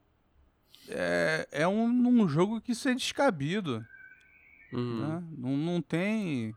[0.89, 3.85] É, é um, um jogo que isso é descabido.
[4.73, 5.01] Uhum.
[5.01, 5.25] Né?
[5.39, 6.55] Não, não tem.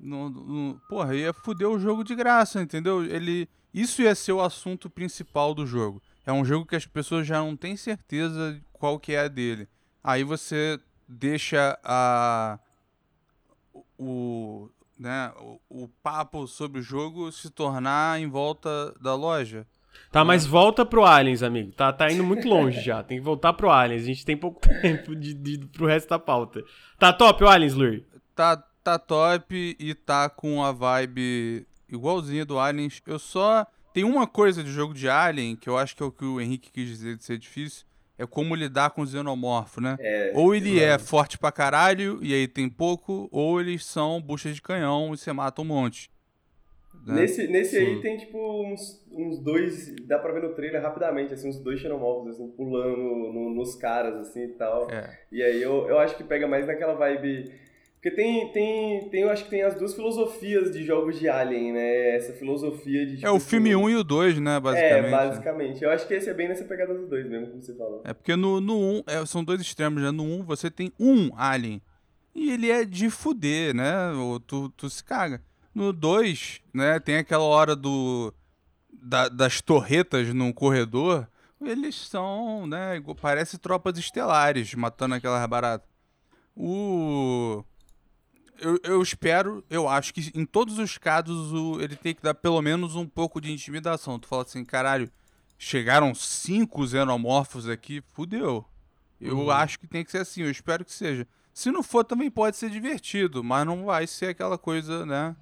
[0.00, 3.04] Não, não, porra, ia fuder o jogo de graça, entendeu?
[3.04, 6.02] Ele, isso ia ser o assunto principal do jogo.
[6.26, 9.68] É um jogo que as pessoas já não têm certeza qual que é a dele.
[10.02, 12.58] Aí você deixa a
[13.98, 14.68] o,
[14.98, 19.66] né, o, o papo sobre o jogo se tornar em volta da loja.
[20.10, 20.26] Tá, né?
[20.26, 21.72] mas volta pro Aliens, amigo.
[21.72, 23.02] Tá, tá indo muito longe já.
[23.02, 24.02] Tem que voltar pro Aliens.
[24.02, 26.62] A gente tem pouco tempo de, de, pro resto da pauta.
[26.98, 28.02] Tá top o Aliens, Lur?
[28.34, 33.00] Tá, tá top e tá com a vibe igualzinha do Aliens.
[33.06, 33.66] Eu só.
[33.94, 36.40] Tem uma coisa de jogo de Alien que eu acho que é o que o
[36.40, 37.86] Henrique quis dizer de ser difícil
[38.18, 39.96] é como lidar com o xenomorfo, né?
[39.98, 44.54] É, ou ele é forte pra caralho e aí tem pouco, ou eles são buchas
[44.54, 46.10] de canhão e você mata um monte.
[47.04, 47.22] Né?
[47.22, 51.48] Nesse, nesse aí tem tipo uns, uns dois, dá pra ver no trailer rapidamente, assim,
[51.48, 54.90] uns dois xenomorfos assim, pulando no, nos caras assim e tal.
[54.90, 55.18] É.
[55.30, 57.52] E aí eu, eu acho que pega mais naquela vibe
[58.04, 61.72] porque tem, tem, tem, eu acho que tem as duas filosofias de jogos de Alien,
[61.72, 62.16] né?
[62.16, 63.14] Essa filosofia de.
[63.14, 64.60] Tipo, é o filme 1 um e o 2, né?
[64.60, 65.06] Basicamente.
[65.06, 65.82] É, basicamente.
[65.84, 68.02] Eu acho que esse é bem nessa pegada dos dois mesmo, como você falou.
[68.04, 70.10] É porque no 1, no um, é, são dois extremos, né?
[70.10, 71.80] No 1 um, você tem um Alien.
[72.34, 74.12] E ele é de fuder, né?
[74.12, 75.40] Ou tu, tu se caga.
[75.74, 77.00] No 2, né?
[77.00, 78.34] Tem aquela hora do.
[78.92, 81.26] Da, das torretas no corredor.
[81.58, 83.02] Eles são, né?
[83.18, 85.86] Parece tropas estelares matando aquela barata.
[86.54, 87.64] O
[88.64, 92.34] eu, eu espero, eu acho que em todos os casos o, ele tem que dar
[92.34, 94.18] pelo menos um pouco de intimidação.
[94.18, 95.10] Tu fala assim, caralho,
[95.58, 98.64] chegaram cinco xenomorfos aqui, fudeu.
[99.20, 99.50] Eu uhum.
[99.50, 101.26] acho que tem que ser assim, eu espero que seja.
[101.52, 105.36] Se não for, também pode ser divertido, mas não vai ser aquela coisa, né?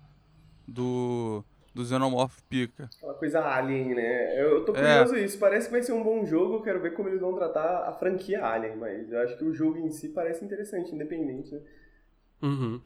[0.66, 1.44] Do,
[1.74, 2.90] do Xenomorph pica.
[2.96, 4.40] Aquela coisa alien, né?
[4.40, 4.98] Eu tô é.
[4.98, 5.24] curioso é.
[5.24, 5.38] isso.
[5.38, 6.56] Parece que vai ser um bom jogo.
[6.56, 9.54] Eu quero ver como eles vão tratar a franquia Alien, mas eu acho que o
[9.54, 11.60] jogo em si parece interessante, independente, né?
[12.42, 12.80] Uhum.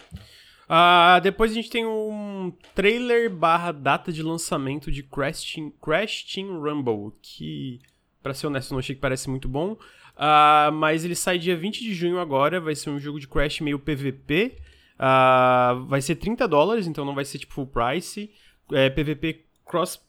[0.67, 6.25] Uh, depois a gente tem um trailer barra data de lançamento de Crash Team, Crash
[6.25, 7.81] Team Rumble, que,
[8.23, 9.73] pra ser honesto, não achei que parece muito bom.
[10.17, 13.61] Uh, mas ele sai dia 20 de junho agora, vai ser um jogo de Crash
[13.61, 14.57] meio PVP.
[14.59, 18.31] Uh, ah, vai ser 30 dólares, então não vai ser tipo full price.
[18.73, 20.05] É, PVP cross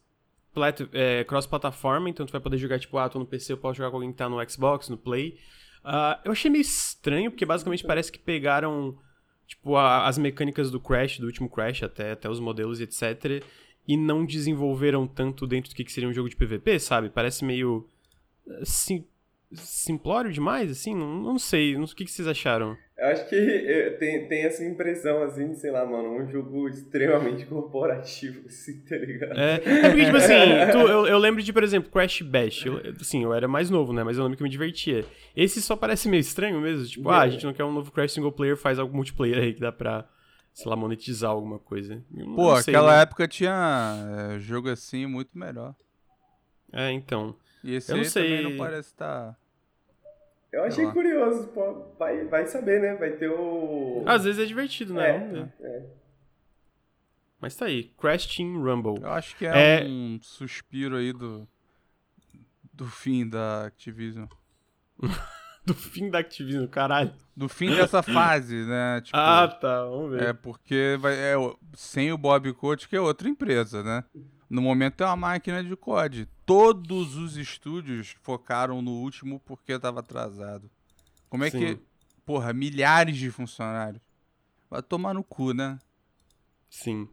[0.92, 3.92] é, cross-plataforma, então tu vai poder jogar, tipo, ah, tô no PC, eu posso jogar
[3.92, 5.38] com alguém que tá no Xbox, no Play.
[5.84, 8.98] Uh, eu achei meio estranho, porque basicamente parece que pegaram
[9.48, 13.44] tipo, a, as mecânicas do Crash, do último Crash, até, até os modelos etc.
[13.88, 17.10] E não desenvolveram tanto dentro do que, que seria um jogo de PVP, sabe?
[17.10, 17.88] Parece meio.
[18.64, 19.06] Sim,
[19.54, 20.96] simplório demais, assim?
[20.96, 21.76] Não, não sei.
[21.76, 22.78] Não, o que, que vocês acharam?
[22.98, 26.68] Eu acho que eu, tem, tem essa impressão, assim, de, sei lá, mano, um jogo
[26.68, 29.40] extremamente corporativo, assim, tá ligado?
[29.40, 30.34] É, é porque, tipo assim,
[30.72, 32.66] tu, eu, eu lembro de, por exemplo, Crash Bash.
[32.66, 34.04] Eu, assim, eu era mais novo, né?
[34.04, 35.06] Mas eu lembro que eu me divertia.
[35.36, 36.86] Esse só parece meio estranho mesmo.
[36.86, 37.14] Tipo, é.
[37.14, 39.62] ah, a gente não quer um novo Crash single player, faz algo multiplayer aí que
[39.62, 40.10] dá pra,
[40.52, 42.04] sei lá, monetizar alguma coisa.
[42.36, 43.04] Pô, sei, aquela né?
[43.04, 45.76] época tinha é, jogo assim muito melhor.
[46.74, 47.36] É, então.
[47.68, 48.24] E esse eu não sei.
[48.24, 49.34] também não parece estar...
[49.34, 49.38] Tá...
[50.52, 52.96] Eu achei curioso, pô, vai, vai saber, né?
[52.96, 54.04] Vai ter o.
[54.06, 55.52] Às vezes é divertido, né?
[55.60, 55.86] É, é.
[57.40, 59.02] Mas tá aí, Crash Team Rumble.
[59.02, 61.48] Eu acho que é, é, um suspiro aí do,
[62.74, 64.26] do fim da Activision.
[65.68, 67.14] Do fim da Activision, caralho.
[67.36, 69.02] Do fim dessa fase, né?
[69.04, 69.84] Tipo, ah, tá.
[69.84, 70.30] Vamos ver.
[70.30, 71.36] É porque vai, é,
[71.74, 74.02] sem o Bob Coach, que é outra empresa, né?
[74.50, 76.28] No momento é uma máquina de COD.
[76.46, 80.70] Todos os estúdios focaram no último porque estava atrasado.
[81.30, 81.60] Como é Sim.
[81.60, 81.80] que.
[82.26, 84.02] Porra, milhares de funcionários.
[84.70, 85.80] Vai tomar no cu, né?
[86.70, 87.08] Sim.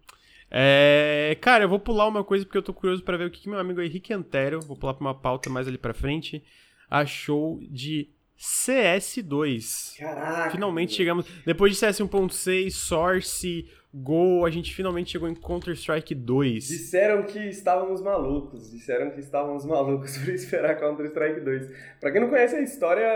[0.50, 3.40] É, cara, eu vou pular uma coisa porque eu tô curioso para ver o que,
[3.40, 6.44] que meu amigo Henrique Antero, vou pular pra uma pauta mais ali pra frente,
[6.88, 9.98] achou de CS2.
[9.98, 10.50] Caraca!
[10.50, 11.26] Finalmente chegamos.
[11.46, 13.66] Depois de CS 1.6, Source,
[13.96, 16.66] Go, a gente finalmente chegou em Counter-Strike 2.
[16.66, 18.72] Disseram que estávamos malucos.
[18.72, 21.70] Disseram que estávamos malucos por esperar Counter-Strike 2.
[22.00, 23.06] Pra quem não conhece a história,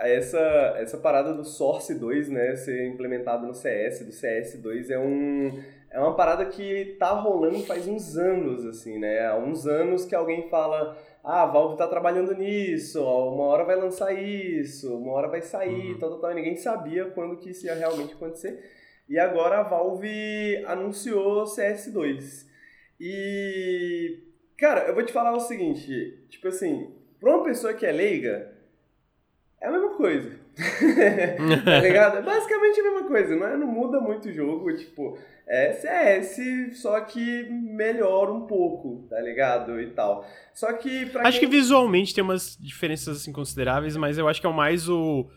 [0.00, 0.38] essa,
[0.78, 5.62] essa parada do Source 2, né, ser implementado no CS, do CS2, é um.
[5.90, 9.26] É uma parada que tá rolando faz uns anos, assim, né?
[9.26, 10.96] Há uns anos que alguém fala
[11.28, 15.42] ah, a Valve tá trabalhando nisso, ó, uma hora vai lançar isso, uma hora vai
[15.42, 15.98] sair, uhum.
[15.98, 16.30] tal, tal, tal.
[16.30, 18.62] E ninguém sabia quando que isso ia realmente acontecer.
[19.08, 22.46] E agora a Valve anunciou CS2.
[23.00, 24.22] E,
[24.56, 28.56] cara, eu vou te falar o seguinte, tipo assim, pra uma pessoa que é leiga,
[29.60, 30.45] é a mesma coisa.
[31.64, 32.18] tá ligado?
[32.18, 33.56] É basicamente a mesma coisa, não, é?
[33.56, 39.80] não muda muito o jogo, tipo, é CS, só que melhora um pouco, tá ligado?
[39.80, 40.26] E tal.
[40.54, 41.48] Só que pra Acho quem...
[41.48, 45.28] que visualmente tem umas diferenças assim consideráveis, mas eu acho que é o mais o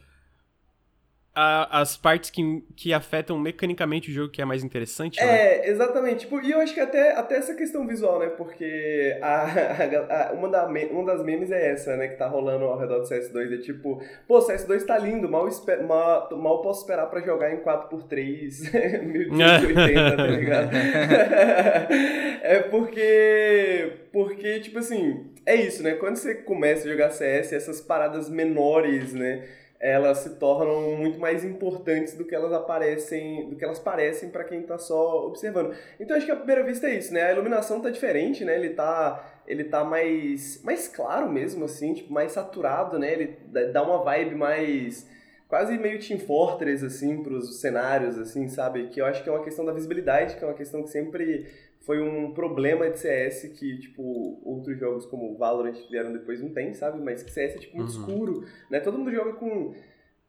[1.33, 5.25] a, as partes que, que afetam mecanicamente o jogo que é mais interessante, né?
[5.25, 6.21] É, exatamente.
[6.21, 8.27] Tipo, e eu acho que até, até essa questão visual, né?
[8.29, 9.45] Porque a,
[10.29, 12.07] a, uma, da, uma das memes é essa, né?
[12.07, 13.53] Que tá rolando ao redor do CS2.
[13.53, 17.57] É tipo, pô, CS2 tá lindo, mal, esper, mal, mal posso esperar pra jogar em
[17.57, 20.69] 4x3 1280, tá ligado?
[22.41, 23.93] é porque...
[24.11, 25.93] Porque, tipo assim, é isso, né?
[25.93, 29.47] Quando você começa a jogar CS, essas paradas menores, né?
[29.79, 34.43] Elas se tornam muito mais importantes do que elas aparecem, do que elas parecem para
[34.43, 35.73] quem está só observando.
[35.99, 37.23] Então acho que a primeira vista é isso, né?
[37.23, 38.55] A iluminação tá diferente, né?
[38.55, 43.13] Ele tá ele tá mais mais claro mesmo assim, tipo, mais saturado, né?
[43.13, 43.37] Ele
[43.71, 45.07] dá uma vibe mais
[45.47, 48.89] quase meio Team Fortress assim para os cenários assim, sabe?
[48.89, 51.47] Que eu acho que é uma questão da visibilidade, que é uma questão que sempre
[51.81, 56.73] foi um problema de CS que, tipo, outros jogos como Valorant vieram depois não tem,
[56.73, 57.01] sabe?
[57.01, 57.99] Mas que CS é, tipo, muito uhum.
[57.99, 58.79] escuro, né?
[58.79, 59.73] Todo mundo joga com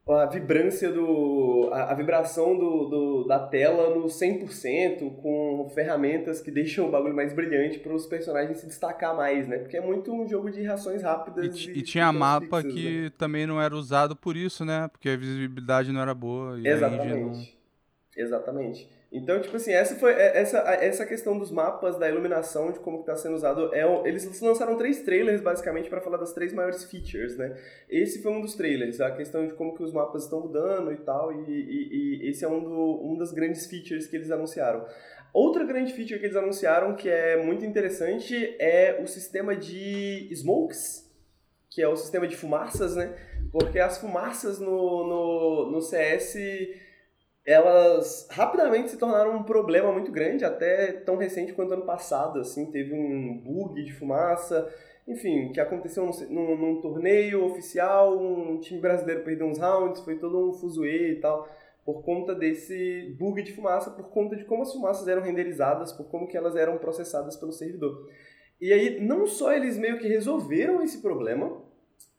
[0.09, 1.71] a vibrância do...
[1.73, 7.15] a, a vibração do, do, da tela no 100%, com ferramentas que deixam o bagulho
[7.15, 9.59] mais brilhante para os personagens se destacar mais, né?
[9.59, 11.57] Porque é muito um jogo de reações rápidas.
[11.57, 13.13] E, e, e tinha mapa fixas, que né?
[13.19, 14.89] também não era usado por isso, né?
[14.89, 16.59] Porque a visibilidade não era boa.
[16.65, 17.59] Exatamente.
[18.17, 18.25] Não...
[18.25, 19.00] Exatamente.
[19.13, 23.01] Então, tipo assim, essa foi é, essa, essa questão dos mapas, da iluminação, de como
[23.01, 23.75] está sendo usado.
[23.75, 27.57] É, eles lançaram três trailers, basicamente, para falar das três maiores features, né?
[27.89, 30.97] Esse foi um dos trailers, a questão de como que os mapas estão mudando e
[30.99, 34.87] tal, e, e, e esse é um, do, um das grandes features que eles anunciaram.
[35.33, 41.09] Outra grande feature que eles anunciaram, que é muito interessante, é o sistema de smokes,
[41.69, 43.13] que é o sistema de fumaças, né?
[43.51, 46.37] Porque as fumaças no, no, no CS
[47.47, 52.71] elas rapidamente se tornaram um problema muito grande, até tão recente quanto ano passado, assim,
[52.71, 54.69] teve um bug de fumaça,
[55.09, 60.19] enfim, que aconteceu num, num, num torneio oficial, um time brasileiro perdeu uns rounds, foi
[60.19, 61.49] todo um fuzuê e tal,
[61.85, 66.05] por conta desse bug de fumaça, por conta de como as fumaças eram renderizadas, por
[66.07, 68.07] como que elas eram processadas pelo servidor.
[68.61, 71.63] E aí, não só eles meio que resolveram esse problema,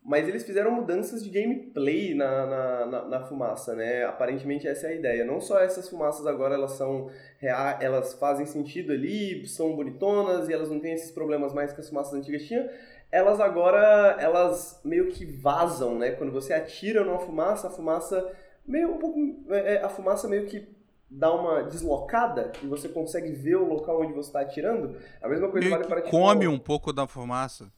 [0.04, 4.04] mas eles fizeram mudanças de gameplay na, na, na, na, fumaça, né?
[4.04, 5.24] Aparentemente essa é a ideia.
[5.24, 7.08] Não só essas fumaças agora elas são
[7.40, 11.88] elas fazem sentido ali, são bonitonas e elas não têm esses problemas mais que as
[11.88, 12.68] fumaças antigas tinham.
[13.12, 16.10] Elas agora elas meio que vazam, né?
[16.12, 18.28] Quando você atira numa fumaça, a fumaça
[18.66, 20.66] meio um pouco é, é, a fumaça meio que
[21.08, 24.96] dá uma deslocada e você consegue ver o local onde você está atirando.
[25.22, 27.70] A mesma coisa meio vale para tipo, come um pouco da fumaça.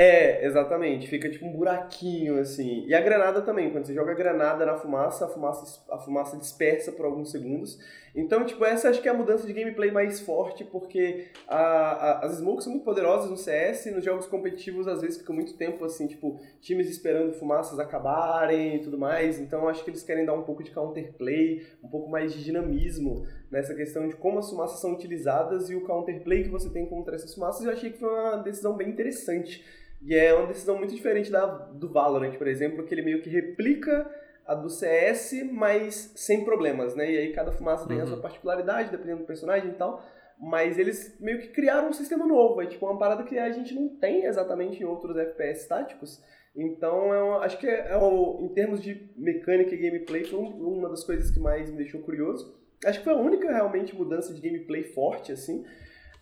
[0.00, 1.08] É, exatamente.
[1.08, 2.84] Fica tipo um buraquinho, assim.
[2.86, 3.68] E a granada também.
[3.72, 7.76] Quando você joga a granada na fumaça, a fumaça, a fumaça dispersa por alguns segundos.
[8.14, 12.26] Então, tipo, essa acho que é a mudança de gameplay mais forte, porque a, a,
[12.26, 15.54] as smokes são muito poderosas no CS, e nos jogos competitivos às vezes fica muito
[15.56, 19.40] tempo, assim, tipo, times esperando fumaças acabarem e tudo mais.
[19.40, 23.26] Então, acho que eles querem dar um pouco de counterplay, um pouco mais de dinamismo
[23.50, 27.16] nessa questão de como as fumaças são utilizadas e o counterplay que você tem contra
[27.16, 27.64] essas fumaças.
[27.64, 29.64] Eu achei que foi uma decisão bem interessante
[30.00, 33.28] e é uma decisão muito diferente da do Valorant, por exemplo, que ele meio que
[33.28, 34.08] replica
[34.46, 37.10] a do CS, mas sem problemas, né?
[37.10, 38.04] E aí cada fumaça tem uhum.
[38.04, 40.02] a sua particularidade, dependendo do personagem e tal.
[40.40, 43.74] Mas eles meio que criaram um sistema novo, é tipo uma parada que a gente
[43.74, 46.22] não tem exatamente em outros FPS táticos.
[46.56, 50.38] Então, é uma, acho que é, é o, em termos de mecânica e gameplay, foi
[50.38, 52.56] um, uma das coisas que mais me deixou curioso.
[52.84, 55.64] Acho que foi a única realmente mudança de gameplay forte, assim.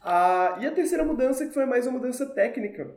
[0.03, 2.91] Ah, e a terceira mudança, que foi mais uma mudança técnica,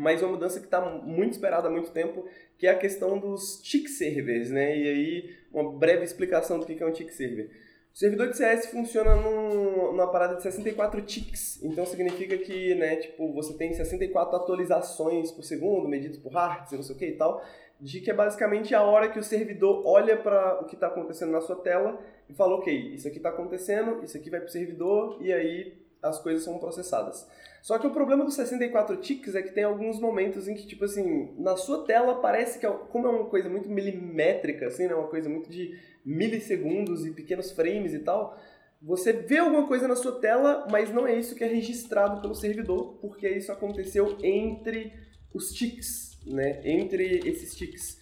[0.00, 2.24] mas uma mudança que está muito esperada há muito tempo,
[2.56, 4.74] que é a questão dos tick servers, né?
[4.74, 7.50] E aí, uma breve explicação do que é um tick server.
[7.92, 12.96] O servidor de CS funciona num, numa parada de 64 ticks, então significa que, né,
[12.96, 17.16] tipo, você tem 64 atualizações por segundo, medidas por hertz, não sei o que e
[17.16, 17.44] tal,
[17.78, 21.32] de que é basicamente a hora que o servidor olha para o que está acontecendo
[21.32, 24.52] na sua tela e fala, ok, isso aqui está acontecendo, isso aqui vai para o
[24.52, 27.28] servidor e aí as coisas são processadas.
[27.62, 30.84] Só que o problema dos 64 ticks é que tem alguns momentos em que, tipo
[30.84, 34.94] assim, na sua tela parece que, é, como é uma coisa muito milimétrica, assim, né,
[34.94, 38.38] uma coisa muito de milissegundos e pequenos frames e tal,
[38.82, 42.34] você vê alguma coisa na sua tela, mas não é isso que é registrado pelo
[42.34, 44.92] servidor, porque isso aconteceu entre
[45.34, 46.62] os ticks, né?
[46.64, 47.99] Entre esses ticks.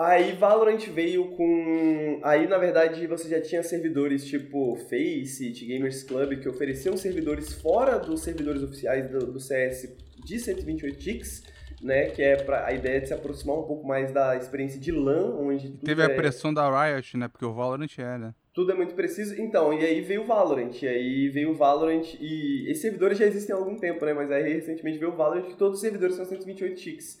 [0.00, 2.20] Aí Valorant veio com.
[2.22, 7.98] Aí na verdade você já tinha servidores tipo Faceit, Gamers Club, que ofereciam servidores fora
[7.98, 9.94] dos servidores oficiais do, do CS
[10.24, 11.42] de 128 ticks
[11.82, 12.06] né?
[12.06, 15.34] Que é pra, a ideia de se aproximar um pouco mais da experiência de LAN,
[15.36, 15.70] onde.
[15.78, 17.28] Teve é, a pressão da Riot, né?
[17.28, 18.34] Porque o Valorant é, né?
[18.52, 19.40] Tudo é muito preciso.
[19.40, 20.82] Então, e aí veio o Valorant.
[20.82, 22.14] E aí veio o Valorant.
[22.20, 24.12] E esses servidores já existem há algum tempo, né?
[24.12, 27.18] Mas aí recentemente veio o Valorant, que todos os servidores são 128 ticks.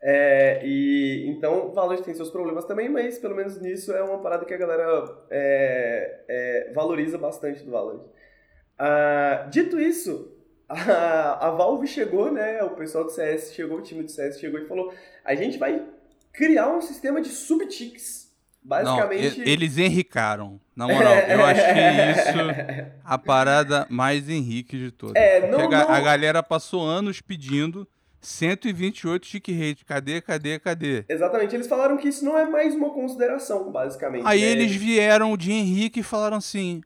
[0.00, 4.18] É, e então o Valorant tem seus problemas também, mas pelo menos nisso é uma
[4.18, 8.04] parada que a galera é, é, valoriza bastante do Valorant.
[8.78, 10.32] Uh, dito isso,
[10.68, 12.62] a, a Valve chegou, né?
[12.62, 14.92] O pessoal do CS chegou, o time do CS chegou e falou:
[15.24, 15.84] a gente vai
[16.32, 18.28] criar um sistema de subticks.
[18.62, 19.38] Basicamente.
[19.38, 20.60] Não, eles enricaram.
[20.76, 25.20] Na moral, eu achei isso a parada mais Henrique de todas.
[25.20, 25.90] É, não, a, não...
[25.90, 27.88] a galera passou anos pedindo
[28.20, 29.84] 128 tick rate.
[29.84, 31.04] Cadê, cadê, cadê?
[31.08, 31.54] Exatamente.
[31.54, 34.26] Eles falaram que isso não é mais uma consideração, basicamente.
[34.26, 34.46] Aí né?
[34.46, 36.82] eles vieram de Henrique e falaram assim: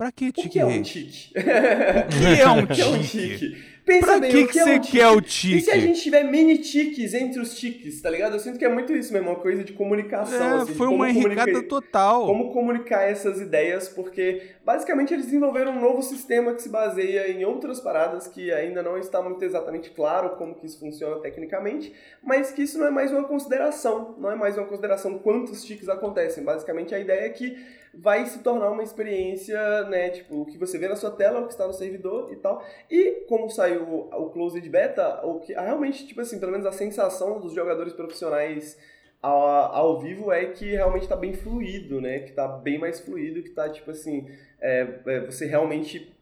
[0.00, 1.30] Pra que tique O que é um tique?
[1.36, 2.80] o que é um tique?
[2.80, 3.70] é um tique?
[3.84, 5.58] Pensa pra bem, que, que, que você é um quer o tique?
[5.58, 8.32] E se a gente tiver mini tiques entre os tiques, tá ligado?
[8.32, 10.58] Eu sinto que é muito isso mesmo, uma coisa de comunicação.
[10.58, 12.24] É, assim, foi uma enricada total.
[12.24, 17.44] Como comunicar essas ideias, porque basicamente eles desenvolveram um novo sistema que se baseia em
[17.44, 21.92] outras paradas que ainda não está muito exatamente claro como que isso funciona tecnicamente,
[22.22, 25.90] mas que isso não é mais uma consideração, não é mais uma consideração quantos tiques
[25.90, 26.42] acontecem.
[26.42, 30.78] Basicamente a ideia é que vai se tornar uma experiência, né, tipo, o que você
[30.78, 32.64] vê na sua tela, o que está no servidor e tal.
[32.90, 37.40] E como saiu o Closed Beta, o que realmente, tipo assim, pelo menos a sensação
[37.40, 38.78] dos jogadores profissionais
[39.22, 43.42] ao, ao vivo é que realmente está bem fluido, né, que está bem mais fluido,
[43.42, 44.28] que está tipo assim,
[44.60, 46.16] é, é, você realmente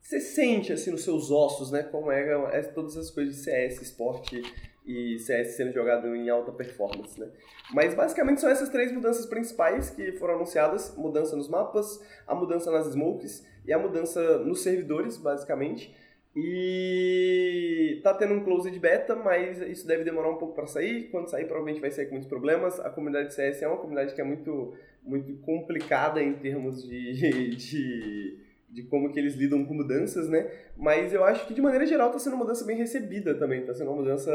[0.00, 3.82] você sente assim nos seus ossos, né, como é, é todas as coisas de CS,
[3.82, 4.42] esporte
[4.90, 7.28] e CS sendo jogado em alta performance, né?
[7.72, 12.70] Mas basicamente são essas três mudanças principais que foram anunciadas: mudança nos mapas, a mudança
[12.70, 15.94] nas smokes e a mudança nos servidores, basicamente.
[16.34, 21.08] E tá tendo um closed beta, mas isso deve demorar um pouco para sair.
[21.10, 22.78] Quando sair, provavelmente vai sair com muitos problemas.
[22.80, 27.50] A comunidade de CS é uma comunidade que é muito, muito complicada em termos de,
[27.56, 28.38] de
[28.70, 30.50] de como que eles lidam com mudanças, né?
[30.76, 33.74] Mas eu acho que de maneira geral está sendo uma mudança bem recebida também, está
[33.74, 34.30] sendo uma mudança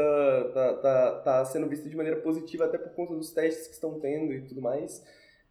[0.52, 3.98] tá, tá, tá sendo vista de maneira positiva até por conta dos testes que estão
[3.98, 5.02] tendo e tudo mais.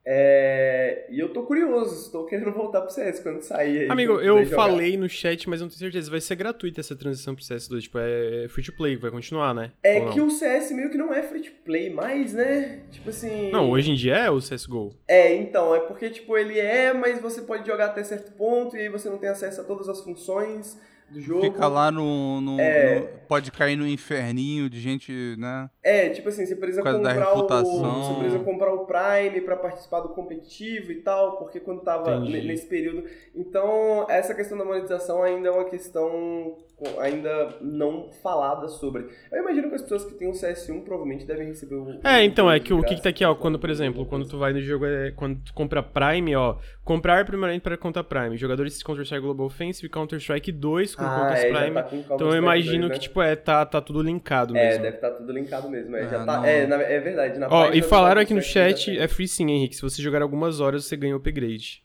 [0.06, 1.08] É...
[1.10, 3.84] E eu tô curioso, estou querendo voltar pro CS quando sair.
[3.84, 6.12] Aí, Amigo, eu falei no chat, mas não tenho certeza.
[6.12, 7.82] Vai ser gratuita essa transição pro CS2.
[7.82, 9.72] Tipo, é free to play, vai continuar, né?
[9.82, 12.82] É que o CS meio que não é free to play mais, né?
[12.92, 13.50] Tipo assim.
[13.52, 14.94] Não, hoje em dia é o CSGO.
[15.08, 18.82] É, então, é porque, tipo, ele é, mas você pode jogar até certo ponto e
[18.82, 20.80] aí você não tem acesso a todas as funções
[21.10, 21.42] do jogo.
[21.42, 23.00] Fica lá no, no, é...
[23.00, 25.70] no, Pode cair no inferninho de gente, né?
[25.84, 27.48] É, tipo assim, você precisa comprar o.
[27.48, 32.48] Você precisa comprar o Prime para participar do competitivo e tal, porque quando tava Entendi.
[32.48, 33.04] nesse período.
[33.36, 36.58] Então, essa questão da monetização ainda é uma questão
[37.00, 39.08] ainda não falada sobre.
[39.32, 42.00] Eu imagino que as pessoas que têm o CS1 provavelmente devem receber o.
[42.04, 44.38] É, então, é que o que, que tá aqui, ó, quando, por exemplo, quando tu
[44.38, 48.36] vai no jogo, é, quando tu compra Prime, ó, comprar primeiramente para conta Prime.
[48.38, 51.76] Jogadores de Counter-Strike Global Offensive, Counter-Strike 2 com ah, contas é, Prime.
[51.76, 52.94] Tá então eu imagino 2, né?
[52.96, 54.80] que, tipo, é, tá, tá tudo linkado é, mesmo.
[54.80, 55.96] É, deve estar tá tudo linkado mesmo.
[55.96, 57.40] É, ah, já tá, é, na, é verdade.
[57.40, 59.76] Na ó, e falaram aqui no chat, é free sim, Henrique.
[59.76, 61.84] Se você jogar algumas horas, você ganha upgrade.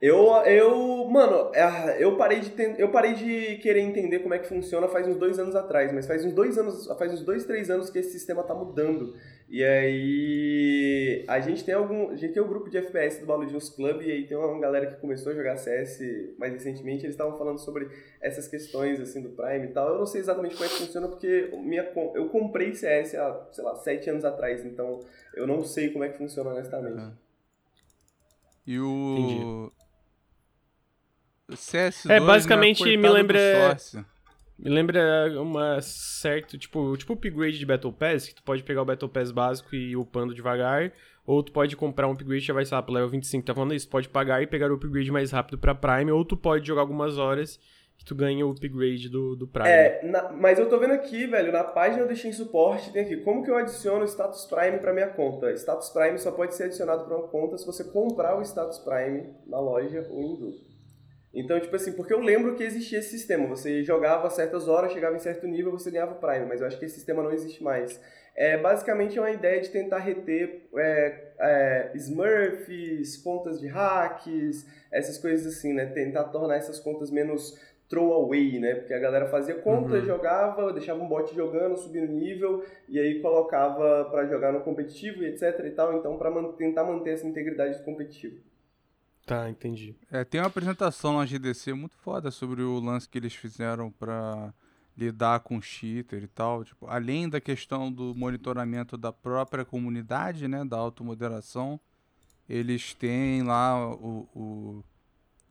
[0.00, 4.46] Eu, eu, mano, é, eu parei de eu parei de querer entender como é que
[4.46, 7.70] funciona faz uns dois anos atrás, mas faz uns dois anos, faz uns dois, três
[7.70, 9.14] anos que esse sistema tá mudando.
[9.48, 13.68] E aí a gente tem algum, a gente tem um grupo de FPS do Baludinhos
[13.68, 15.98] Club e aí tem uma galera que começou a jogar CS
[16.38, 17.88] mais recentemente, eles estavam falando sobre
[18.20, 19.90] essas questões assim do Prime e tal.
[19.90, 23.64] Eu não sei exatamente como é que funciona porque minha eu comprei CS há, sei
[23.64, 25.00] lá, sete anos atrás, então
[25.34, 27.00] eu não sei como é que funciona honestamente.
[27.00, 27.12] Ah.
[28.66, 29.72] E o Entendi.
[31.52, 33.76] CS2 É, basicamente né, me lembra
[34.64, 38.84] me lembra uma certa, tipo, tipo upgrade de Battle Pass, que tu pode pegar o
[38.84, 40.90] Battle Pass básico e ir upando devagar,
[41.26, 43.74] ou tu pode comprar um upgrade que já vai, sei pro level 25, tá falando
[43.74, 46.66] isso, tu pode pagar e pegar o upgrade mais rápido pra Prime, ou tu pode
[46.66, 47.60] jogar algumas horas
[47.98, 49.68] que tu ganha o upgrade do, do Prime.
[49.68, 53.18] É, na, mas eu tô vendo aqui, velho, na página do Steam Support tem aqui,
[53.18, 55.52] como que eu adiciono Status Prime pra minha conta?
[55.52, 59.30] Status Prime só pode ser adicionado pra uma conta se você comprar o Status Prime
[59.46, 60.73] na loja ou em grupo.
[61.34, 63.46] Então, tipo assim, porque eu lembro que existia esse sistema.
[63.48, 66.78] Você jogava certas horas, chegava em certo nível, você ganhava o Prime, mas eu acho
[66.78, 68.00] que esse sistema não existe mais.
[68.36, 75.18] É, basicamente é uma ideia de tentar reter é, é, Smurfs, contas de hacks, essas
[75.18, 75.86] coisas assim, né?
[75.86, 78.74] Tentar tornar essas contas menos throwaway, né?
[78.76, 80.04] Porque a galera fazia conta, uhum.
[80.04, 85.26] jogava, deixava um bot jogando, subindo nível, e aí colocava para jogar no competitivo e
[85.26, 88.36] etc e tal, então para man tentar manter essa integridade do competitivo.
[89.26, 89.94] Tá, entendi.
[90.10, 94.52] É, tem uma apresentação na GDC muito foda sobre o lance que eles fizeram para
[94.96, 96.62] lidar com cheater e tal.
[96.62, 101.80] Tipo, além da questão do monitoramento da própria comunidade, né, da automoderação,
[102.48, 104.84] eles têm lá o, o,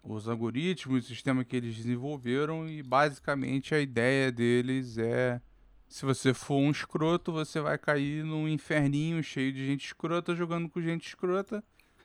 [0.03, 5.41] os algoritmos, o sistema que eles desenvolveram e basicamente a ideia deles é
[5.88, 10.69] se você for um escroto, você vai cair num inferninho cheio de gente escrota jogando
[10.69, 11.63] com gente escrota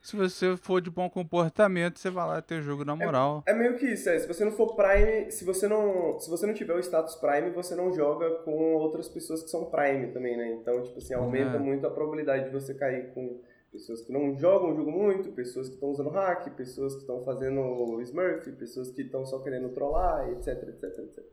[0.09, 3.42] se você for de bom comportamento, você vai lá ter jogo na moral.
[3.46, 4.18] É, é meio que isso, é.
[4.18, 7.50] Se você não for Prime, se você não, se você não tiver o status Prime,
[7.50, 10.50] você não joga com outras pessoas que são Prime também, né?
[10.52, 11.59] Então, tipo assim, aumenta é.
[11.59, 15.68] muito a probabilidade de você cair com pessoas que não jogam o jogo muito, pessoas
[15.68, 20.26] que estão usando hack, pessoas que estão fazendo Smurf, pessoas que estão só querendo trollar,
[20.30, 21.24] etc, etc, etc.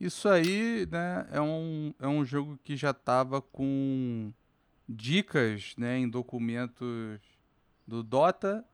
[0.00, 4.32] Isso aí, né, é um, é um jogo que já tava com
[4.88, 7.20] dicas, né, em documentos
[7.86, 8.64] do Dota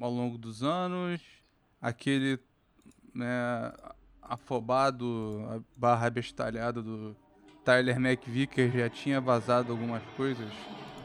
[0.00, 1.20] ao longo dos anos,
[1.80, 2.38] aquele
[3.14, 3.72] né,
[4.20, 7.16] afobado barra bestalhado do
[7.64, 10.50] Tyler McVicker já tinha vazado algumas coisas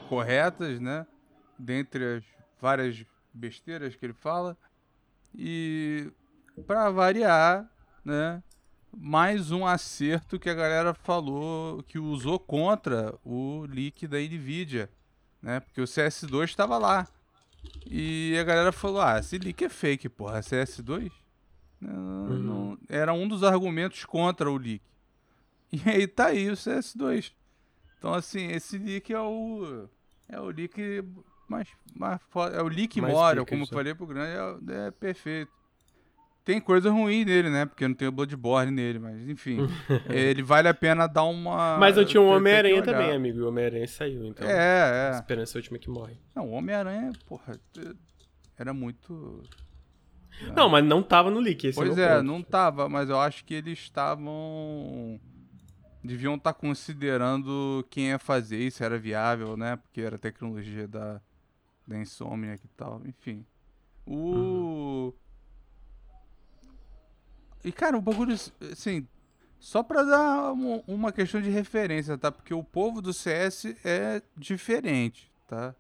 [0.08, 1.06] corretas, né?
[1.58, 2.24] Dentre as
[2.60, 4.58] várias besteiras que ele fala.
[5.36, 6.12] E
[6.66, 7.70] para variar,
[8.04, 8.42] né?
[8.96, 14.90] Mais um acerto que a galera falou que usou contra o leak da Nvidia,
[15.42, 15.60] né?
[15.60, 17.08] Porque o CS2 estava lá.
[17.90, 21.12] E a galera falou: ah, esse leak é fake, porra, CS2?
[21.80, 22.40] Não, uhum.
[22.40, 24.82] não, era um dos argumentos contra o leak.
[25.72, 27.34] E aí tá aí o CS2.
[27.98, 29.88] Então, assim, esse leak é o.
[30.30, 31.04] É o leak
[31.48, 31.68] mais.
[31.96, 32.20] mais
[32.54, 35.52] é o leak Moral, como eu falei pro grande, é, é perfeito.
[36.48, 37.66] Tem coisa ruim nele, né?
[37.66, 39.58] Porque não tem o Bloodborne nele, mas enfim.
[40.10, 41.78] ele vale a pena dar uma.
[41.78, 43.42] Mas eu tinha um Homem-Aranha também, amigo.
[43.42, 44.48] O Homem-Aranha saiu, então.
[44.48, 45.16] É, é.
[45.18, 46.18] Esperança última que morre.
[46.34, 47.60] Não, o Homem-Aranha, porra,
[48.58, 49.44] era muito.
[50.56, 53.20] Não, mas não tava no leak, esse é Pois é, é não tava, mas eu
[53.20, 55.20] acho que eles estavam.
[56.02, 59.76] Deviam estar tá considerando quem ia fazer isso, era viável, né?
[59.76, 61.20] Porque era tecnologia da,
[61.86, 63.46] da Insomniac e tal, enfim.
[64.06, 65.12] O.
[65.14, 65.27] Uhum.
[67.64, 68.36] E, cara, o bagulho,
[68.72, 69.08] assim,
[69.60, 70.54] só pra dar
[70.88, 72.32] uma questão de referência, tá?
[72.32, 75.76] Porque o povo do CS é diferente, tá?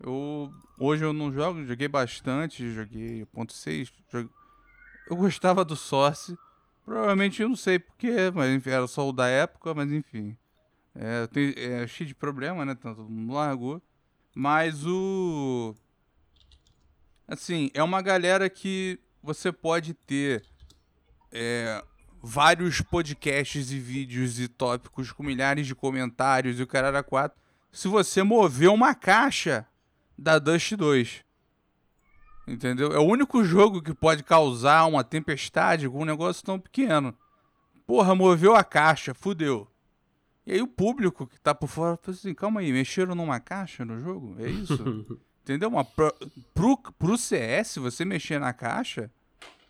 [0.00, 4.30] Eu, hoje eu não jogo, joguei bastante, joguei ponto .6, joguei...
[5.08, 6.36] eu gostava do Source,
[6.84, 10.36] provavelmente eu não sei porquê, mas enfim, era só o da época, mas enfim.
[10.94, 12.74] É, tem, é cheio de problema, né?
[12.74, 13.82] Todo mundo largou.
[14.34, 15.74] Mas o.
[17.28, 20.44] Assim, é uma galera que você pode ter
[21.32, 21.82] é,
[22.22, 27.38] vários podcasts e vídeos e tópicos com milhares de comentários e o caralho quatro
[27.72, 29.66] se você mover uma caixa
[30.18, 31.24] da Dust 2.
[32.46, 32.92] Entendeu?
[32.92, 37.16] É o único jogo que pode causar uma tempestade com um negócio tão pequeno.
[37.86, 39.68] Porra, moveu a caixa, fudeu.
[40.44, 43.84] E aí o público que tá por fora fala assim, calma aí, mexeram numa caixa
[43.84, 44.34] no jogo?
[44.38, 45.20] É isso?
[45.42, 45.68] Entendeu?
[45.68, 46.12] Uma, pro,
[46.52, 49.10] pro, pro CS, você mexer na caixa,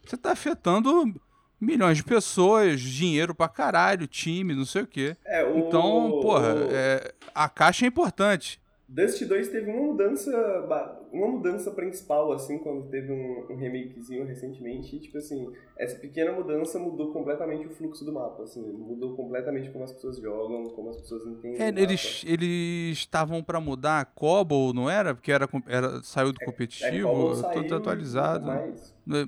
[0.05, 1.15] você tá afetando
[1.61, 5.17] milhões de pessoas, dinheiro pra caralho, time, não sei o quê.
[5.25, 5.59] É, o...
[5.59, 8.61] Então, porra, é, a caixa é importante.
[8.93, 10.67] Dust 2 teve uma mudança,
[11.13, 16.33] uma mudança principal, assim, quando teve um, um remakezinho recentemente, e, tipo assim, essa pequena
[16.33, 20.91] mudança mudou completamente o fluxo do mapa, assim, mudou completamente como as pessoas jogam, como
[20.91, 25.15] as pessoas entendem é, eles, eles estavam para mudar a Cobble, não era?
[25.15, 28.51] Porque era, era, saiu do competitivo, é, é tudo atualizado.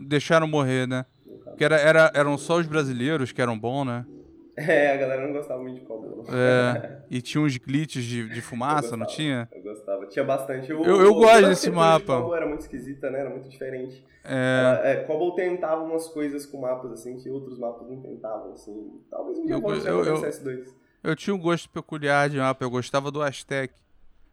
[0.08, 1.06] Deixaram morrer, né?
[1.44, 4.06] Porque era, era, eram só os brasileiros que eram bons, né?
[4.56, 6.24] É, a galera não gostava muito de Cobble.
[6.28, 9.48] É, e tinha uns glitches de, de fumaça, não tinha?
[9.50, 10.70] Eu gostava, tinha bastante.
[10.70, 12.18] Eu, eu, eu gosto desse mapa.
[12.20, 13.20] Cobble era muito esquisita, né?
[13.20, 14.04] Era muito diferente.
[14.24, 14.80] É...
[14.84, 19.00] É, Cobble tentava umas coisas com mapas, assim, que outros mapas não tentavam, assim.
[19.10, 20.66] Talvez um dia eu, eu, eu, CS2.
[21.02, 23.74] Eu tinha um gosto peculiar de mapa, eu gostava do Aztec.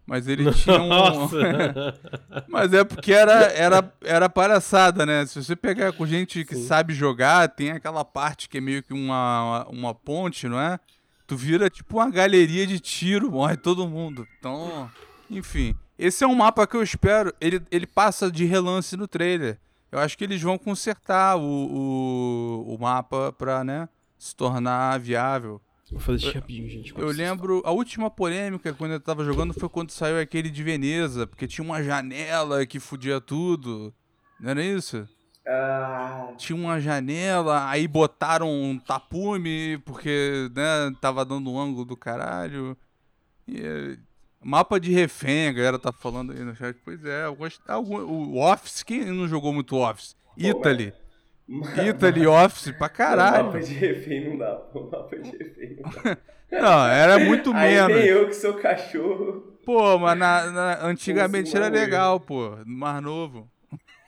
[0.09, 1.29] Mas ele tinha um.
[2.49, 5.23] Mas é porque era, era, era palhaçada, né?
[5.27, 6.65] Se você pegar com gente que Sim.
[6.65, 10.79] sabe jogar, tem aquela parte que é meio que uma, uma ponte, não é?
[11.27, 14.27] Tu vira tipo uma galeria de tiro, morre todo mundo.
[14.39, 14.89] Então,
[15.29, 15.75] enfim.
[15.97, 17.31] Esse é um mapa que eu espero.
[17.39, 19.59] Ele, ele passa de relance no trailer.
[19.91, 23.87] Eu acho que eles vão consertar o, o, o mapa pra, né,
[24.17, 25.61] se tornar viável.
[25.91, 26.93] Vou fazer xixi rapidinho, gente.
[26.95, 31.25] Eu lembro, a última polêmica quando eu tava jogando foi quando saiu aquele de Veneza,
[31.25, 33.93] porque tinha uma janela que fudia tudo.
[34.39, 35.07] Não era isso?
[35.47, 36.31] Ah.
[36.37, 42.77] Tinha uma janela, aí botaram um tapume, porque, né, tava dando um ângulo do caralho.
[43.47, 43.97] E,
[44.43, 46.77] mapa de refém, a galera tá falando aí no chat.
[46.85, 50.13] Pois é, eu gosto, o Office, quem não jogou muito Office?
[50.13, 50.93] Pô, Italy.
[50.95, 51.08] Mas...
[51.89, 53.43] Italy Office pra caralho.
[53.43, 54.61] O mapa de refém não dá.
[54.73, 56.17] O mapa de refém não dá.
[56.51, 57.95] Não, era muito menos.
[57.95, 59.53] Aí nem eu que sou cachorro.
[59.63, 62.57] Pô, mas na, na antigamente era legal, pô.
[62.65, 63.47] Mais novo.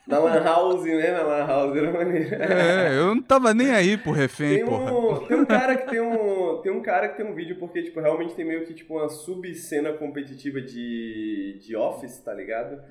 [0.08, 1.12] Na Lan House, né?
[1.12, 2.34] Na Lan House era maneiro.
[2.34, 6.00] É, eu não tava nem aí pro refém, tem um, Tem um cara que tem
[6.00, 6.60] um.
[6.60, 9.08] Tem um cara que tem um vídeo porque, tipo, realmente tem meio que tipo uma
[9.08, 12.82] subcena competitiva de, de Office, tá ligado?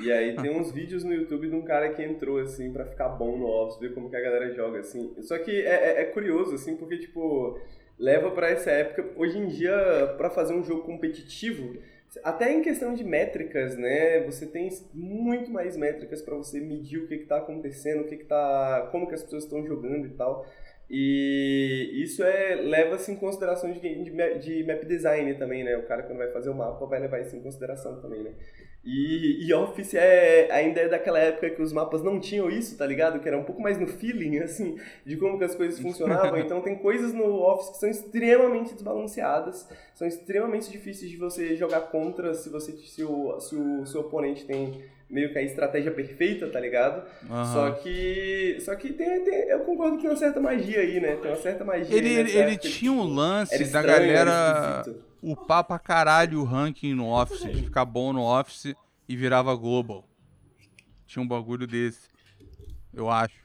[0.00, 3.08] E aí tem uns vídeos no YouTube de um cara que entrou, assim, para ficar
[3.08, 5.14] bom no Office, ver como que a galera joga, assim.
[5.22, 7.58] Só que é, é, é curioso, assim, porque, tipo,
[7.98, 11.78] leva para essa época, hoje em dia, para fazer um jogo competitivo,
[12.24, 14.20] até em questão de métricas, né?
[14.24, 18.24] Você tem muito mais métricas para você medir o que está acontecendo, o que, que
[18.24, 20.46] tá, como que as pessoas estão jogando e tal.
[20.88, 25.76] E isso é leva-se em consideração de, de, de, map design também, né?
[25.76, 28.32] O cara quando vai fazer o mapa vai levar isso em consideração também, né?
[28.86, 32.86] E, e Office é, ainda é daquela época que os mapas não tinham isso, tá
[32.86, 33.18] ligado?
[33.18, 36.38] Que era um pouco mais no feeling, assim, de como que as coisas funcionavam.
[36.38, 41.80] Então tem coisas no Office que são extremamente desbalanceadas, são extremamente difíceis de você jogar
[41.80, 46.46] contra se, você, se, o, se o seu oponente tem meio que a estratégia perfeita,
[46.48, 47.02] tá ligado?
[47.28, 47.44] Uhum.
[47.44, 48.58] Só que.
[48.60, 51.16] Só que tem, tem, Eu concordo que tem uma certa magia aí, né?
[51.16, 51.96] Tem uma certa magia.
[51.96, 54.84] Ele, ele, ele tinha um lance estranho, da galera
[55.22, 58.74] upar pra caralho o ranking no Office, de ficar bom no Office
[59.08, 60.08] e virava global.
[61.06, 62.08] Tinha um bagulho desse.
[62.92, 63.36] Eu acho.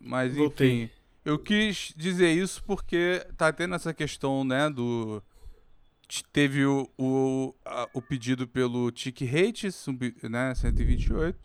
[0.00, 0.40] Mas enfim.
[0.40, 0.90] Voltei.
[1.24, 5.22] Eu quis dizer isso porque tá tendo essa questão, né, do
[6.32, 9.68] teve o, o, a, o pedido pelo Tick Rate,
[10.28, 11.38] né, 128.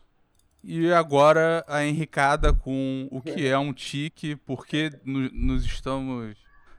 [0.61, 6.35] E agora a Henricada com o que é um tique, porque no, nos estamos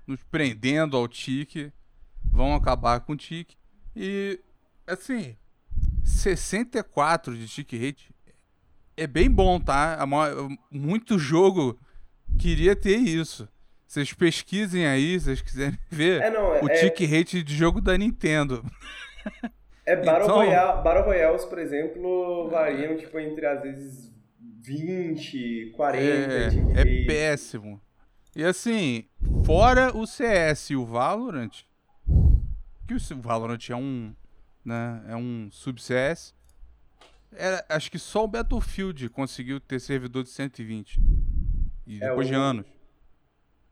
[0.06, 1.72] nos prendendo ao tique,
[2.24, 3.56] vão acabar com o tique.
[3.94, 4.40] E,
[4.86, 5.36] assim,
[6.04, 8.14] 64 de tique rate
[8.96, 9.98] é bem bom, tá?
[10.70, 11.78] Muito jogo
[12.38, 13.48] queria ter isso.
[13.86, 17.80] Vocês pesquisem aí, se vocês quiserem ver é, não, é, o tick rate de jogo
[17.80, 18.64] da Nintendo.
[19.86, 24.14] É Battle, então, Royale, Battle Royales, por exemplo, variam tipo entre às vezes
[24.60, 27.80] 20, 40 é, é péssimo.
[28.36, 29.06] E assim,
[29.44, 31.64] fora o CS e o Valorant,
[32.90, 34.12] que o Valorant é um,
[34.64, 36.34] né, é um sub-CS,
[37.68, 40.98] acho que só o Battlefield conseguiu ter servidor de 120.
[41.86, 42.30] E é, depois o...
[42.30, 42.66] de anos.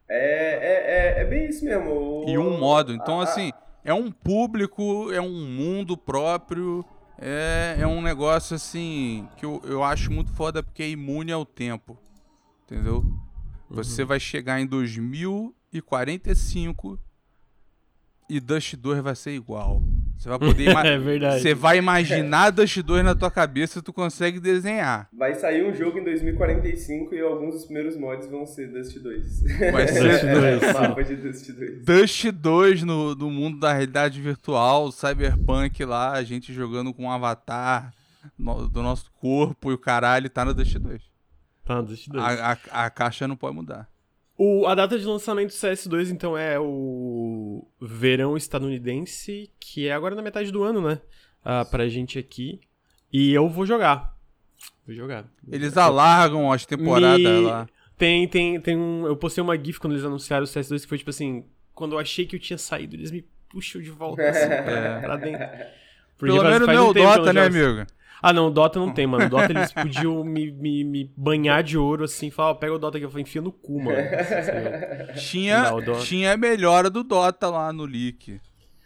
[0.09, 2.25] É, é, é, é bem isso mesmo.
[2.29, 2.95] E um modo.
[2.95, 3.51] Então, assim,
[3.85, 6.85] é um público, é um mundo próprio.
[7.21, 11.45] É, é um negócio, assim, que eu, eu acho muito foda porque é imune ao
[11.45, 11.99] tempo.
[12.65, 13.05] Entendeu?
[13.69, 14.09] Você uhum.
[14.09, 17.01] vai chegar em 2045
[18.29, 19.83] e Dust 2 vai ser igual.
[20.17, 21.41] Você vai poder É verdade.
[21.41, 25.09] Você vai imaginar Dust 2 na tua cabeça, tu consegue desenhar.
[25.13, 29.43] Vai sair um jogo em 2045 e alguns dos primeiros mods vão ser Dust 2.
[29.73, 30.63] Vai ser Dust 2.
[30.63, 31.85] É, mapa de Dust 2.
[31.85, 37.11] Dust 2 no, no mundo da realidade virtual, Cyberpunk lá, a gente jogando com um
[37.11, 37.95] avatar
[38.37, 41.01] no, do nosso corpo e o caralho tá no Dust 2.
[41.65, 42.23] Tá no Dust 2.
[42.23, 43.89] A, a, a caixa não pode mudar.
[44.39, 50.15] O, a data de lançamento do CS2, então, é o verão estadunidense, que é agora
[50.15, 51.01] na metade do ano, né?
[51.45, 52.61] uh, pra gente aqui.
[53.13, 54.15] E eu vou jogar.
[54.87, 55.25] Vou jogar.
[55.51, 57.67] Eles alargam as temporadas Me- lá.
[57.97, 59.07] Tem, tem, tem um.
[59.07, 61.45] Eu postei uma GIF quando eles anunciaram o CS2 que foi tipo assim.
[61.75, 65.17] Quando eu achei que eu tinha saído, eles me puxam de volta assim, pra, pra
[65.17, 65.47] dentro.
[66.19, 67.87] Porque Pelo faz- menos faz não é um o Dota, né, amigo?
[68.23, 69.27] Ah, não, o Dota não tem, mano.
[69.27, 72.79] O Dota eles podiam me, me, me banhar de ouro assim, falar, ó, pega o
[72.79, 73.99] Dota aqui, eu falei, enfia no cu, mano.
[73.99, 76.01] Assim, Tinha, Não, o Dota.
[76.05, 78.41] tinha a melhora do Dota lá no leak.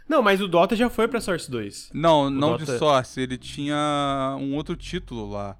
[0.09, 1.90] não, mas o Dota já foi pra Source 2.
[1.94, 5.56] Não, não de Dota- Source, ele tinha um outro título lá.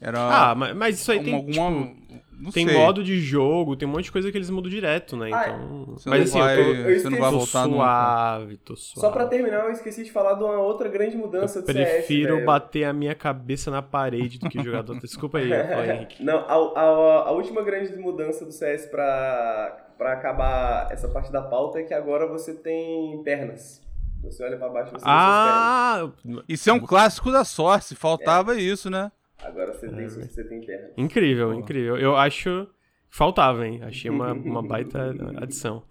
[0.00, 1.86] Era Ah, mas, mas isso aí um- tem, alguma.
[1.86, 2.76] tipo, não tem sei.
[2.76, 5.30] modo de jogo, tem um monte de coisa que eles mudam direto, né?
[5.32, 5.84] Ah, Então.
[5.96, 7.30] Você mas assim, vai, eu tô, eu você não vai esqueci.
[7.30, 7.76] tô voltar nunca.
[7.76, 9.00] suave, tô suave.
[9.00, 11.74] Só pra terminar, eu esqueci de falar de uma outra grande mudança do CS.
[11.90, 12.46] Prefiro velho.
[12.46, 15.00] bater a minha cabeça na parede do que jogar Dota.
[15.06, 16.22] Desculpa aí, Henrique.
[16.24, 16.84] Não, a, a,
[17.28, 21.94] a última grande mudança do CS pra, pra acabar essa parte da pauta é que
[21.94, 23.80] agora você tem pernas.
[24.22, 26.08] Você olha pra baixo e você Ah!
[26.48, 29.10] Isso é um clássico da Source, faltava isso, né?
[29.42, 30.90] Agora você tem, você tem pernas.
[30.96, 31.54] Incrível, Pô.
[31.54, 31.96] incrível.
[31.98, 32.66] Eu acho.
[33.14, 33.80] Faltava, hein?
[33.82, 35.82] Achei uma, uma baita adição.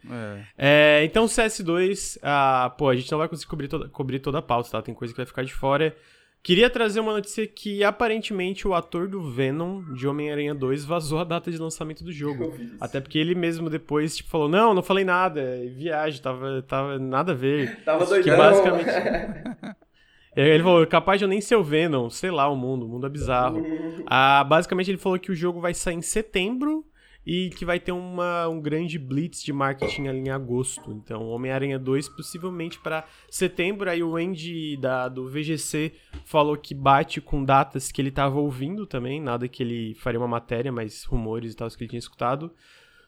[0.57, 0.99] É.
[1.01, 4.41] É, então, CS2, ah, pô, a gente não vai conseguir cobrir toda, cobrir toda a
[4.41, 4.81] pauta, tá?
[4.81, 5.95] Tem coisa que vai ficar de fora.
[6.43, 11.23] Queria trazer uma notícia que aparentemente o ator do Venom de Homem-Aranha 2 vazou a
[11.23, 12.51] data de lançamento do jogo.
[12.79, 16.97] Até porque ele mesmo depois tipo, falou: Não, não falei nada, é viagem, tava, tava
[16.97, 17.83] nada a ver.
[17.83, 18.37] Tava Que doidão.
[18.37, 18.89] basicamente.
[20.35, 23.05] Ele falou, capaz de eu nem ser o Venom, sei lá, o mundo, o mundo
[23.05, 23.61] é bizarro.
[24.05, 26.85] Ah, basicamente ele falou que o jogo vai sair em setembro
[27.25, 30.91] e que vai ter uma, um grande blitz de marketing ali em agosto.
[30.91, 33.89] Então, Homem-Aranha 2 possivelmente para setembro.
[33.89, 35.93] Aí o Andy da, do VGC
[36.25, 40.27] falou que bate com datas que ele tava ouvindo também, nada que ele faria uma
[40.27, 42.51] matéria, mas rumores e tal que ele tinha escutado.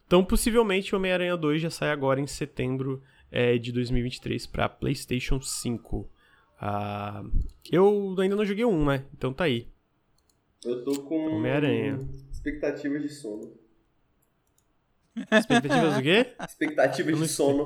[0.05, 3.01] Então, possivelmente, Homem-Aranha 2 já sai agora em setembro
[3.31, 6.09] é, de 2023 para PlayStation 5.
[6.65, 7.21] Ah,
[7.69, 9.03] eu ainda não joguei um, né?
[9.13, 9.67] Então tá aí.
[10.63, 11.99] Eu tô com Homem-Aranha.
[12.31, 13.53] expectativas de sono.
[15.29, 16.33] Expectativas do quê?
[16.39, 17.65] Expectativas de sono.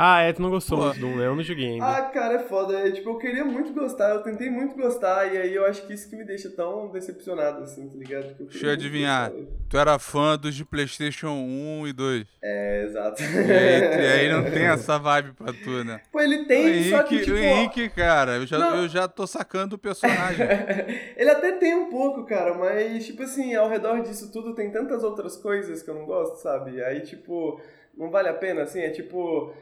[0.00, 1.26] Ah, é, tu não gostou muito do 1, né?
[1.26, 1.84] Eu não joguei ainda.
[1.84, 2.78] Ah, cara, é foda.
[2.78, 5.92] É, tipo, eu queria muito gostar, eu tentei muito gostar, e aí eu acho que
[5.92, 8.32] isso que me deixa tão decepcionado, assim, tá ligado?
[8.36, 9.32] Que Deixa eu adivinhar.
[9.32, 9.46] gostar.
[9.68, 12.26] Tu era fã dos de PlayStation 1 e 2.
[12.40, 13.20] É, exato.
[13.22, 16.00] E aí, e aí não tem essa vibe pra tu, né?
[16.12, 17.36] Pô, ele O tem, só que, Henrique, tipo...
[17.36, 18.76] o Henrique, cara, eu já, Não.
[18.82, 20.46] eu já tô sacando o personagem.
[21.16, 25.02] ele até tem um pouco, cara, mas, tipo assim, ao redor disso tudo tem tantas
[25.02, 26.80] outras coisas que eu não gosto, sabe?
[26.84, 27.60] Aí, tipo,
[27.96, 29.52] não vale a pena, assim, é tipo...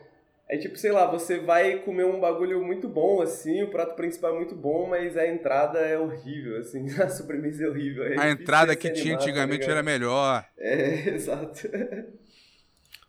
[0.49, 4.33] É tipo, sei lá, você vai comer um bagulho muito bom, assim, o prato principal
[4.33, 8.05] é muito bom, mas a entrada é horrível, assim, a sobremesa é horrível.
[8.05, 9.71] é A entrada que tinha tá antigamente ligado?
[9.73, 10.45] era melhor.
[10.57, 11.69] É, exato.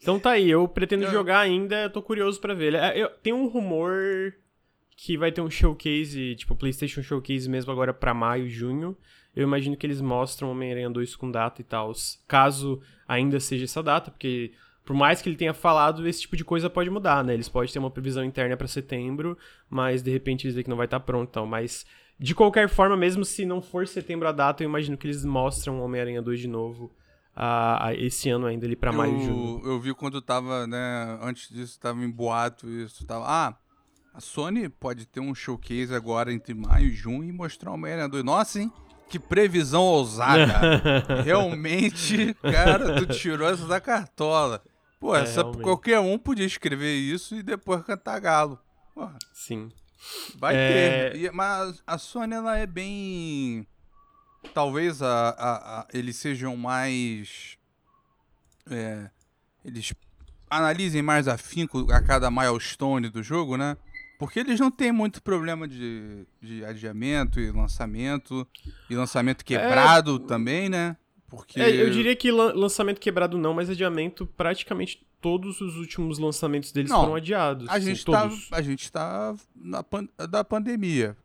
[0.01, 2.73] Então tá aí, eu pretendo Eu- jogar ainda, eu tô curioso pra ver.
[2.75, 4.33] É, eu- tem um rumor
[4.95, 8.97] que vai ter um showcase, tipo PlayStation Showcase mesmo agora pra maio, junho.
[9.35, 11.91] Eu imagino que eles mostram Homem-Aranha 2 com data e tal,
[12.27, 14.53] caso ainda seja essa data, porque
[14.87, 17.33] por mais que ele tenha falado, esse tipo de coisa pode mudar, né?
[17.33, 19.37] Eles podem ter uma previsão interna pra setembro,
[19.69, 21.85] mas de repente dizer que não vai estar pronto, então, mas
[22.17, 25.81] de qualquer forma, mesmo se não for setembro a data, eu imagino que eles mostram
[25.81, 26.89] Homem-Aranha 2 de novo
[27.35, 29.61] ah, esse ano ainda ali pra maio, junho.
[29.65, 33.57] Eu, eu vi quando tava, né, antes disso tava em boato isso, tava, ah,
[34.13, 38.07] a Sony pode ter um showcase agora entre maio e junho e mostrar o Homem-Aranha
[38.07, 38.23] 2.
[38.23, 38.71] Nossa, hein?
[39.09, 40.81] Que previsão ousada.
[41.25, 44.63] Realmente, cara, tu tirou essa da cartola.
[44.99, 48.59] Pô, É, essa, qualquer um podia escrever isso e depois cantar galo.
[48.95, 49.69] Porra, Sim.
[50.39, 51.09] vai É.
[51.11, 51.19] ter.
[51.21, 53.67] E- mas a Sony, ela é bem...
[54.53, 57.57] Talvez a, a- a- eles sejam mais...
[58.69, 59.09] é,
[59.63, 59.93] eles
[60.49, 63.75] analisem mais afinco a cada milestone do jogo, né?
[64.17, 68.47] Porque eles não têm muito problema de, de adiamento e lançamento.
[68.89, 70.97] E lançamento quebrado também, né?
[71.27, 71.59] Porque.
[71.59, 76.71] É, eu diria que lan- lançamento quebrado não, mas adiamento, praticamente todos os últimos lançamentos
[76.71, 77.67] deles Não, foram adiados.
[77.67, 78.47] a assim, gente, tá, todos.
[78.51, 81.17] a gente tá na pan- da pandemia.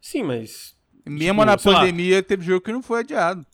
[0.00, 0.76] Sim, mas.
[1.06, 1.80] Mesmo Tipo, na sei lá.
[1.80, 3.44] pandemia, teve jogo que não foi adiado.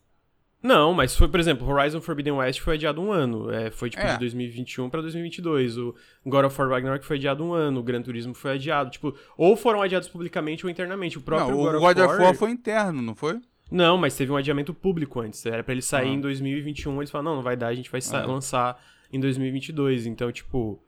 [0.62, 3.51] Não, mas foi, por exemplo, Horizon Forbidden West foi adiado um ano.
[3.51, 4.12] É, foi tipo É.
[4.12, 5.78] de 2021 pra 2022.
[5.78, 5.94] O
[6.27, 7.81] God of War Ragnarok foi adiado um ano.
[7.81, 8.90] O Gran Turismo foi adiado.
[8.90, 11.16] Tipo, ou foram adiados publicamente ou internamente.
[11.16, 12.35] O próprio não, God, o God of War.
[12.35, 13.40] foi interno, não foi?
[13.71, 15.45] Não, mas teve um adiamento público antes.
[15.47, 16.13] Era pra ele sair Ah.
[16.15, 16.99] em 2021.
[17.01, 18.27] Eles falaram, não, não vai dar, a gente vai Ah.
[18.27, 18.83] lançar
[19.13, 20.07] em 2022.
[20.07, 20.83] Então, tipo.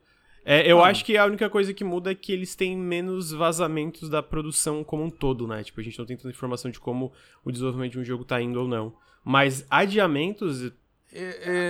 [0.45, 0.89] é, eu Ah.
[0.89, 4.83] acho que a única coisa que muda é que eles têm menos vazamentos da produção
[4.83, 5.63] como um todo, né?
[5.63, 7.13] Tipo, a gente não tem tanta informação de como
[7.45, 8.93] o desenvolvimento de um jogo tá indo ou não.
[9.23, 10.69] Mas adiamentos.
[11.15, 11.69] É,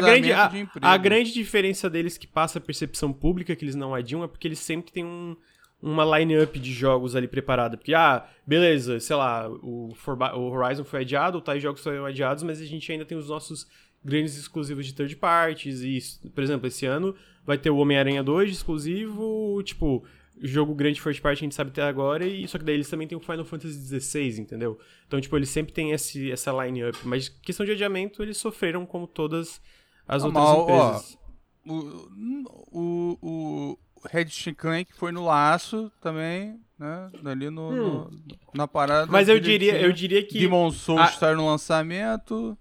[0.00, 0.32] grande,
[0.80, 4.46] a grande diferença deles que passa a percepção pública que eles não adiam é porque
[4.48, 5.36] eles sempre têm um,
[5.82, 7.76] uma line-up de jogos ali preparada.
[7.76, 12.42] Porque, ah, beleza, sei lá, o, Forba o Horizon foi adiado, tais jogos foram adiados,
[12.42, 13.66] mas a gente ainda tem os nossos
[14.04, 15.82] grandes exclusivos de third parties.
[15.82, 20.04] E, por exemplo, esse ano vai ter o Homem-Aranha 2 exclusivo, tipo,
[20.40, 23.06] jogo grande first party a gente sabe até agora, e só que daí eles também
[23.08, 24.78] tem o Final Fantasy XVI, entendeu?
[25.06, 26.98] Então, tipo, eles sempre têm esse, essa line-up.
[27.04, 29.60] Mas questão de adiamento, eles sofreram como todas
[30.06, 31.18] as Ah, outras mas, ó, empresas.
[31.66, 32.38] O,
[32.72, 33.78] o, o
[34.08, 37.10] Red Clank foi no laço também, né?
[37.24, 38.10] Ali no, no-
[38.54, 39.06] na parada.
[39.06, 39.12] Hum.
[39.12, 40.38] Mas eu diria, eu diria que.
[40.38, 42.56] Demon Souls a- estar no lançamento.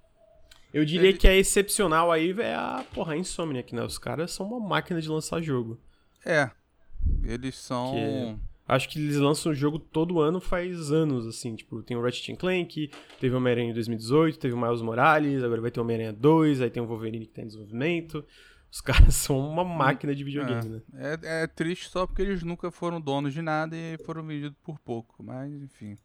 [0.74, 3.84] Eu diria Ele- que a excepcional aí é a, porra, a Insomniac, né?
[3.84, 5.80] Os caras são uma máquina de lançar jogo.
[6.26, 6.52] É.
[7.24, 7.94] Eles são.
[7.94, 11.56] Que- Acho que eles lançam jogo todo ano faz anos, assim.
[11.56, 15.60] Tipo, tem o Ratchet Clank, teve o Homem-Aranha em 2018, teve o Miles Morales, agora
[15.60, 18.24] vai ter o Homem-Aranha 2, aí tem o Wolverine que tá em desenvolvimento.
[18.72, 20.82] Os caras são uma máquina de videogame, né?
[21.24, 24.78] É, é triste só porque eles nunca foram donos de nada e foram vendidos por
[24.80, 25.24] pouco.
[25.24, 25.98] Mas, enfim.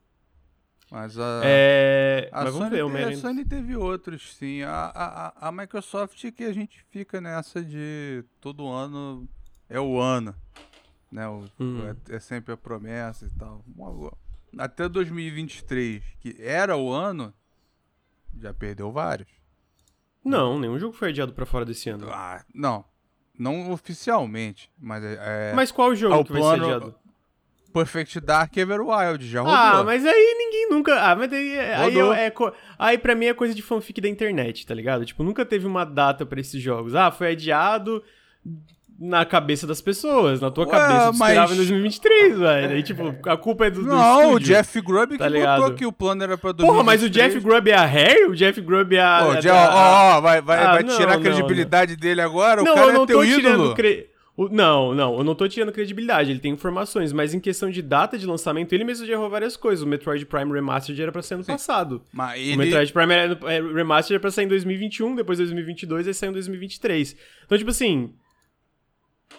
[0.90, 1.40] Mas a.
[1.44, 2.28] É.
[2.32, 3.16] A Mas Sony, vamos ver, o te- a.
[3.20, 4.62] Sony teve outros, sim.
[4.62, 9.28] A, a, a- Microsoft que a gente fica nessa de todo ano
[9.68, 10.34] é o ano.
[11.10, 11.26] Né?
[11.28, 11.82] O- Hum.
[12.10, 13.64] é, é sempre a promessa e tal.
[14.58, 17.32] Até 2023, que era o ano,
[18.38, 19.28] já perdeu vários.
[20.24, 22.08] Não, nenhum jogo foi adiado pra fora desse ano.
[22.10, 22.84] Ah, não.
[23.38, 25.50] Não oficialmente, mas é.
[25.50, 26.94] é Mas qual jogo ao que vai plano- ser adiado?
[27.72, 29.56] Perfect Dark Everwild, já rodou.
[29.56, 30.94] Ah, mas aí ninguém nunca.
[31.02, 32.14] Ah, mas aí, aí, Rodou.
[32.14, 35.04] é, co- aí pra mim é coisa de fanfic da internet, tá ligado?
[35.04, 36.94] Tipo, nunca teve uma data pra esses jogos.
[36.94, 38.00] Ah, foi adiado
[38.98, 40.40] na cabeça das pessoas.
[40.40, 42.70] Na tua Ué, cabeça, tu esperava mas- em 2023, velho.
[42.74, 44.46] Aí, tipo, a culpa é do, do Não, o estúdio.
[44.54, 45.60] Jeff Grubb tá que ligado?
[45.60, 46.68] botou que o plano era pra 2023.
[46.72, 48.24] Porra, mas o Jeff Grubb é a Harry?
[48.26, 49.26] O Jeff Grubb é a.
[49.32, 52.20] É Jeff, da- ó, ó, vai, vai, Ah, vai não, tirar a não, credibilidade dele
[52.20, 52.62] agora?
[52.62, 53.40] Não, o cara eu não é teu tô ídolo.
[53.42, 53.74] tirando.
[53.74, 54.06] Cre...
[54.36, 56.30] o- Não, não, eu não tô tirando credibilidade.
[56.30, 59.56] Ele tem informações, mas em questão de data de lançamento, ele mesmo já errou várias
[59.56, 59.82] coisas.
[59.84, 62.00] O Metroid Prime Remastered era pra ser ano passado.
[62.12, 62.56] Mas O ele...
[62.56, 67.16] Metroid Prime é, Remastered era pra sair em 2021, depois 2022, aí saiu em 2023.
[67.44, 68.12] Então, tipo assim.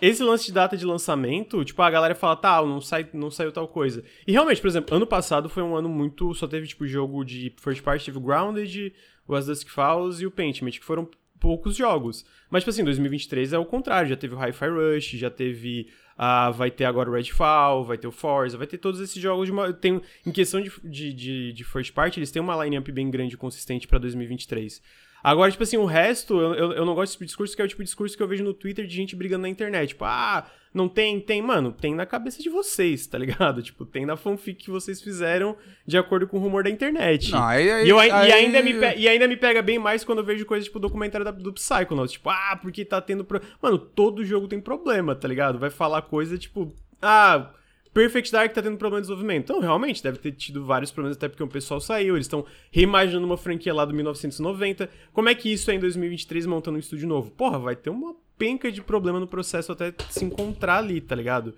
[0.01, 3.51] Esse lance de data de lançamento, tipo, a galera fala, tá, não, sai, não saiu
[3.51, 4.03] tal coisa.
[4.27, 6.34] E realmente, por exemplo, ano passado foi um ano muito.
[6.34, 8.93] Só teve, tipo, jogo de first party, teve o Grounded,
[9.27, 11.09] o As Dusk Falls e o Pentiment, que foram
[11.39, 12.26] poucos jogos.
[12.49, 15.88] Mas, tipo assim, 2023 é o contrário, já teve o Hi-Fi Rush, já teve.
[16.17, 19.47] Ah, vai ter agora o Redfall, vai ter o Forza, vai ter todos esses jogos
[19.47, 19.73] de uma.
[19.73, 23.35] Tem, em questão de, de, de, de first party, eles têm uma line-up bem grande
[23.35, 24.81] e consistente pra 2023.
[25.26, 27.65] Agora, tipo assim, o resto, eu, eu, eu não gosto desse tipo discurso, que é
[27.65, 29.89] o tipo de discurso que eu vejo no Twitter de gente brigando na internet.
[29.89, 33.61] Tipo, ah, não tem, tem, mano, tem na cabeça de vocês, tá ligado?
[33.64, 35.56] Tipo, tem na fanfic que vocês fizeram
[35.88, 37.31] de acordo com o rumor da internet.
[37.31, 39.80] Não, aí, aí, E, eu, aí- e, ainda me pe- e ainda me pega bem
[39.80, 42.11] mais quando eu vejo coisa tipo documentário da- do Psychonauts.
[42.11, 43.23] Tipo, ah, porque tá tendo.
[43.26, 43.41] Pro...
[43.61, 45.57] Mano, todo jogo tem problema, tá ligado?
[45.57, 47.52] Vai falar coisa tipo, ah.
[47.95, 49.45] Perfect Dark tá tendo problema de desenvolvimento.
[49.45, 52.17] Então, realmente, deve ter tido vários problemas, até porque o pessoal saiu.
[52.17, 54.89] Eles estão reimaginando uma franquia lá do 1990.
[55.13, 57.31] Como é que isso é em 2023 montando um estúdio novo?
[57.31, 61.53] Porra, vai ter uma penca de problema no processo até se encontrar ali, tá ligado?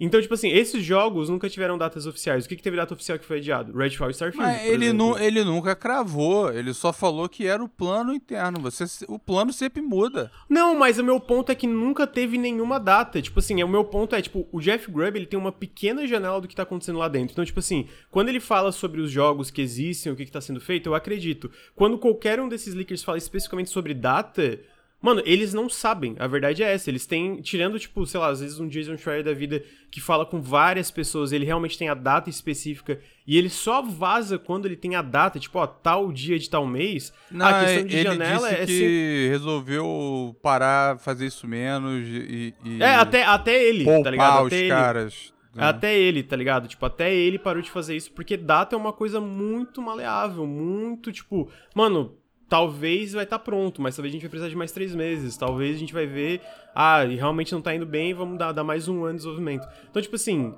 [0.00, 2.46] Então, tipo assim, esses jogos nunca tiveram datas oficiais.
[2.46, 3.76] O que, que teve data oficial que foi adiado?
[3.76, 4.50] Redfall e Starfield.
[4.50, 8.58] Mas ele, nu, ele nunca cravou, ele só falou que era o plano interno.
[8.60, 10.32] Você, o plano sempre muda.
[10.48, 13.20] Não, mas o meu ponto é que nunca teve nenhuma data.
[13.20, 16.40] Tipo assim, o meu ponto é, tipo, o Jeff Grubb, ele tem uma pequena janela
[16.40, 17.32] do que tá acontecendo lá dentro.
[17.32, 20.40] Então, tipo assim, quando ele fala sobre os jogos que existem, o que, que tá
[20.40, 21.50] sendo feito, eu acredito.
[21.74, 24.58] Quando qualquer um desses leakers fala especificamente sobre data,
[25.00, 26.14] mano, eles não sabem.
[26.18, 26.90] A verdade é essa.
[26.90, 30.24] Eles têm, tirando, tipo, sei lá, às vezes um Jason Schreier da vida que fala
[30.26, 34.76] com várias pessoas, ele realmente tem a data específica e ele só vaza quando ele
[34.76, 37.12] tem a data, tipo, ó, tal dia de tal mês.
[37.30, 42.06] Não, a questão de ele janela disse é que sempre resolveu parar, fazer isso menos
[42.06, 44.40] e, e É, até, até ele, tá ligado?
[44.42, 44.68] os Até ele.
[44.68, 45.32] caras.
[45.54, 45.64] né?
[45.64, 46.68] Até ele, tá ligado?
[46.68, 51.10] Tipo, até ele parou de fazer isso, porque data é uma coisa muito maleável, muito,
[51.10, 52.14] tipo, mano,
[52.50, 55.76] talvez vai estar pronto, mas talvez a gente vai precisar de mais três meses, talvez
[55.76, 56.42] a gente vai ver,
[56.74, 59.66] ah, e realmente não tá indo bem, vamos dar, dar mais um ano de desenvolvimento.
[59.88, 60.52] Então, tipo assim,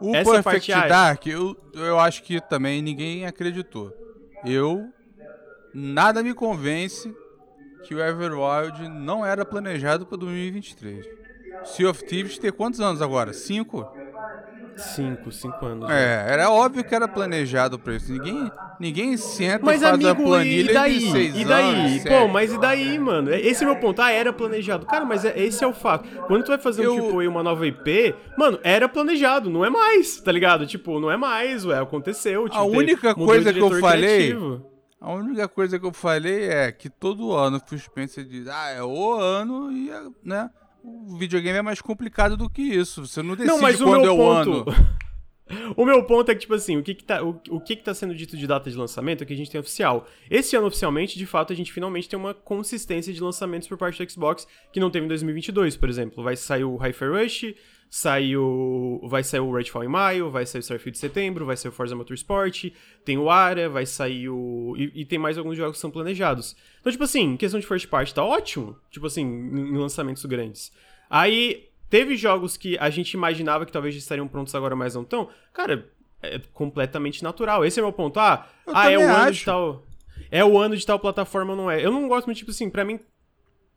[0.00, 3.92] O Essa Perfect parte, Dark, eu, eu acho que também ninguém acreditou.
[4.44, 4.88] Eu.
[5.74, 7.14] Nada me convence
[7.84, 11.06] que o Everwild não era planejado para 2023.
[11.64, 13.32] Sea of Thieves tem quantos anos agora?
[13.32, 13.90] Cinco?
[14.76, 15.88] Cinco, cinco anos.
[15.88, 15.94] né?
[16.28, 18.12] É, era óbvio que era planejado pra isso.
[18.12, 20.98] Ninguém, ninguém senta Mas, e faz a amigo, planilha e daí?
[20.98, 21.64] de seis E daí?
[21.90, 22.04] anos.
[22.04, 23.32] Pô, mas e daí, mano?
[23.34, 24.00] Esse é meu ponto.
[24.02, 24.86] Ah, era planejado.
[24.86, 26.08] Cara, mas é- esse é o fato.
[26.26, 29.64] Quando tu vai fazer um Eu- tipo aí, uma nova IP, mano, era planejado, não
[29.64, 30.66] é mais, tá ligado?
[30.66, 32.44] Tipo, não é mais, ué, aconteceu.
[32.48, 34.66] Tipo, A teve- única mudou coisa que eu falei- criativo.
[34.98, 38.70] A única coisa que eu falei é que todo ano o Phil Spencer diz, ah,
[38.70, 39.90] é o ano e,
[40.24, 40.48] né,
[40.86, 43.06] o videogame é mais complicado do que isso.
[43.06, 44.70] Você não decide Não, mas o quando meu é o ponto.
[44.70, 44.96] ano.
[45.76, 47.82] O meu ponto é que, tipo assim, o que que, tá, o, o que que
[47.84, 50.06] tá sendo dito de data de lançamento é que a gente tem oficial.
[50.28, 54.04] Esse ano, oficialmente, de fato, a gente finalmente tem uma consistência de lançamentos por parte
[54.04, 56.24] do Xbox que não teve em 2022, por exemplo.
[56.24, 57.54] Vai sair o Hi-Fi Rush,
[57.88, 61.70] saiu, vai sair o Redfall em maio, vai sair o Starfield em setembro, vai sair
[61.70, 62.72] o Forza Motorsport,
[63.04, 64.74] tem o Ara, vai sair o...
[64.76, 66.56] E, e tem mais alguns jogos que são planejados.
[66.80, 68.76] Então, tipo assim, em questão de first party, tá ótimo.
[68.90, 70.72] Tipo assim, em lançamentos grandes.
[71.08, 75.30] Aí, teve jogos que a gente imaginava que talvez estariam prontos agora, mas não tão.
[75.52, 75.88] Cara,
[76.22, 77.64] é completamente natural.
[77.64, 78.20] Esse é o meu ponto.
[78.20, 79.82] Ah, Eu ah é o ano de tal.
[80.30, 81.82] É o ano de tal plataforma, não é.
[81.82, 83.00] Eu não gosto muito, tipo assim, pra mim,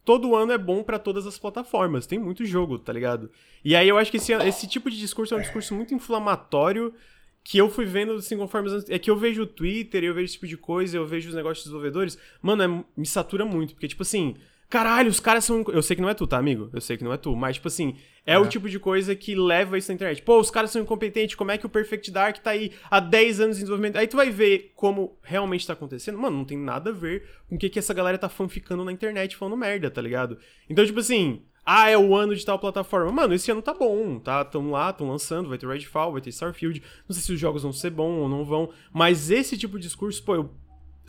[0.04, 2.06] todo ano é bom pra todas as plataformas.
[2.06, 3.32] Tem muito jogo, tá ligado?
[3.64, 6.94] E aí eu acho que esse, esse tipo de discurso é um discurso muito inflamatório
[7.42, 8.90] que eu fui vendo, assim, conforme os.
[8.90, 11.36] É que eu vejo o Twitter, eu vejo esse tipo de coisa, eu vejo os
[11.36, 12.18] negócios dos desenvolvedores.
[12.42, 14.36] Mano, é- me satura muito, porque, tipo assim...
[14.70, 15.66] Caralho, os caras são...
[15.70, 16.70] Eu sei que não é tu, tá, amigo?
[16.72, 17.96] Eu sei que não é tu, mas, tipo assim...
[18.24, 20.22] É, o tipo de coisa que leva isso na internet.
[20.22, 23.40] Pô, os caras são incompetentes, como é que o Perfect Dark tá aí há 10
[23.40, 23.96] anos em desenvolvimento?
[23.96, 26.20] Aí tu vai ver como realmente tá acontecendo.
[26.20, 28.92] Mano, não tem nada a ver com o que, que essa galera tá fanficando na
[28.92, 30.38] internet falando merda, tá ligado?
[30.70, 31.42] Então, tipo assim...
[31.66, 33.12] Ah, é o ano de tal plataforma.
[33.12, 34.44] Mano, esse ano tá bom, tá?
[34.44, 36.82] Tão lá, tão lançando, vai ter Redfall, vai ter Starfield.
[37.08, 38.70] Não sei se os jogos vão ser bons ou não vão.
[38.92, 40.50] Mas esse tipo de discurso, pô, eu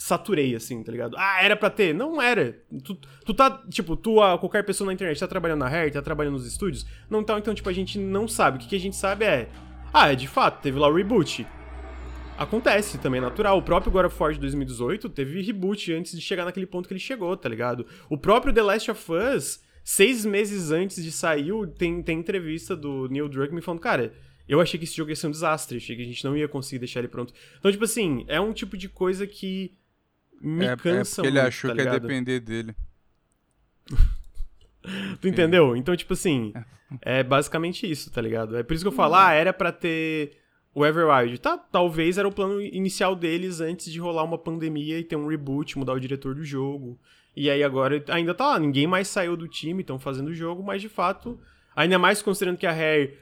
[0.01, 1.14] saturei, assim, tá ligado?
[1.18, 1.94] Ah, era pra ter?
[1.94, 2.59] Não era.
[2.82, 6.01] Tu, tu tá, tipo, tu, a, qualquer pessoa na internet, tá trabalhando na Rare, tá
[6.01, 6.86] trabalhando nos estúdios?
[7.10, 8.56] Não tá, então, tipo, a gente não sabe.
[8.56, 9.51] O que, que a gente sabe é.
[9.93, 11.47] Ah, é de fato, teve lá o reboot.
[12.39, 13.59] Acontece, também é natural.
[13.59, 16.94] O próprio God of War de 2018 teve reboot antes de chegar naquele ponto que
[16.94, 17.85] ele chegou, tá ligado?
[18.09, 23.06] O próprio The Last of Us, seis meses antes de sair, tem, tem entrevista do
[23.09, 24.14] Neil Druckmann falando, cara,
[24.48, 26.48] eu achei que esse jogo ia ser um desastre, achei que a gente não ia
[26.48, 27.35] conseguir deixar ele pronto.
[27.59, 29.78] Então, tipo assim, é um tipo de coisa que
[30.40, 32.74] me é, é cansa porque ele muito, achou tá que ia depender dele.
[35.20, 35.76] Tu entendeu?
[35.76, 36.54] Então, tipo assim,
[37.02, 38.56] é basicamente isso, tá ligado?
[38.56, 40.38] É por isso que eu falo, ah, era pra ter
[40.74, 41.38] o Everwild.
[41.38, 45.26] Tá, talvez era o plano inicial deles antes de rolar uma pandemia e ter um
[45.26, 46.98] reboot, mudar o diretor do jogo.
[47.36, 50.62] E aí agora ainda tá lá, ninguém mais saiu do time, estão fazendo o jogo,
[50.62, 51.38] mas de fato,
[51.76, 53.18] ainda mais considerando que a Rare,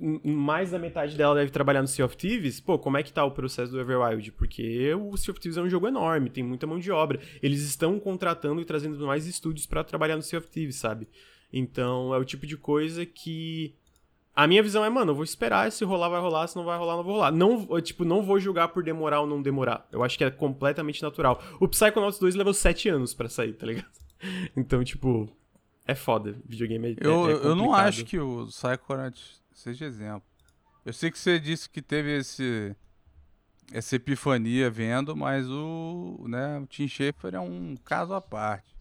[0.00, 3.22] mais da metade dela deve trabalhar no Sea of Thieves, pô, como é que tá
[3.24, 4.32] o processo do Everwild?
[4.32, 7.20] Porque o Sea of Thieves é um jogo enorme, tem muita mão de obra.
[7.42, 11.06] Eles estão contratando e trazendo mais estúdios pra trabalhar no Sea of Thieves, sabe?
[11.52, 13.74] Então é o tipo de coisa que.
[14.34, 16.78] A minha visão é, mano, eu vou esperar, se rolar, vai rolar, se não vai
[16.78, 17.32] rolar, não vou rolar.
[17.32, 19.86] Não, eu, tipo, não vou julgar por demorar ou não demorar.
[19.92, 21.42] Eu acho que é completamente natural.
[21.60, 23.90] O Psychonauts 2 levou 7 anos pra sair, tá ligado?
[24.54, 25.30] Então, tipo,
[25.86, 26.36] é foda.
[26.44, 30.22] Videogame é, Eu, é, é eu não acho que o Psychonauts seja exemplo.
[30.84, 32.74] Eu sei que você disse que teve esse
[33.72, 38.74] essa epifania vendo, mas o, né, o Tim Schafer é um caso à parte.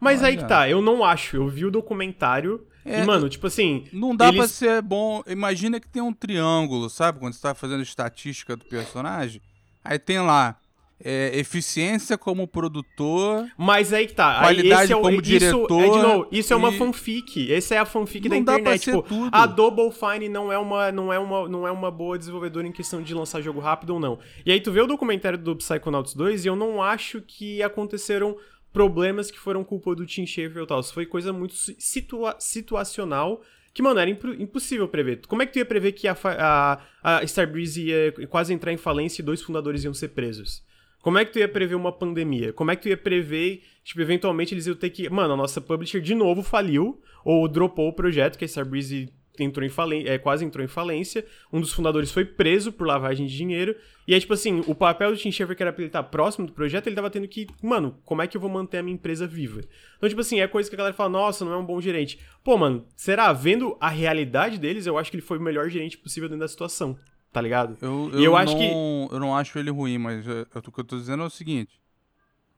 [0.00, 1.36] Mas aí que tá, eu não acho.
[1.36, 3.86] Eu vi o documentário É, e, mano, tipo assim.
[3.92, 5.22] Não dá pra eles- ser bom.
[5.26, 7.18] Imagina que tem um triângulo, sabe?
[7.18, 9.40] Quando você tá fazendo estatística do personagem.
[9.84, 10.58] Aí tem lá
[11.02, 13.46] é, eficiência como produtor.
[13.58, 14.40] Mas aí que tá.
[14.40, 17.52] Qualidade é o, como isso, diretor É, de novo, isso é uma fanfic.
[17.52, 18.84] Essa é a fanfic da Não dá pra internet.
[18.84, 19.28] ser Tipo, tudo.
[19.32, 22.72] a Double Fine não é, uma, não, é uma, não é uma boa desenvolvedora em
[22.72, 24.18] questão de lançar jogo rápido ou não.
[24.44, 28.36] E aí tu vê o documentário do Psychonauts 2 e eu não acho que aconteceram
[28.72, 30.80] problemas que foram culpa do Tim Schafer e tal.
[30.80, 33.40] Isso foi coisa muito si- situa situacional
[33.72, 35.20] que, mano, era impro- impossível prever.
[35.28, 36.80] Como é que tu ia prever que a, a,
[37.18, 40.62] a Starbreeze ia quase entrar em falência e dois fundadores iam ser presos?
[41.06, 42.52] Como é que tu ia prever uma pandemia?
[42.52, 45.08] Como é que tu ia prever, tipo, eventualmente eles iam ter que...
[45.08, 49.08] Mano, a nossa publisher de novo faliu, ou dropou o projeto, que a Starbreeze
[49.38, 51.24] entrou em falência, é, quase entrou em falência.
[51.52, 53.76] Um dos fundadores foi preso por lavagem de dinheiro.
[54.04, 56.44] E aí, tipo assim, o papel do Tim Schafer, que era pra ele estar próximo
[56.44, 57.46] do projeto, ele tava tendo que...
[57.62, 59.60] Mano, como é que eu vou manter a minha empresa viva?
[59.96, 62.18] Então, tipo assim, é coisa que a galera fala, nossa, não é um bom gerente.
[62.42, 63.32] Pô, mano, será?
[63.32, 66.48] Vendo a realidade deles, eu acho que ele foi o melhor gerente possível dentro da
[66.48, 66.98] situação.
[67.36, 67.76] Tá ligado?
[67.82, 70.72] Eu, E eu acho não, que- Eu não acho ele ruim, mas eu- eu- o
[70.72, 71.78] que eu tô dizendo é o seguinte.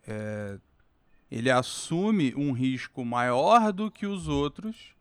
[0.06, 0.56] é,
[1.28, 4.94] ele assume um risco maior do que os outros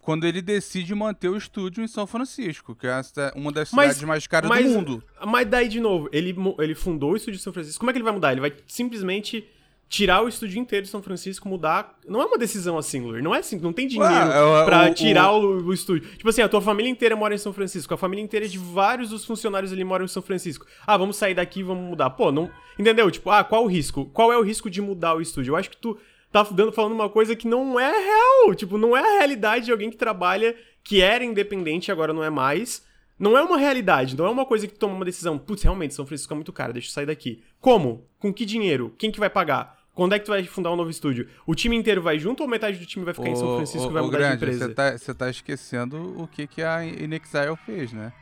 [0.00, 2.92] quando ele decide manter o estúdio em São Francisco, que é
[3.34, 5.02] uma das Mas- cidades mais caras mas- do mundo.
[5.26, 7.80] Mas daí, de novo, ele, ele fundou o estúdio de São Francisco.
[7.80, 8.30] Como é que ele vai mudar?
[8.32, 9.46] Ele vai simplesmente
[9.88, 11.98] tirar o estúdio inteiro de São Francisco, mudar.
[12.06, 13.22] Não é uma decisão assim, Lur.
[13.22, 16.08] Não é assim, não tem dinheiro Ué, é, pra o- tirar o, o estúdio.
[16.10, 17.92] Tipo assim, a tua família inteira mora em São Francisco.
[17.94, 20.66] A família inteira de vários dos funcionários ali moram em São Francisco.
[20.86, 22.10] Ah, vamos sair daqui e vamos mudar.
[22.10, 22.50] Pô, não.
[22.78, 23.10] Entendeu?
[23.10, 24.04] Tipo, ah, qual o risco?
[24.12, 25.52] Qual é o risco de mudar o estúdio?
[25.52, 25.98] Eu acho que tu
[26.30, 28.54] tá dando, falando uma coisa que não é real.
[28.54, 30.54] Tipo, não é a realidade de alguém que trabalha,
[30.84, 32.86] que era independente e agora não é mais.
[33.18, 35.36] Não é uma realidade, não é uma coisa que toma uma decisão.
[35.38, 37.42] Putz, realmente, São Francisco é muito caro, deixa eu sair daqui.
[37.60, 38.06] Como?
[38.20, 38.94] Com que dinheiro?
[38.96, 39.77] Quem que vai pagar?
[39.98, 41.28] Quando é que tu vai fundar um novo estúdio?
[41.44, 43.92] O time inteiro vai junto ou metade do time vai ficar em São Francisco e
[43.92, 44.68] vai mudar grande, de empresa?
[44.96, 48.12] Você tá, tá esquecendo o que, que a Inexile fez, né?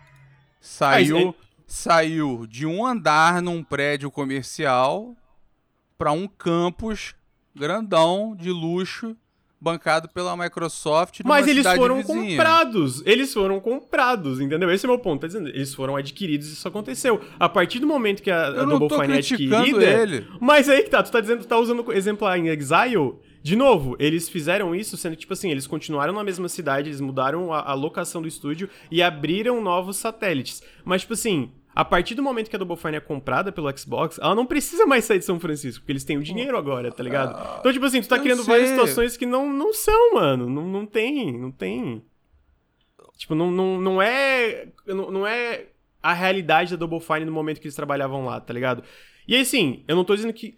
[0.58, 1.34] Saiu, ah, é...
[1.66, 5.14] saiu de um andar num prédio comercial
[5.98, 7.14] para um campus
[7.54, 9.14] grandão de luxo
[9.66, 11.22] bancado pela Microsoft.
[11.24, 12.36] Mas eles foram vizinha.
[12.36, 13.02] comprados.
[13.04, 14.70] Eles foram comprados, entendeu?
[14.70, 15.22] Esse é o meu ponto.
[15.22, 15.48] Tá dizendo?
[15.48, 17.20] Eles foram adquiridos e isso aconteceu.
[17.38, 19.84] A partir do momento que a, a Double Fine é adquirida.
[19.84, 20.26] Ele.
[20.40, 23.14] Mas aí que tá, tu tá dizendo, tu tá usando o exemplo em Exile.
[23.42, 27.52] De novo, eles fizeram isso sendo tipo assim, eles continuaram na mesma cidade, eles mudaram
[27.52, 30.62] a, a locação do estúdio e abriram novos satélites.
[30.84, 34.18] Mas, tipo assim, a partir do momento que a Double Fine é comprada pelo Xbox,
[34.18, 37.02] ela não precisa mais sair de São Francisco, porque eles têm o dinheiro agora, tá
[37.02, 37.36] ligado?
[37.36, 38.46] Ah, então, tipo assim, tu tá criando sei.
[38.46, 40.48] várias situações que não, não são, mano.
[40.48, 42.02] Não, não tem, não tem.
[43.18, 44.68] Tipo, não, não, não é.
[44.86, 45.66] Não, não é
[46.02, 48.82] a realidade da Double Fine no momento que eles trabalhavam lá, tá ligado?
[49.28, 50.54] E aí, assim, eu não tô dizendo que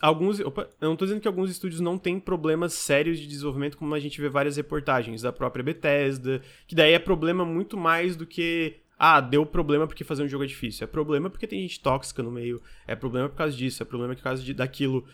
[0.00, 3.76] alguns opa, eu não tô dizendo que alguns estúdios não têm problemas sérios de desenvolvimento
[3.76, 8.14] como a gente vê várias reportagens da própria Bethesda que daí é problema muito mais
[8.14, 10.84] do que ah, deu problema porque fazer um jogo é difícil.
[10.84, 12.60] É problema porque tem gente tóxica no meio.
[12.86, 13.82] É problema por causa disso.
[13.82, 15.06] É problema por causa de, daquilo.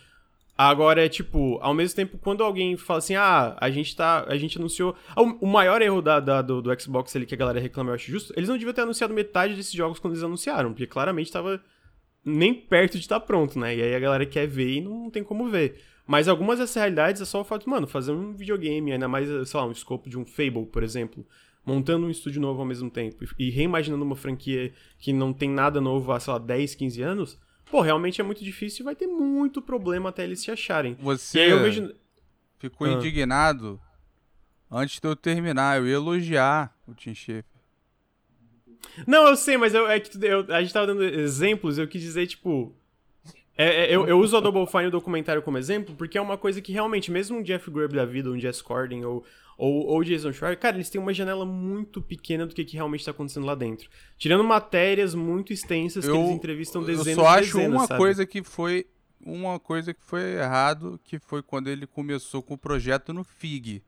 [0.59, 4.25] Agora é tipo, ao mesmo tempo, quando alguém fala assim, ah, a gente tá.
[4.27, 4.97] A gente anunciou.
[5.41, 8.11] O, maior erro da, da do, do, Xbox ali que a galera reclama, eu acho
[8.11, 11.63] justo, eles não deviam ter anunciado metade desses jogos quando eles anunciaram, porque claramente tava
[12.25, 13.77] nem perto de estar tá pronto, né?
[13.77, 15.81] E aí a galera quer ver e não tem como ver.
[16.05, 19.61] Mas algumas dessas realidades é só o fato, mano, fazer um videogame, ainda mais, sei
[19.61, 21.25] lá, um escopo de um Fable, por exemplo
[21.67, 25.81] montando um estúdio novo ao mesmo tempo e reimaginando uma franquia que não tem nada
[25.81, 27.39] novo há, sei lá, 10, 15 anos,
[27.69, 30.97] pô, realmente é muito difícil e vai ter muito problema até eles se acharem.
[31.01, 31.93] Você vejo...
[32.59, 32.93] ficou ah.
[32.93, 33.81] indignado
[34.71, 37.45] antes de eu terminar, eu ia elogiar o Tim Schafer.
[39.07, 42.01] Não, eu sei, mas eu, é que eu, a gente tava dando exemplos, eu quis
[42.01, 42.75] dizer, tipo.
[43.59, 46.37] É, é, eu, eu, uso a Double Fine no documentário como exemplo, porque é uma
[46.37, 49.25] coisa que realmente, mesmo um Jeff Grubb da vida, um Jess Corden ou,
[49.57, 53.01] ou, ou Jason Schreier, cara, eles têm uma janela muito pequena do que, que realmente
[53.01, 53.89] está acontecendo lá dentro.
[54.19, 57.87] Tirando matérias muito extensas que eu, eles entrevistam dezenas de Eu só acho dezenas, uma
[57.87, 57.99] sabe?
[57.99, 58.87] coisa que foi
[59.25, 63.83] uma coisa que foi errado, que foi quando ele começou com o projeto no FIG.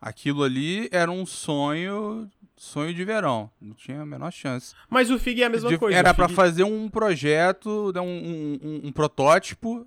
[0.00, 4.74] Aquilo ali era um sonho, sonho de verão, não tinha a menor chance.
[4.90, 5.96] Mas o FIG é a mesma de, coisa.
[5.96, 9.86] Era para fazer um projeto, né, um, um, um, um protótipo.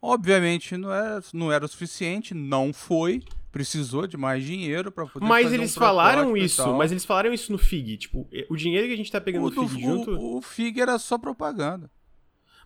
[0.00, 3.20] Obviamente não era, não era o suficiente, não foi
[3.52, 7.32] precisou de mais dinheiro para poder Mas fazer eles um falaram isso, mas eles falaram
[7.32, 10.10] isso no FIG, tipo, o dinheiro que a gente tá pegando o no FIG junto...
[10.12, 11.90] O, o FIG era só propaganda.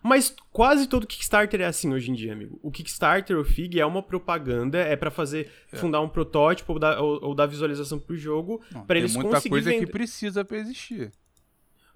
[0.01, 2.59] Mas quase todo Kickstarter é assim hoje em dia, amigo.
[2.63, 5.75] O Kickstarter, o FIG, é uma propaganda, é para fazer, é.
[5.75, 9.41] fundar um protótipo ou dar, ou, ou dar visualização pro jogo, para eles conseguirem...
[9.41, 11.11] Tem muita coisa que precisa pra existir.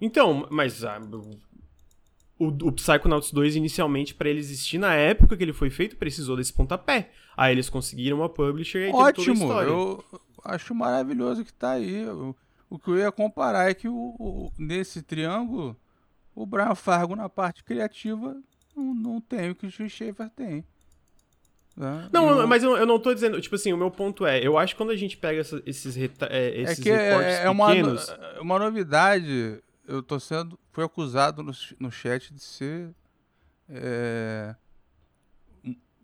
[0.01, 0.99] Então, mas ah,
[2.37, 6.35] o, o Psychonauts 2, inicialmente, para ele existir na época que ele foi feito, precisou
[6.35, 7.11] desse pontapé.
[7.35, 10.03] Aí eles conseguiram uma publisher e Ótimo, eu
[10.43, 12.05] acho maravilhoso que tá aí.
[12.07, 12.35] O,
[12.69, 15.75] o que eu ia comparar é que o, o, nesse triângulo,
[16.35, 18.35] o Brian Fargo na parte criativa
[18.75, 20.65] não, não tem o que o Steve Schaefer tem.
[21.75, 22.09] Né?
[22.11, 24.73] Não, mas eu, eu, não tô dizendo, tipo assim, o meu ponto é, eu acho
[24.73, 27.67] que quando a gente pega essa, esses, reta, é, esses é que é, é uma,
[27.67, 28.13] pequenos...
[28.41, 30.57] uma novidade eu tô sendo.
[30.71, 32.93] Fui acusado no, no chat de ser.
[33.69, 34.55] É,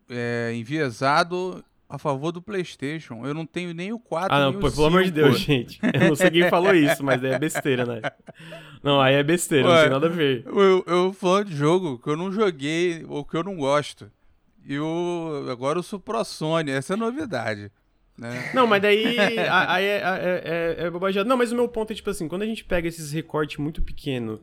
[0.09, 3.25] é, enviesado a favor do PlayStation.
[3.25, 4.33] Eu não tenho nem o 4.
[4.35, 5.79] Ah, não, pô, pelo 5, amor de Deus, gente.
[5.81, 8.01] Eu não sei quem falou isso, mas é besteira, né?
[8.83, 10.43] Não, aí é besteira, Ué, não tem nada a ver.
[10.45, 14.11] Eu, eu falando de jogo que eu não joguei ou que eu não gosto.
[14.65, 17.71] E eu, agora eu sou pro Sony, essa é a novidade.
[18.17, 18.51] Né?
[18.53, 21.29] Não, mas daí aí é, é, é, é bobajado.
[21.29, 23.81] Não, mas o meu ponto é tipo assim, quando a gente pega esses recortes muito
[23.81, 24.41] pequeno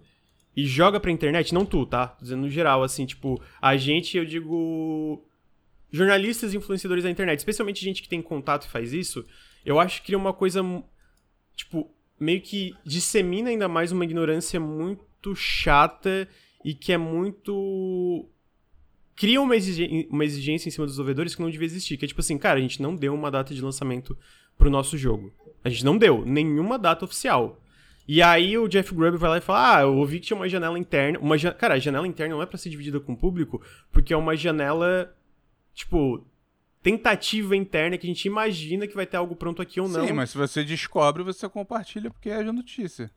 [0.56, 2.06] e joga pra internet, não tu, tá?
[2.06, 5.22] Tô dizendo no geral, assim, tipo, a gente, eu digo,
[5.94, 9.24] jornalistas e influenciadores da internet, especialmente gente que tem contato e faz isso,
[9.64, 10.60] eu acho que cria uma coisa,
[11.54, 11.88] tipo,
[12.18, 16.28] meio que dissemina ainda mais uma ignorância muito chata
[16.64, 18.28] e que é muito
[19.14, 21.96] cria uma, exigência, uma exigência em cima dos desenvolvedores que não devia existir.
[21.96, 24.18] Que é tipo assim, cara, a gente não deu uma data de lançamento
[24.58, 25.32] pro nosso jogo.
[25.62, 27.60] A gente não deu nenhuma data oficial.
[28.06, 30.48] E aí o Jeff Grubb vai lá e fala: Ah, eu ouvi que tinha uma
[30.48, 31.18] janela interna.
[31.20, 34.16] Uma Cara, a janela interna não é para ser dividida com o público, porque é
[34.16, 35.14] uma janela,
[35.74, 36.26] tipo,
[36.82, 40.06] tentativa interna que a gente imagina que vai ter algo pronto aqui ou não.
[40.06, 43.10] Sim, mas se você descobre, você compartilha porque é a notícia.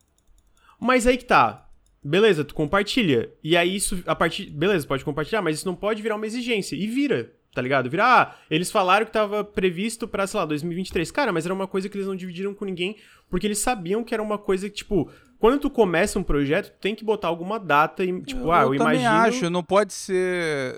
[0.80, 1.70] Mas aí que tá.
[2.04, 3.34] Beleza, tu compartilha.
[3.44, 4.50] E aí isso, a partir.
[4.50, 6.76] Beleza, pode compartilhar, mas isso não pode virar uma exigência.
[6.76, 7.90] E vira, tá ligado?
[7.90, 11.12] Vira, ah, eles falaram que tava previsto pra, sei lá, 2023.
[11.12, 12.96] Cara, mas era uma coisa que eles não dividiram com ninguém,
[13.30, 16.80] porque eles sabiam que era uma coisa que, tipo, quando tu começa um projeto, tu
[16.80, 19.10] tem que botar alguma data e, tipo, eu, ah, eu, eu imagino...
[19.10, 20.16] acho, não pode ser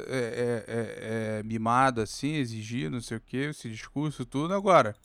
[0.08, 4.54] é, é, é, é, mimado assim, exigir, não sei o que, esse discurso, tudo.
[4.54, 4.96] Agora,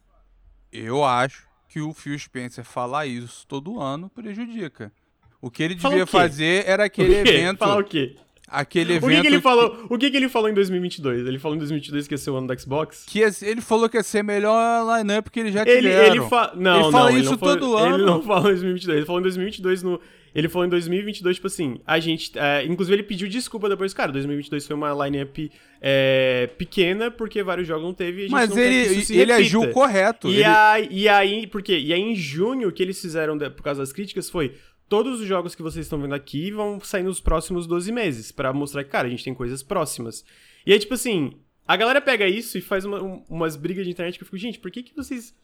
[0.72, 4.93] eu acho que o Phil Spencer falar isso todo ano prejudica.
[5.40, 7.59] O que ele devia fazer era aquele evento.
[7.59, 8.16] Falar o quê?
[8.55, 9.10] Aquele O evento.
[9.16, 9.86] que, que ele falou?
[9.90, 11.26] O que, que ele falou em 2022?
[11.26, 13.05] Ele falou em 2022 que ia ser o ano do Xbox?
[13.06, 16.14] que ele falou que ia ser a melhor lineup que ele já Ele, tiveram.
[16.16, 16.52] ele, fa...
[16.56, 17.97] não, Ele fala não, isso falou- todo ano.
[17.97, 18.97] Ele não falou em 2022.
[18.98, 20.01] Ele falou em 2022 no.
[20.35, 22.32] Ele falou em 2022, tipo assim, a gente.
[22.36, 24.10] é, inclusive, ele pediu desculpa depois, cara.
[24.10, 25.36] 2022 foi uma lineup
[25.81, 29.35] é, pequena, porque vários jogos não teve e a gente Mas não ele, ele repita.
[29.36, 30.28] agiu correto.
[30.28, 31.78] E, ele- aí, e aí, por quê?
[31.78, 34.55] E aí, em junho, o que eles fizeram por causa das críticas foi.
[34.95, 38.53] Todos os jogos que vocês estão vendo aqui vão sair nos próximos 12 meses, pra
[38.53, 40.25] mostrar que, cara, a gente tem coisas próximas.
[40.65, 41.33] E aí, tipo assim,
[41.66, 44.39] a galera pega isso e faz uma- um- umas brigas de internet que eu fico,
[44.39, 45.35] gente, por que, que vocês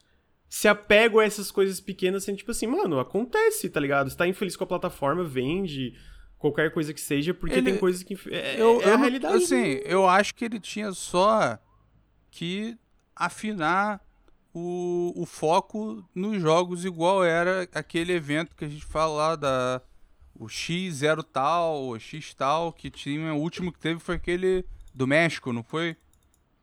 [0.47, 4.09] se apegam a essas coisas pequenas sendo, tipo assim, mano, acontece, tá ligado?
[4.09, 5.93] Você tá infeliz com a plataforma, vende
[6.37, 8.13] qualquer coisa que seja, porque Ele- tem coisas que.
[8.29, 9.43] É, eu, é eu a não- realidade.
[9.43, 11.57] Assim, eu acho que ele tinha só
[12.29, 12.77] que
[13.15, 14.01] afinar
[14.53, 19.81] o, o foco nos jogos, igual era aquele evento que a gente fala lá da.
[20.39, 23.33] O X0 tal, o X tal, que tinha.
[23.33, 25.95] O último que teve foi aquele do México, não foi?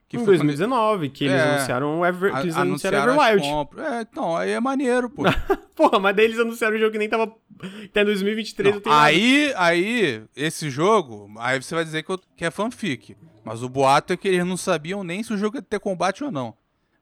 [0.09, 1.55] Que em foi quando- 2019, que eles É.
[1.57, 3.69] anunciaram o Ever, que eles a- anunciaram anunciaram Everwild.
[3.79, 5.23] É, então, aí é maneiro, pô.
[5.77, 7.33] Porra, mas daí eles anunciaram um jogo que nem tava.
[7.85, 9.05] Até 2023 não, tem nada.
[9.05, 13.17] aí, aí, esse jogo, aí você vai dizer que, eu- que é fanfic.
[13.45, 16.25] Mas o boato é que eles não sabiam nem se o jogo ia ter combate
[16.25, 16.55] ou não.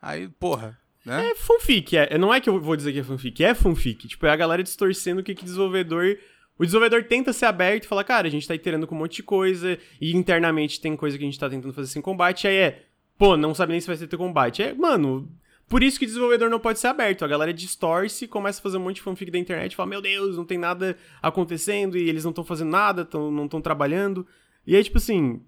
[0.07, 1.31] Aí, porra, né?
[1.31, 2.17] É fanfic, é.
[2.17, 4.07] Não é que eu vou dizer que é fanfic, é fanfic.
[4.07, 6.17] Tipo, é a galera distorcendo o que que desenvolvedor.
[6.57, 9.17] O desenvolvedor tenta ser aberto e fala, cara, a gente tá iterando com um monte
[9.17, 12.55] de coisa, e internamente tem coisa que a gente tá tentando fazer sem combate, aí
[12.55, 12.85] é,
[13.19, 14.63] pô, não sabe nem se vai ter combate.
[14.63, 15.29] É, mano,
[15.69, 17.25] por isso que o desenvolvedor não pode ser aberto.
[17.25, 20.37] A galera distorce, começa a fazer um monte de fanfic da internet, fala, meu Deus,
[20.37, 24.25] não tem nada acontecendo, e eles não estão fazendo nada, tão, não estão trabalhando.
[24.65, 25.43] E aí, tipo assim,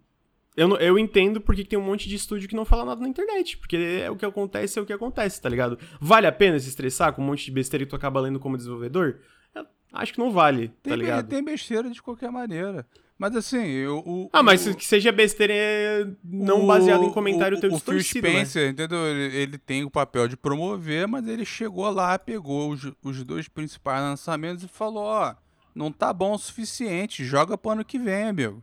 [0.59, 3.09] eu, eu entendo porque que tem um monte de estúdio que não fala nada na
[3.09, 3.57] internet.
[3.57, 5.79] Porque é o que acontece, é o que acontece, tá ligado?
[6.01, 8.57] Vale a pena se estressar com um monte de besteira que tu acaba lendo como
[8.57, 9.21] desenvolvedor?
[9.55, 11.29] Eu acho que não vale, tá Tem, be- ligado?
[11.29, 12.87] tem besteira de qualquer maneira.
[13.19, 13.99] Mas assim, eu.
[14.07, 17.69] O, Ah, mas o, que seja besteira é não o- baseado em comentário o, teu
[17.73, 18.35] o Phil distorcido, né?
[18.45, 18.99] Spencer, entendeu?
[19.09, 23.49] Ele, ele tem o papel de promover, mas ele chegou lá, pegou os, os dois
[23.49, 25.35] principais lançamentos e falou: ó,
[25.75, 28.63] não tá bom o suficiente, joga pro ano que vem, amigo.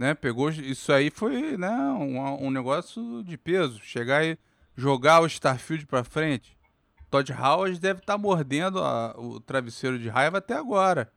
[0.00, 0.14] Né?
[0.14, 3.78] Pegou isso aí foi, né, um, um negócio de peso.
[3.82, 4.38] Chegar e
[4.74, 6.56] jogar o Starfield pra frente.
[7.10, 11.12] Todd Howard deve estar mordendo a- o travesseiro de raiva até agora.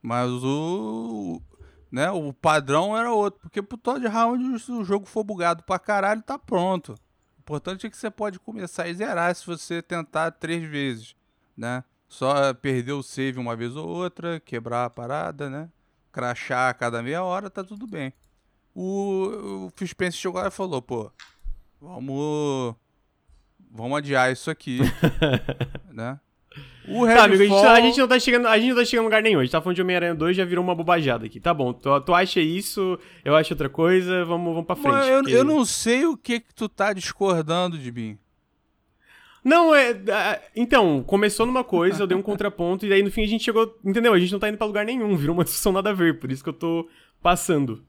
[0.00, 1.42] Mas o,
[1.90, 3.40] né, o padrão era outro.
[3.40, 6.92] Porque pro Todd Howard, se o jogo for bugado pra caralho, tá pronto.
[6.92, 11.16] O importante é que você pode começar e zerar se você tentar três vezes,
[11.56, 11.82] né?
[12.06, 15.68] Só perder o save uma vez ou outra, quebrar a parada, né?
[16.12, 18.12] Crachar a cada meia hora, tá tudo bem.
[18.80, 21.10] O, o Phil Spencer chegou lá e falou, pô,
[21.80, 22.74] vamos...
[23.70, 24.78] Vamos adiar isso aqui,
[25.92, 26.18] né?
[26.88, 28.84] O Tá, amigo, a gente, Redfall- a gente não tá chegando, a gente não tá
[28.84, 29.40] chegando em lugar nenhum.
[29.40, 31.38] A gente tá falando de Homem-Aranha 2, já virou uma bobajada aqui.
[31.38, 34.92] Tá bom, tu, tu acha isso, eu acho outra coisa, vamos, vamos pra frente.
[34.92, 38.16] Mas eu, porque- eu não sei o que que tu tá discordando de mim.
[39.44, 39.90] Não, é.
[39.90, 43.44] é, Então, começou numa coisa, eu dei um contraponto, e daí no fim a gente
[43.44, 43.76] chegou.
[43.84, 44.14] Entendeu?
[44.14, 46.32] A gente não tá indo pra lugar nenhum, virou uma discussão nada a ver, por
[46.32, 46.88] isso que eu tô
[47.20, 47.84] passando.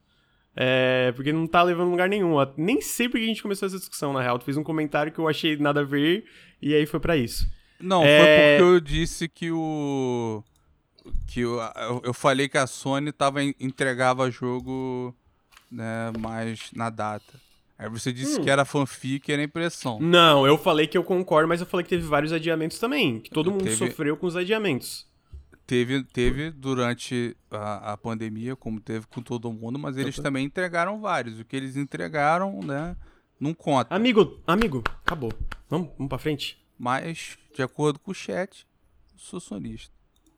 [0.55, 1.11] É.
[1.15, 2.39] Porque não tá levando lugar nenhum.
[2.39, 4.37] Eu Nem sei porque a gente começou essa discussão, na real.
[4.39, 6.25] Tu fez um comentário que eu achei nada a ver,
[6.61, 7.47] e aí foi pra isso.
[7.79, 8.17] Não, É-
[8.57, 10.43] foi porque eu disse que o.
[11.27, 11.59] Que eu,
[12.03, 15.15] eu falei que a Sony tava, en- entregava jogo
[15.71, 17.39] né, mais na data.
[17.77, 18.43] Aí você disse Hum.
[18.43, 19.97] que era fanfic, era impressão.
[20.01, 23.21] Não, eu falei que eu concordo, mas eu falei que teve vários adiamentos também.
[23.21, 25.07] Que todo mundo Teve- sofreu com os adiamentos.
[25.69, 30.99] Teve, teve durante a, a pandemia, como teve com todo mundo, mas eles também entregaram
[30.99, 31.39] vários.
[31.39, 32.97] O que eles entregaram, né,
[33.39, 33.93] não conta.
[33.93, 35.31] Amigo, amigo, acabou.
[35.69, 36.59] Vamos, vamos pra frente?
[36.75, 38.65] Mas, de acordo com o chat,
[39.15, 39.93] sou sonista.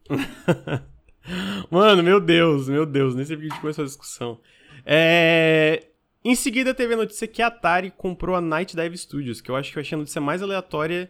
[1.72, 4.38] Mano, meu Deus, meu Deus, nem sei porque a gente começou a discussão.
[4.86, 5.88] É...
[6.26, 9.56] Em seguida teve a notícia que a Atari comprou a Night Dive Studios, que eu
[9.56, 11.10] acho que eu achei a notícia mais aleatória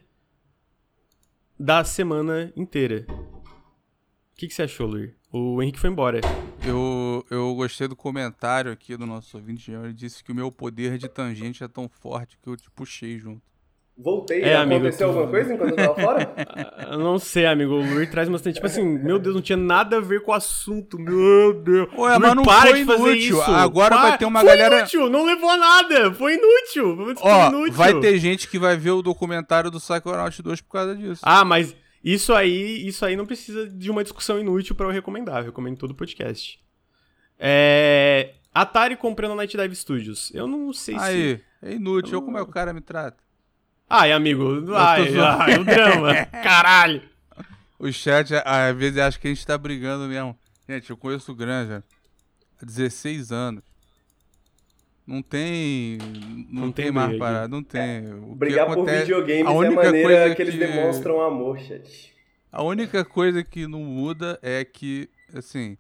[1.60, 3.08] da semana inteira.
[4.42, 5.14] O que, que você achou, Luir?
[5.32, 6.20] O Henrique foi embora.
[6.66, 10.98] Eu, eu gostei do comentário aqui do nosso ouvinte, ele disse que o meu poder
[10.98, 13.40] de tangente é tão forte que eu te puxei junto.
[13.96, 16.34] Voltei, É, amigo, aconteceu tu- alguma coisa enquanto eu tava fora?
[16.92, 17.74] Eu não sei, amigo.
[17.74, 18.56] O Luir traz bastante.
[18.56, 20.98] Tipo assim, meu Deus, não tinha nada a ver com o assunto.
[20.98, 21.88] Meu Deus.
[21.96, 23.38] Ué, mas não para foi de fazer inútil.
[23.42, 23.52] isso.
[23.52, 26.12] Agora Para- vai ter uma foi galera- inútil, não levou a nada.
[26.16, 26.96] Foi inútil.
[26.98, 27.74] Foi Ó, inútil.
[27.74, 31.22] vai ter gente que vai ver o documentário do Psychonaut 2 por causa disso.
[31.24, 35.40] Ah, mas Isso aí, isso aí não precisa de uma discussão inútil pra eu recomendar.
[35.40, 36.60] Eu recomendo todo o podcast.
[37.38, 38.34] É...
[38.54, 40.32] Atari comprando a Night Dive Studios.
[40.34, 41.06] Eu não sei se.
[41.06, 42.18] Aí, é inútil.
[42.18, 43.18] Olha como é que o cara me trata.
[43.90, 44.74] Ai, amigo.
[44.76, 46.26] Ai, ai, o drama.
[46.44, 47.02] Caralho.
[47.78, 50.38] O chat, às vezes, acha que a gente tá brigando mesmo.
[50.68, 51.84] Gente, eu conheço o Granja
[52.62, 53.64] há 16 anos.
[55.12, 55.98] Não tem.
[56.50, 57.48] Não, Não tem, tem mais parada.
[57.50, 58.06] Não tem.
[58.14, 61.22] O que Brigar por acontece- videogames a é a única maneira coisa que eles demonstram
[61.22, 62.14] amor, chat.
[62.52, 65.78] A única coisa que não muda é que, assim,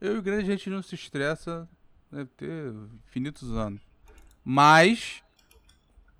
[0.00, 1.68] eu e o grande a gente não se estressa,
[2.12, 2.72] deve ter
[3.08, 3.80] infinitos anos.
[4.44, 5.22] Mas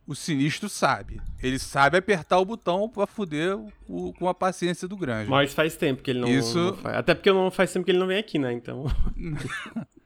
[0.06, 1.20] o sinistro sabe.
[1.42, 3.56] Ele sabe apertar o botão pra fuder
[3.88, 5.30] o- com a paciência do grande.
[5.30, 6.96] Mas faz tempo que ele não, Isso- não faz.
[6.96, 8.52] Até porque não faz tempo que ele não vem aqui, né?
[8.52, 8.84] Então.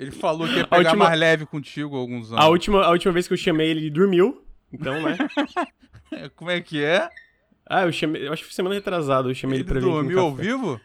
[0.00, 2.44] Ele falou que ia pegar última- mais leve contigo há alguns anos.
[2.44, 4.42] A última, a última vez que eu chamei ele, ele dormiu.
[4.72, 5.16] Então, né?
[6.36, 7.08] Como é que é?
[7.68, 8.26] Ah, eu chamei.
[8.26, 10.34] Eu acho que foi semana retrasada, eu chamei ele, Ele pra vir no dormiu ao
[10.34, 10.80] vivo?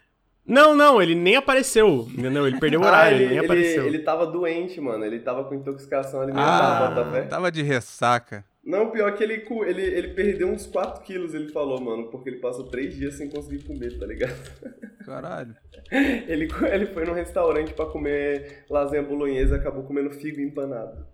[0.46, 2.08] Não, não, ele nem apareceu.
[2.16, 2.46] Entendeu?
[2.46, 3.86] Ele perdeu o Ah, horário, ele, ele nem ele, apareceu.
[3.88, 5.04] ele tava doente, mano.
[5.04, 8.44] Ele tava com intoxicação alimentar, Ah, tava de ressaca.
[8.66, 12.40] Não, pior que ele, ele, ele perdeu uns 4 quilos, ele falou, mano, porque ele
[12.40, 14.36] passou 3 dias sem conseguir comer, tá ligado?
[15.06, 15.56] Caralho.
[15.92, 21.06] Ele, ele foi num restaurante pra comer lasanha bolonhesa e acabou comendo figo empanado.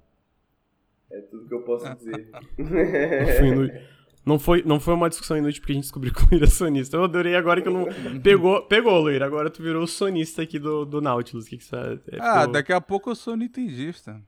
[1.11, 2.29] É tudo que eu posso dizer.
[2.57, 3.81] Não foi,
[4.25, 6.49] não, foi, não foi uma discussão inútil porque a gente descobriu que o Luíra é
[6.49, 6.95] sonista.
[6.95, 7.87] Eu adorei agora que eu não.
[8.21, 9.25] Pegou, pegou Luíra.
[9.25, 11.45] Agora tu virou o sonista aqui do, do Nautilus.
[11.47, 11.75] O que, que você.
[11.75, 14.21] é, Ah, daqui a pouco eu sou nintendista.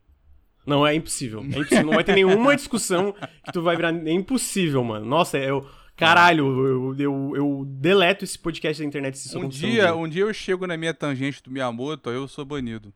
[0.66, 1.40] Não, é impossível.
[1.42, 1.84] É impossível.
[1.86, 3.14] Não vai ter nenhuma discussão
[3.46, 3.94] que tu vai virar.
[3.94, 5.06] É impossível, mano.
[5.06, 5.68] Nossa, eu.
[5.96, 10.24] Caralho, eu, eu, eu deleto esse podcast da internet se isso Um dia, um dia
[10.24, 12.92] eu chego na minha tangente do Miyamoto, aí eu sou banido.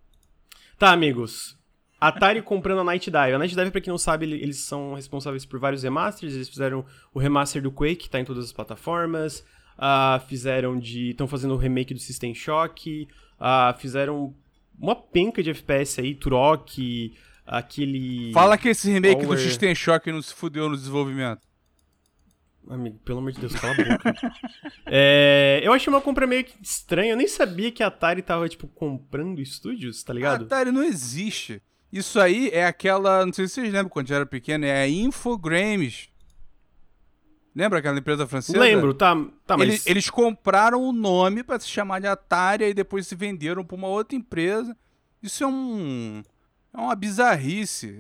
[0.80, 1.56] Tá, amigos.
[2.02, 3.34] Atari comprando a Night Dive.
[3.34, 6.34] A Night Dive, pra quem não sabe, ele- eles são responsáveis por vários remasters.
[6.34, 6.84] Eles fizeram
[7.14, 9.46] o remaster do Quake, que tá em todas as plataformas.
[9.78, 11.10] Ah, fizeram de.
[11.12, 13.08] Estão fazendo o remake do System Shock.
[13.40, 14.34] Ah, fizeram
[14.80, 17.14] uma penca de FPS aí, Turok,
[17.48, 18.32] aquele.
[18.34, 19.40] Fala que esse remake do Power.
[19.40, 21.42] System Shock não se fudeu no desenvolvimento.
[22.70, 24.14] Amigo, pelo amor de Deus, cala a boca.
[24.86, 27.12] É, eu achei uma compra meio que estranha.
[27.12, 30.46] Eu nem sabia que a Atari tava, tipo, comprando estúdios, tá A ligado?
[30.46, 31.62] Atari não existe.
[31.92, 33.26] Isso aí é aquela.
[33.26, 36.10] Não sei se vocês lembram quando eu era pequeno, é a Infogrames.
[37.56, 38.60] Lembra aquela empresa francesa?
[38.60, 39.16] Lembro, tá,
[39.46, 39.68] tá mas...
[39.68, 43.76] Eles, eles compraram o nome pra se chamar de Atari e depois se venderam pra
[43.76, 44.78] uma outra empresa.
[45.24, 46.22] Isso é um.
[46.78, 47.98] É uma bizarrice.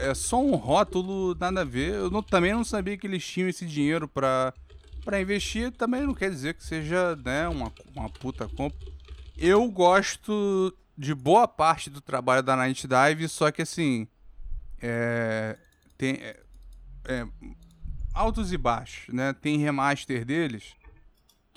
[0.00, 1.94] É, é só um rótulo, nada a ver.
[1.94, 4.52] Eu não- também não sabia que eles tinham esse dinheiro pra,
[5.04, 5.72] pra investir.
[5.72, 8.78] Também não quer dizer que seja né, uma, uma puta compra.
[9.36, 14.06] Eu gosto de boa parte do trabalho da Night Dive, só que assim.
[14.82, 15.56] É,
[15.96, 16.40] tem, é,
[17.06, 17.26] é,
[18.12, 19.32] altos e baixos, né?
[19.32, 20.74] Tem remaster deles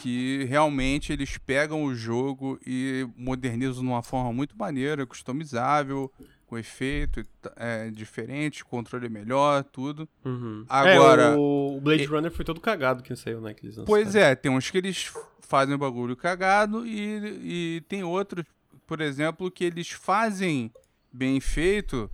[0.02, 6.12] que realmente eles pegam o jogo e modernizam de uma forma muito maneira, customizável,
[6.48, 7.26] com efeito
[7.56, 10.10] é, diferente, controle melhor, tudo.
[10.26, 10.66] Uhum.
[10.68, 13.54] Agora- É, o Blade Runner foi todo cagado que saiu, né?
[13.54, 18.04] Que eles Pois é, tem uns que eles fazem o bagulho cagado e, e tem
[18.04, 18.46] outros,
[18.88, 20.72] por exemplo, que eles fazem
[21.14, 22.10] bem feito,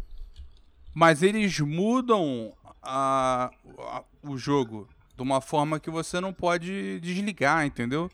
[0.94, 2.54] mas eles mudam
[2.84, 3.50] a-
[3.80, 4.88] a- o jogo
[5.18, 8.10] de uma forma que você não pode desligar, entendeu?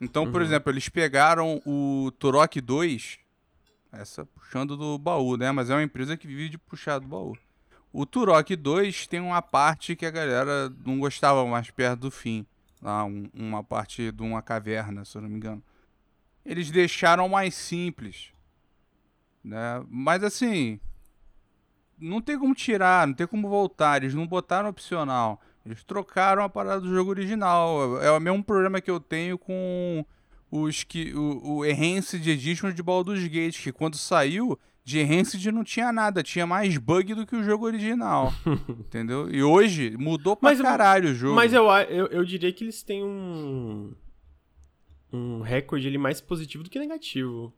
[0.00, 0.46] Então, por Uhum.
[0.46, 3.18] exemplo, eles pegaram o Turok 2,
[3.92, 5.50] essa puxando do baú, né?
[5.50, 7.36] Mas é uma empresa que vive de puxar do baú.
[7.92, 12.46] O Turok 2 tem uma parte que a galera não gostava mais perto do fim.
[12.80, 15.60] Lá, um- uma parte de uma caverna, se eu não me engano.
[16.44, 18.30] Eles deixaram mais simples.
[19.42, 19.84] Né?
[19.88, 20.78] Mas assim.
[22.00, 23.96] Não tem como tirar, não tem como voltar.
[24.00, 25.40] Eles não botaram opcional.
[25.64, 28.00] Eles trocaram a parada do jogo original.
[28.00, 30.04] É o mesmo problema que eu tenho com
[30.50, 34.58] os que, o, o Enhanced Edition de Baldur's Gate, que quando saiu,
[34.88, 38.32] de Enhanced não tinha nada, tinha mais bug do que o jogo original.
[38.80, 39.30] entendeu?
[39.30, 41.34] E hoje mudou pra Mas caralho o jogo.
[41.34, 43.92] Mas eu, eu, eu diria que eles têm um.
[45.12, 47.52] Um recorde ali mais positivo do que negativo.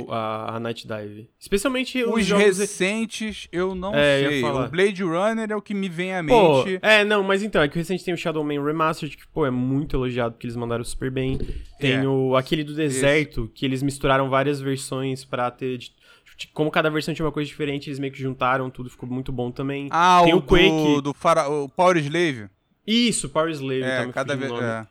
[0.00, 1.30] O- a, a Night Dive.
[1.38, 2.58] Especialmente os, Os jogos.
[2.58, 4.40] recentes, eu não É, eu sei.
[4.40, 4.66] falar.
[4.66, 6.80] O Blade Runner é o que me vem à Pô, mente.
[6.82, 9.46] é, não, mas então, é que o recente tem o Shadow Man Remastered, que, pô,
[9.46, 11.38] é muito elogiado, porque eles mandaram super bem.
[11.78, 12.08] Tem É.
[12.08, 15.78] o, aquele do deserto, que eles misturaram várias versões pra ter.
[15.78, 15.92] de-
[16.36, 19.30] de- como cada versão tinha uma coisa diferente, eles meio que juntaram tudo, ficou muito
[19.32, 19.88] bom também.
[19.90, 20.68] Ah, tem o o Quake.
[20.68, 21.48] do, do fara...
[21.48, 22.48] o Power Slave.
[22.86, 24.50] Isso, Power Slave, tá É, me cada vez.
[24.50, 24.62] nome.
[24.64, 24.86] É,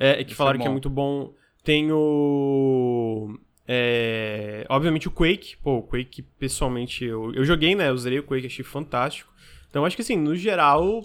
[0.00, 1.32] É, é que Esse falaram é que é muito bom.
[1.62, 3.38] Tem o.
[3.66, 5.56] é, obviamente o Quake.
[5.58, 7.88] Pô, o Quake, pessoalmente, eu, eu joguei, né?
[7.88, 9.32] Eu zerei o Quake, achei fantástico.
[9.68, 11.04] Então acho que assim, no geral,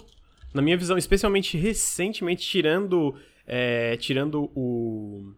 [0.54, 3.14] na minha visão, especialmente recentemente, tirando,
[3.46, 5.34] é, tirando o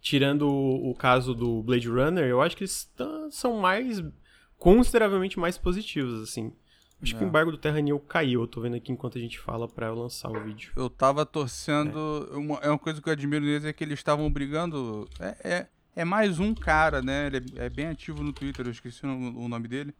[0.00, 2.88] tirando o, caso do Blade Runner, eu acho que eles
[3.32, 4.00] são mais
[4.56, 6.52] consideravelmente mais positivos, assim.
[7.02, 7.18] Acho é.
[7.18, 7.28] que o é.
[7.28, 9.94] embargo do Terra New caiu, eu tô vendo aqui enquanto a gente fala para eu
[9.94, 10.72] lançar o vídeo.
[10.76, 12.28] Eu tava torcendo.
[12.32, 15.08] É uma, é uma coisa que eu admiro neles é que eles estavam brigando.
[15.20, 17.26] É, é, é, mais um cara, né?
[17.26, 19.94] Ele é, é bem ativo no Twitter, eu esqueci o, o, nome dele.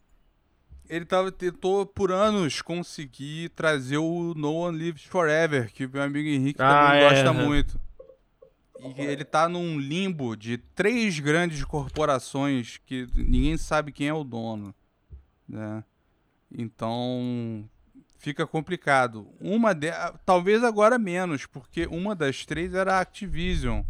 [0.89, 6.03] Ele tava, tentou por anos conseguir trazer o No One Lives Forever, que o meu
[6.03, 7.81] amigo Henrique ah, também gosta muito.
[8.97, 14.23] E ele tá num limbo de três grandes corporações que ninguém sabe quem é o
[14.23, 14.75] dono,
[15.49, 15.83] né?
[16.51, 17.69] Então
[18.19, 19.29] fica complicado.
[19.41, 19.89] Uma de...
[20.25, 23.83] talvez agora menos, porque uma das três era a Activision.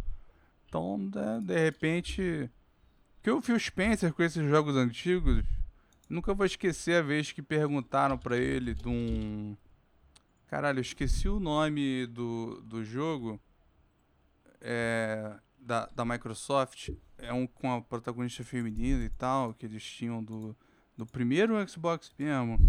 [0.67, 2.49] Então, né, de repente,
[3.23, 5.43] que o Phil Spencer com esses jogos antigos,
[6.09, 9.55] nunca vou esquecer a vez que perguntaram para ele de um
[10.47, 13.37] Caralho, eu esqueci o nome do, do jogo
[14.61, 16.89] é, da, da Microsoft.
[17.17, 20.55] É um com a protagonista feminina e tal, que eles tinham do,
[20.97, 22.59] do primeiro Xbox mesmo.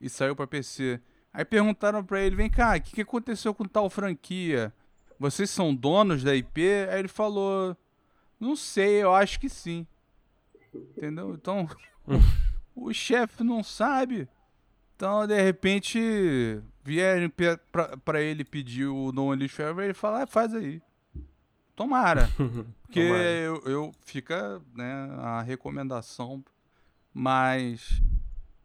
[0.00, 1.00] E saiu para PC.
[1.32, 4.72] Aí perguntaram pra ele, vem cá, o que, que aconteceu com tal franquia?
[5.18, 6.60] Vocês são donos da IP?
[6.90, 7.76] Aí ele falou,
[8.38, 9.86] não sei, eu acho que sim.
[10.74, 11.34] Entendeu?
[11.34, 11.68] Então,
[12.74, 14.28] o chefe não sabe.
[14.96, 17.32] Então, de repente, vierem
[18.04, 20.82] pra, ele pedir o No One Forever, ele fala, ah, faz aí.
[21.76, 22.28] Tomara.
[22.82, 23.24] Porque Tomara.
[23.24, 26.44] Eu, eu fica né, a recomendação,
[27.12, 28.00] mas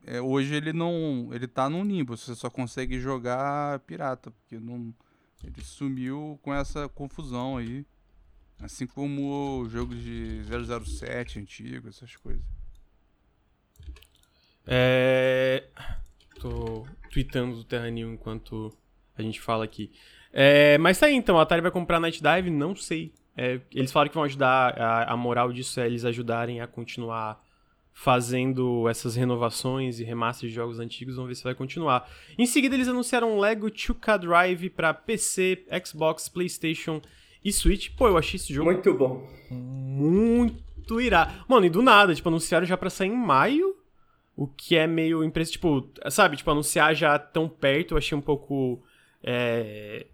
[0.05, 1.30] é, hoje ele não.
[1.31, 4.93] Ele tá num limbo, você só consegue jogar pirata, porque não.
[5.43, 7.85] Ele sumiu com essa confusão aí.
[8.59, 12.43] Assim como o jogo de 007 antigo, essas coisas.
[14.65, 15.65] É.
[16.39, 18.76] Tô tweetando do Terra New enquanto
[19.17, 19.91] a gente fala aqui.
[20.31, 23.13] É, mas tá aí então, a Atari vai comprar Night Dive, não sei.
[23.38, 27.41] É, eles falaram que vão ajudar, a, a, moral disso é eles ajudarem a continuar
[27.97, 32.07] fazendo essas renovações e remasters de jogos antigos, vamos ver se vai continuar.
[32.38, 37.01] Em seguida eles anunciaram Lego 2K Drive para PC, Xbox, Playstation
[37.43, 37.89] e Switch.
[37.95, 38.69] Pô, eu achei esse jogo...
[38.69, 39.27] Muito bom.
[39.49, 41.34] Muito irado.
[41.47, 43.76] Mano, e do nada, tipo, anunciaram já pra sair em maio,
[44.35, 48.22] o que é meio impressionante, tipo, sabe, tipo, anunciar já tão perto, eu achei um
[48.22, 48.84] pouco...
[49.23, 50.05] É,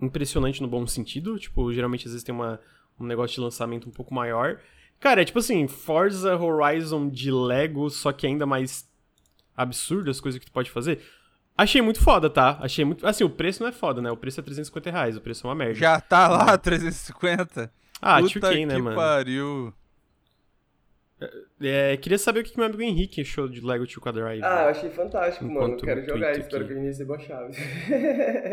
[0.00, 1.38] impressionante no bom sentido.
[1.38, 2.60] Tipo, geralmente às vezes tem uma,
[2.98, 4.60] um negócio de lançamento um pouco maior.
[5.04, 8.88] Cara, é tipo assim, Forza Horizon de Lego, só que ainda mais
[9.54, 11.02] absurdo as coisas que tu pode fazer.
[11.54, 12.56] Achei muito foda, tá?
[12.58, 13.06] Achei muito.
[13.06, 14.10] Assim, o preço não é foda, né?
[14.10, 15.74] O preço é 350 reais, o preço é uma merda.
[15.74, 17.70] Já tá lá, 350?
[18.00, 18.96] Ah, Puta 2K, né, mano?
[18.96, 19.74] pariu.
[21.62, 24.42] É, queria saber o que meu amigo Henrique achou de Lego 2 Drive.
[24.42, 25.76] Ah, eu achei fantástico, mano.
[25.76, 27.54] Quero jogar isso, espero que receba a chave.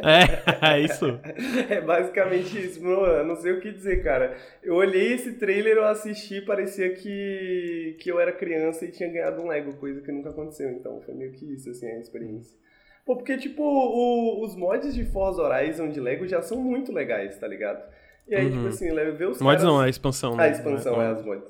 [0.04, 1.20] É, é isso.
[1.70, 3.06] É basicamente isso, mano.
[3.06, 4.36] Eu não sei o que dizer, cara.
[4.62, 9.42] Eu olhei esse trailer, eu assisti, parecia que, que eu era criança e tinha ganhado
[9.42, 10.70] um Lego, coisa que nunca aconteceu.
[10.72, 12.58] Então foi meio que isso, assim, a experiência.
[13.06, 17.38] Pô, porque, tipo, o, os mods de Forza Horizon de Lego já são muito legais,
[17.38, 17.84] tá ligado?
[18.28, 18.70] E aí, tipo uhum.
[18.70, 19.64] tipo assim, ver os Mods caras...
[19.64, 20.36] não, é a expansão.
[20.36, 20.44] Né?
[20.44, 21.44] A expansão, é, é as mods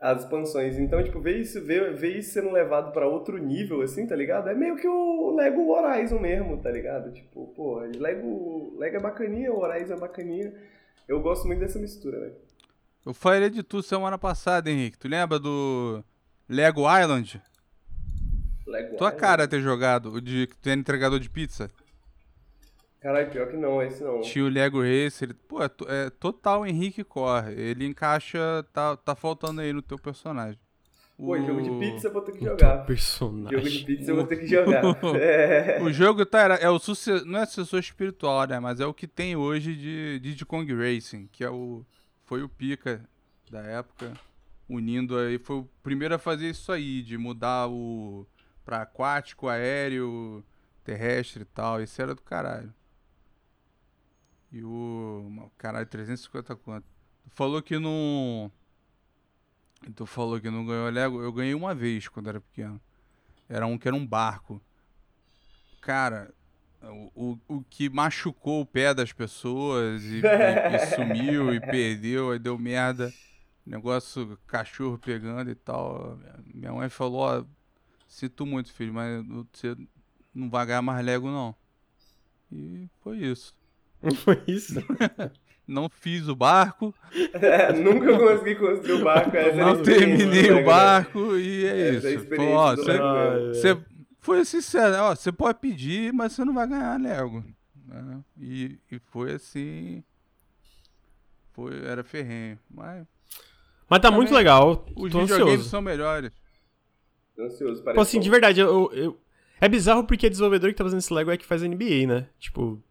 [0.00, 0.78] as expansões.
[0.78, 4.48] Então, tipo, ver isso, ver, ver isso sendo levado para outro nível, assim, tá ligado?
[4.48, 7.12] É meio que o Lego Horizon mesmo, tá ligado?
[7.12, 10.52] Tipo, pô, Lego, Lego é bacaninha, o Horizon é bacaninha.
[11.06, 12.36] Eu gosto muito dessa mistura, velho.
[13.04, 14.98] Eu falei de tu semana passada, Henrique.
[14.98, 16.04] Tu lembra do
[16.48, 17.42] Lego Island?
[18.66, 19.20] Lego Tua Island?
[19.20, 21.70] cara ter jogado, o de ter entregador de pizza.
[23.00, 24.20] Caralho, pior que não, esse não.
[24.22, 25.34] Tinha o Lego Racer.
[25.46, 27.52] Pô, é, é total Henrique Corre.
[27.52, 28.64] Ele encaixa.
[28.72, 30.58] Tá, tá faltando aí no teu personagem.
[31.16, 31.46] Pô, o...
[31.46, 32.86] jogo de pizza eu vou ter que jogar.
[32.86, 33.58] Personagem.
[33.58, 34.82] Jogo de pizza eu vou ter que jogar.
[35.20, 35.80] é.
[35.82, 38.58] O jogo tá, é o sucessor, não é sucessor espiritual, né?
[38.58, 41.84] Mas é o que tem hoje de Diddy Kong Racing, que é o
[42.24, 43.02] foi o pica
[43.50, 44.12] da época,
[44.68, 48.26] unindo aí, foi o primeiro a fazer isso aí, de mudar o
[48.64, 50.44] para aquático, aéreo,
[50.84, 51.80] terrestre e tal.
[51.80, 52.72] Esse era do caralho.
[54.52, 55.50] E o.
[55.58, 56.86] Caralho, 350 quanto?
[57.24, 58.50] Tu falou que não.
[59.94, 61.22] Tu falou que não ganhou Lego.
[61.22, 62.80] Eu ganhei uma vez quando era pequeno.
[63.48, 64.60] Era um que era um barco.
[65.80, 66.34] Cara,
[66.82, 72.30] o, o, o que machucou o pé das pessoas e, e, e sumiu e perdeu,
[72.32, 73.12] aí deu merda.
[73.64, 76.18] Negócio, cachorro pegando e tal.
[76.54, 77.44] Minha mãe falou: Ó,
[78.06, 79.76] sinto muito, filho, mas você
[80.34, 81.54] não vai ganhar mais Lego, não.
[82.50, 83.54] E foi isso.
[84.24, 84.74] Foi isso?
[85.66, 86.94] Não fiz o barco.
[87.34, 89.30] É, nunca consegui construir o barco.
[89.54, 92.24] não terminei o barco e é, é isso.
[92.24, 93.82] Pô,
[94.18, 97.44] foi sincero, ó, você pode pedir, mas você não vai ganhar Lego.
[97.86, 98.20] Né?
[98.40, 100.02] E, e foi assim.
[101.52, 102.58] Foi, era ferrenho.
[102.70, 103.06] Mas.
[103.88, 104.86] Mas tá muito legal.
[104.94, 105.68] Os tô videogames ansioso.
[105.70, 106.30] são melhores.
[107.34, 108.22] Tô ansioso, parece Pô, assim, bom.
[108.22, 109.20] de verdade, eu, eu-
[109.60, 112.26] é bizarro porque a desenvolvedora que tá fazendo esse Lego é que faz NBA, né?
[112.38, 112.82] Tipo.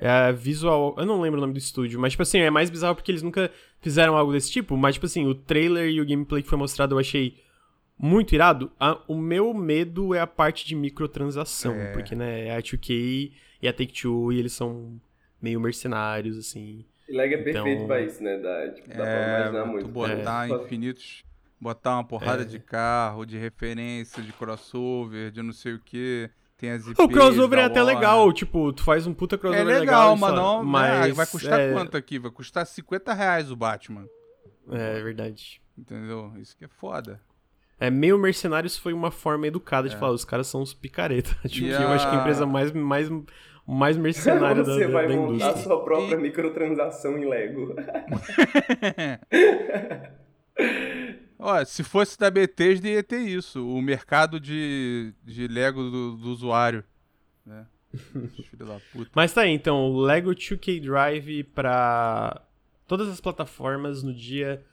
[0.00, 0.94] É a Visual.
[0.98, 3.22] Eu não lembro o nome do estúdio, mas, tipo assim, é mais bizarro porque eles
[3.22, 3.50] nunca
[3.80, 4.76] fizeram algo desse tipo.
[4.76, 7.38] Mas, tipo assim, o trailer e o gameplay que foi mostrado eu achei
[7.98, 8.70] muito irado.
[8.80, 11.92] A- o meu medo é a parte de microtransação, É.
[11.92, 13.32] porque, né, é a 2K
[13.62, 15.00] e a Take-Two e eles são
[15.40, 16.84] meio mercenários, assim.
[17.08, 18.36] E Lego é perfeito Então- pra isso, né?
[18.38, 19.88] Dá, tipo, dá pra É, imaginar tu muito.
[19.88, 20.52] botar É.
[20.52, 21.24] infinitos.
[21.58, 22.44] Botar uma porrada É.
[22.44, 26.28] de carro, de referência, de crossover, de não sei o que.
[26.58, 29.38] Tem as IPs O crossover da é até legal, tipo, tu faz um puta É
[29.38, 30.58] crossover legal, e mas não.
[30.64, 32.18] né, Mas vai custar é, quanto aqui?
[32.18, 34.06] Vai custar 50 reais o Batman.
[34.70, 35.60] É verdade.
[35.76, 36.32] Entendeu?
[36.38, 37.20] Isso que é foda.
[37.78, 39.98] É, meio mercenários foi uma forma educada de É.
[39.98, 41.36] falar, os caras são uns picareta.
[41.46, 43.10] Tipo, E eu acho que a a- empresa mais, mais,
[43.66, 45.56] mais mercenária da, Você da, vai da montar indústria.
[45.58, 47.74] sua própria E- microtransação em Lego.
[51.38, 53.66] Ó, se fosse da Bethesda ia ter isso.
[53.68, 56.82] O mercado de, de Lego do, do usuário.
[57.44, 57.66] Né?
[58.50, 59.10] Filho da puta.
[59.14, 62.42] Mas tá aí, então, o Lego 2K Drive pra
[62.86, 64.64] todas as plataformas no dia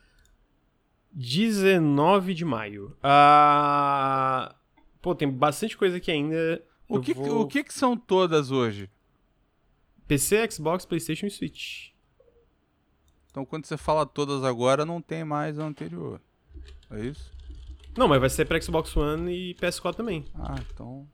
[1.11, 2.95] 19 de maio.
[3.03, 4.56] Ah,
[5.02, 6.64] Pô, tem bastante coisa aqui ainda.
[6.88, 8.90] O que, vou- o que que são todas hoje?
[10.07, 11.90] PC, Xbox, Playstation e Switch.
[13.30, 16.22] Então quando você fala todas agora, não tem mais a anterior.
[16.94, 17.32] É isso?
[17.98, 20.26] Não, mas vai ser pra Xbox One e PS4 também.
[20.36, 21.07] Ah, então.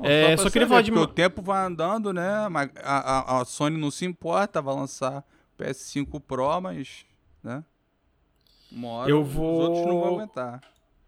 [0.00, 2.48] É, só você queria falar de O tempo vai andando, né?
[2.48, 5.24] Mas A, a, a Sony não se importa, vai lançar
[5.58, 7.06] PS5 Pro, mas.
[7.42, 7.64] né?
[8.72, 10.60] Uma hora Eu os outros não vão vou- aguentar.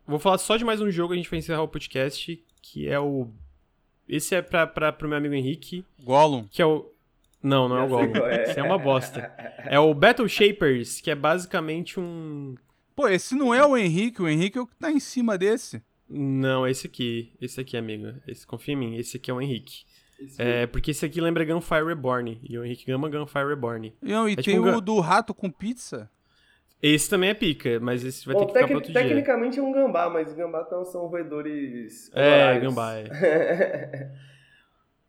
[0.07, 2.99] Vou falar só de mais um jogo, a gente vai encerrar o podcast, que é
[3.01, 3.29] o...
[4.09, 6.45] Esse é pra, pra, pro meu amigo Henrique, Gollum.
[6.49, 6.89] que é o...
[7.47, 8.51] Não, não é o qual é.
[8.51, 9.33] Isso é uma bosta.
[9.65, 12.55] É o Battle Shapers, que é basicamente um...
[12.95, 15.83] Pô, esse não é o Henrique, o Henrique é o que tá em cima desse.
[16.09, 17.33] Não, esse aqui.
[17.41, 18.15] Esse aqui, amigo.
[18.27, 19.85] Esse, confia em mim, esse aqui é o Henrique.
[20.19, 22.41] Esse É, porque esse aqui lembra Gunfire Reborn.
[22.43, 23.95] E o Henrique ama Gunfire Reborn.
[24.01, 26.09] Não, e tipo tem um o do rato com pizza.
[26.83, 29.03] Esse também é pica, mas esse vai Bom, ter que ficar pra outro dia.
[29.03, 32.11] tecnicamente é um gambá, mas gambá tão- são roedores.
[32.15, 32.63] É, honorários.
[32.63, 34.13] gambá, é.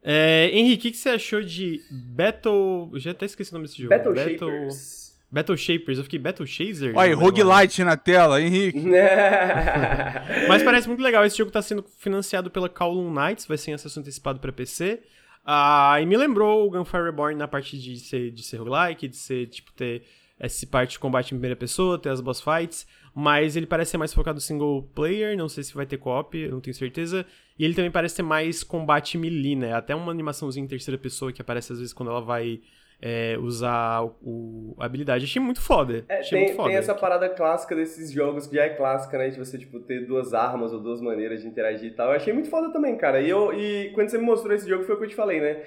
[0.10, 2.90] É, Henrique, o que, você achou de Battle.
[2.94, 3.90] Eu já até esqueci o nome desse jogo.
[3.90, 5.18] Battle Shapers.
[5.30, 5.98] Battle Shapers.
[5.98, 6.94] Eu fiquei Battle Chaser?
[6.96, 8.80] Olha roguelite na tela, Henrique.
[10.48, 11.26] Mas parece muito legal.
[11.26, 15.02] Esse jogo tá sendo financiado pela Kowloon Knights, vai ser em acesso antecipado pra PC.
[15.46, 19.18] Ah, e me lembrou o Gunfire Reborn na parte de ser, de ser roguelike, de
[19.18, 20.04] ser, tipo, ter
[20.40, 22.88] essa parte de combate em primeira pessoa, ter as boss fights.
[23.20, 26.62] Mas ele parece ser mais focado single player, não sei se vai ter co-op, não
[26.62, 27.26] tenho certeza.
[27.58, 29.74] E ele também parece ter mais combate melee, né?
[29.74, 32.62] Até uma animaçãozinha em terceira pessoa que aparece às vezes quando ela vai
[33.02, 35.26] é, usar o, a habilidade.
[35.26, 36.06] Achei muito foda.
[36.08, 36.70] É, Achei tem, muito foda.
[36.70, 39.30] tem essa parada clássica desses jogos que já é clássica, né?
[39.30, 42.10] De você, tipo, ter duas armas ou duas maneiras de interagir e tal.
[42.10, 43.20] Eu achei muito foda também, cara.
[43.20, 45.42] E, eu, e quando você me mostrou esse jogo foi o que eu te falei,
[45.42, 45.64] né?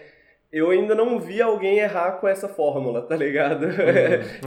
[0.53, 3.69] Eu ainda não vi alguém errar com essa fórmula, tá ligado?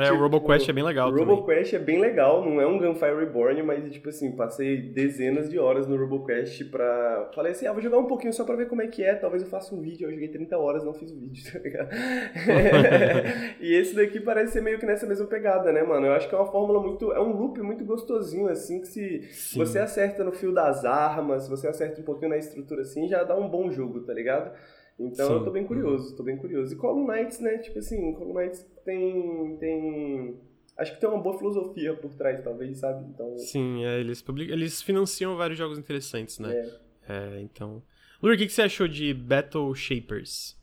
[0.03, 1.15] É, o RoboQuest é bem legal O.
[1.15, 5.57] RoboQuest é bem legal, não é um Gunfire Reborn, mas, tipo assim, passei dezenas de
[5.57, 7.30] horas no RoboQuest pra...
[7.34, 9.43] Falei assim, ah, vou jogar um pouquinho só pra ver como é que é, talvez
[9.43, 10.07] eu faça um vídeo.
[10.07, 11.89] Eu joguei 30 horas, não fiz o vídeo, tá ligado?
[13.61, 16.07] e esse daqui parece ser meio que nessa mesma pegada, né, mano?
[16.07, 17.11] Eu acho que é uma fórmula muito...
[17.13, 19.59] É um loop muito gostosinho, assim, que se Sim.
[19.59, 23.23] você acerta no fio das armas, se você acerta um pouquinho na estrutura, assim, já
[23.23, 24.51] dá um bom jogo, tá ligado?
[24.99, 25.34] Então Sim.
[25.34, 26.74] eu tô bem curioso, tô bem curioso.
[26.74, 29.57] E Column Knights, né, tipo assim, Column Knights tem...
[29.57, 30.40] tem...
[30.78, 33.06] Acho que tem uma boa filosofia por trás, talvez, sabe?
[33.07, 36.52] Então, Sim, é, eles, publicam, eles financiam vários jogos interessantes, né?
[36.53, 36.84] é.
[37.07, 37.84] É, então.
[38.22, 40.57] Lur, o que, que você achou de Battle Shapers?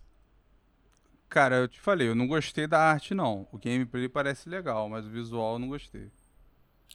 [1.29, 3.47] Cara, eu te falei, eu não gostei da arte, não.
[3.53, 6.09] O gameplay parece legal, mas o visual eu não gostei.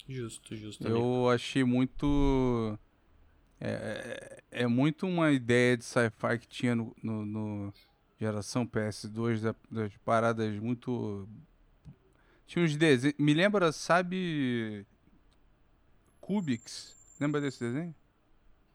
[0.07, 0.85] Justo, justo.
[0.85, 0.99] amigo.
[0.99, 2.77] Eu achei muito.
[3.59, 7.73] É, é, é muito uma ideia de sci-fi que tinha no, no- no
[8.19, 11.27] geração PS2, da- das paradas muito.
[12.45, 13.15] Tinha uns desenhos.
[13.17, 14.85] Me lembra, sabe.
[16.19, 16.95] Kubix?
[17.19, 17.93] Lembra desse desenho?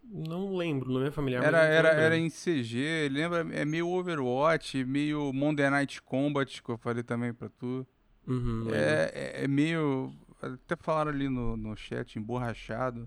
[0.03, 1.45] Não lembro, não é familiar.
[1.45, 3.47] Era, era, era em CG, lembra?
[3.53, 7.87] É meio Overwatch, meio Monday Night Combat, que eu falei também pra tu.
[8.27, 8.69] Uhum.
[8.73, 10.13] É, é, é meio.
[10.41, 13.07] Até falaram ali no, no chat, emborrachado.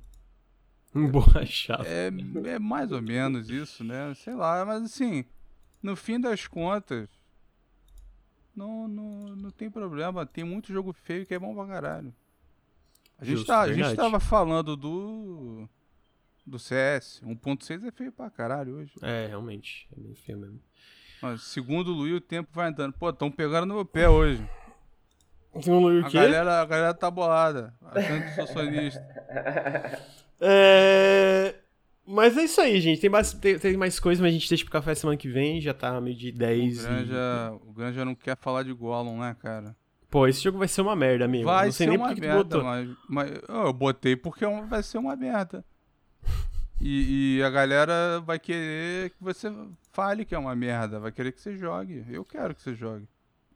[0.99, 1.85] Emborrachado.
[1.85, 2.07] É,
[2.45, 4.13] é mais ou menos isso, né?
[4.15, 5.25] Sei lá, mas assim,
[5.81, 7.09] no fim das contas,
[8.55, 10.25] não, não, não tem problema.
[10.25, 12.13] Tem muito jogo feio que é bom pra caralho.
[13.17, 15.67] A gente, Justo, tá, a gente tava falando do.
[16.45, 17.21] do CS.
[17.25, 18.93] 1.6 é feio pra caralho hoje.
[19.01, 19.87] É, realmente.
[19.95, 20.59] É bem feio mesmo.
[21.21, 22.93] Mas, segundo o Luiz, o tempo vai andando.
[22.93, 24.47] Pô, tão pegando no meu pé hoje.
[25.61, 26.17] Segundo o A quê?
[26.17, 27.73] galera, a galera tá bolada.
[27.93, 29.01] Que sou sonista.
[30.45, 31.55] É...
[32.05, 32.99] Mas é isso aí, gente.
[32.99, 35.61] Tem, bas- tem- tem mais coisas, mas a gente deixa pro café semana que vem.
[35.61, 36.83] Já tá meio de O 10.
[36.83, 39.75] e- Granja, o Granja não quer falar de Gollum, né, cara?
[40.09, 41.45] Pô, esse jogo vai ser uma merda, amigo.
[41.45, 42.63] Vai Não sei ser nem uma merda, botou.
[42.63, 45.65] mas, mas eu botei porque é vai ser uma merda.
[46.81, 49.51] E, e a galera vai querer que você
[49.93, 52.03] fale que é uma merda, vai querer que você jogue.
[52.09, 53.07] Eu quero que você jogue.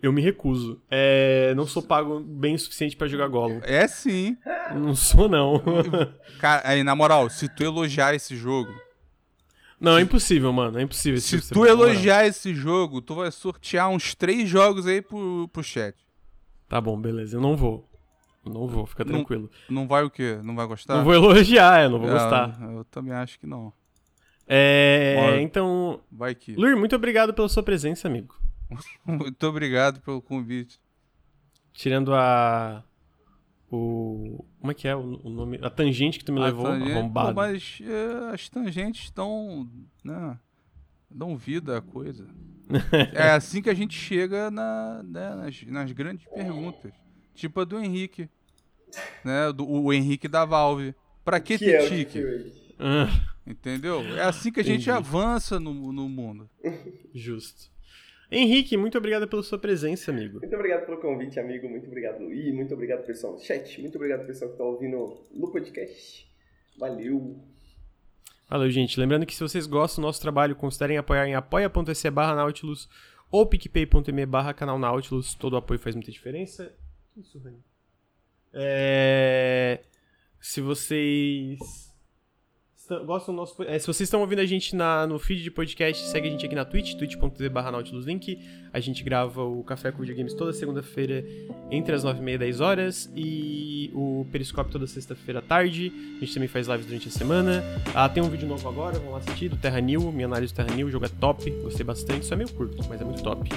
[0.01, 0.81] Eu me recuso.
[0.89, 1.53] É...
[1.55, 3.59] Não sou pago bem o suficiente pra jogar Gollum.
[3.63, 4.37] É sim.
[4.75, 5.61] Não sou, não.
[6.39, 8.71] Cara, aí, na moral, se tu elogiar esse jogo,
[9.79, 10.77] Não, é impossível, mano.
[10.79, 11.19] É impossível.
[11.21, 15.63] se ser tu elogiar esse jogo, tu vai sortear uns três jogos aí pro, pro
[15.63, 15.95] chat.
[16.67, 17.37] Tá bom, beleza.
[17.37, 17.87] Eu não vou.
[18.45, 19.49] Não vou, fica Não- tranquilo.
[19.69, 20.39] Não vai o quê?
[20.43, 20.95] Não vai gostar?
[20.97, 22.61] Não vou elogiar, eu não vou Ah, gostar.
[22.61, 23.73] Eu também acho que não.
[24.47, 25.41] É, Bora.
[25.41, 26.55] então, Vai que.
[26.55, 28.33] Luir, muito obrigado pela sua presença, amigo.
[29.05, 30.79] Muito obrigado pelo convite.
[31.73, 32.83] Tirando a
[33.71, 36.71] o como é que é o, o nome, a tangente que tu me levou, A
[36.71, 37.27] tangente- arrombado.
[37.29, 39.69] Pô, mas é, as tangentes estão.
[40.03, 40.37] Né,
[41.09, 42.27] dão vida à coisa.
[43.13, 46.91] é assim que a gente chega na, né, nas, nas grandes perguntas.
[47.33, 48.29] Tipo a do Henrique.
[49.23, 50.93] Né, do, o Henrique da Valve.
[51.23, 52.05] Pra que, Que ter é o tique?
[52.21, 53.07] que Ah,
[53.45, 54.01] Entendeu?
[54.17, 54.91] É assim que a gente Entendi.
[54.91, 56.49] avança no, no mundo.
[57.13, 57.69] justo.
[58.29, 60.39] Henrique, muito obrigado pela sua presença, amigo.
[60.39, 61.69] Muito obrigado pelo convite, amigo.
[61.69, 62.51] Muito obrigado, Luí.
[62.51, 63.79] Muito obrigado, pessoal do chat.
[63.79, 66.29] Muito obrigado, pessoal que tá ouvindo no podcast.
[66.77, 67.39] Valeu.
[68.49, 68.99] Valeu, gente.
[68.99, 72.89] Lembrando que se vocês gostam do nosso trabalho, considerem apoiar em apoia.se barra Nautilus
[73.31, 75.33] ou picpay.me barra canal Nautilus.
[75.33, 76.73] Todo o apoio faz muita diferença.
[77.13, 77.63] Que isso, velho?
[78.53, 79.81] É...
[80.39, 81.86] Se vocês
[83.05, 83.61] gostam do nosso...
[83.63, 86.45] é, se vocês estão ouvindo a gente na, no feed de podcast, segue a gente
[86.45, 88.39] aqui na Twitch, twitch.tv barra Nautilus Link.
[88.73, 91.25] A gente grava o Café com Videogames toda segunda-feira
[91.71, 95.91] entre as 9h30 e 10 horas e o Periscope toda sexta-feira à tarde.
[96.17, 97.63] A gente também faz lives durante a semana.
[97.93, 100.55] Ah, tem um vídeo novo agora, vamos lá assistir, do Terra New, minha análise do
[100.55, 103.23] Terra New, o jogo é top, gostei bastante, só é meio curto, mas é muito
[103.23, 103.49] top.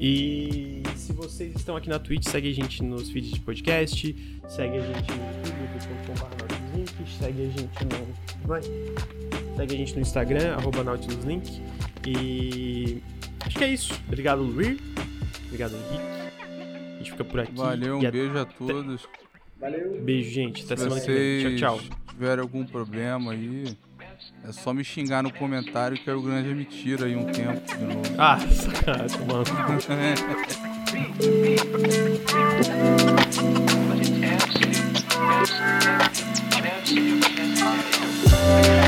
[0.00, 4.76] E se vocês estão aqui na Twitch, segue a gente nos feeds de podcast, segue
[4.76, 8.46] a gente no YouTube, youtube.com.br segue a gente no...
[8.46, 8.62] Vai.
[9.56, 11.62] Segue a gente no Instagram, arroba NautilusLink.
[12.06, 13.02] E
[13.44, 14.00] acho que é isso.
[14.06, 14.78] Obrigado, Luir.
[15.46, 16.20] Obrigado, Henrique.
[16.94, 17.52] A gente fica por aqui.
[17.54, 19.08] Valeu, um E beijo a todos.
[19.60, 20.00] Valeu.
[20.02, 20.64] Beijo, gente.
[20.64, 21.16] Até Se semana que vem.
[21.42, 21.96] vocês Tchau, tchau.
[22.10, 23.76] tiverem algum problema aí,
[24.48, 27.84] é só me xingar no comentário que o Grande me tira aí um tempo de
[27.84, 28.02] novo.
[28.18, 29.44] Ah, sacanagem, mano.
[38.50, 38.79] Bye.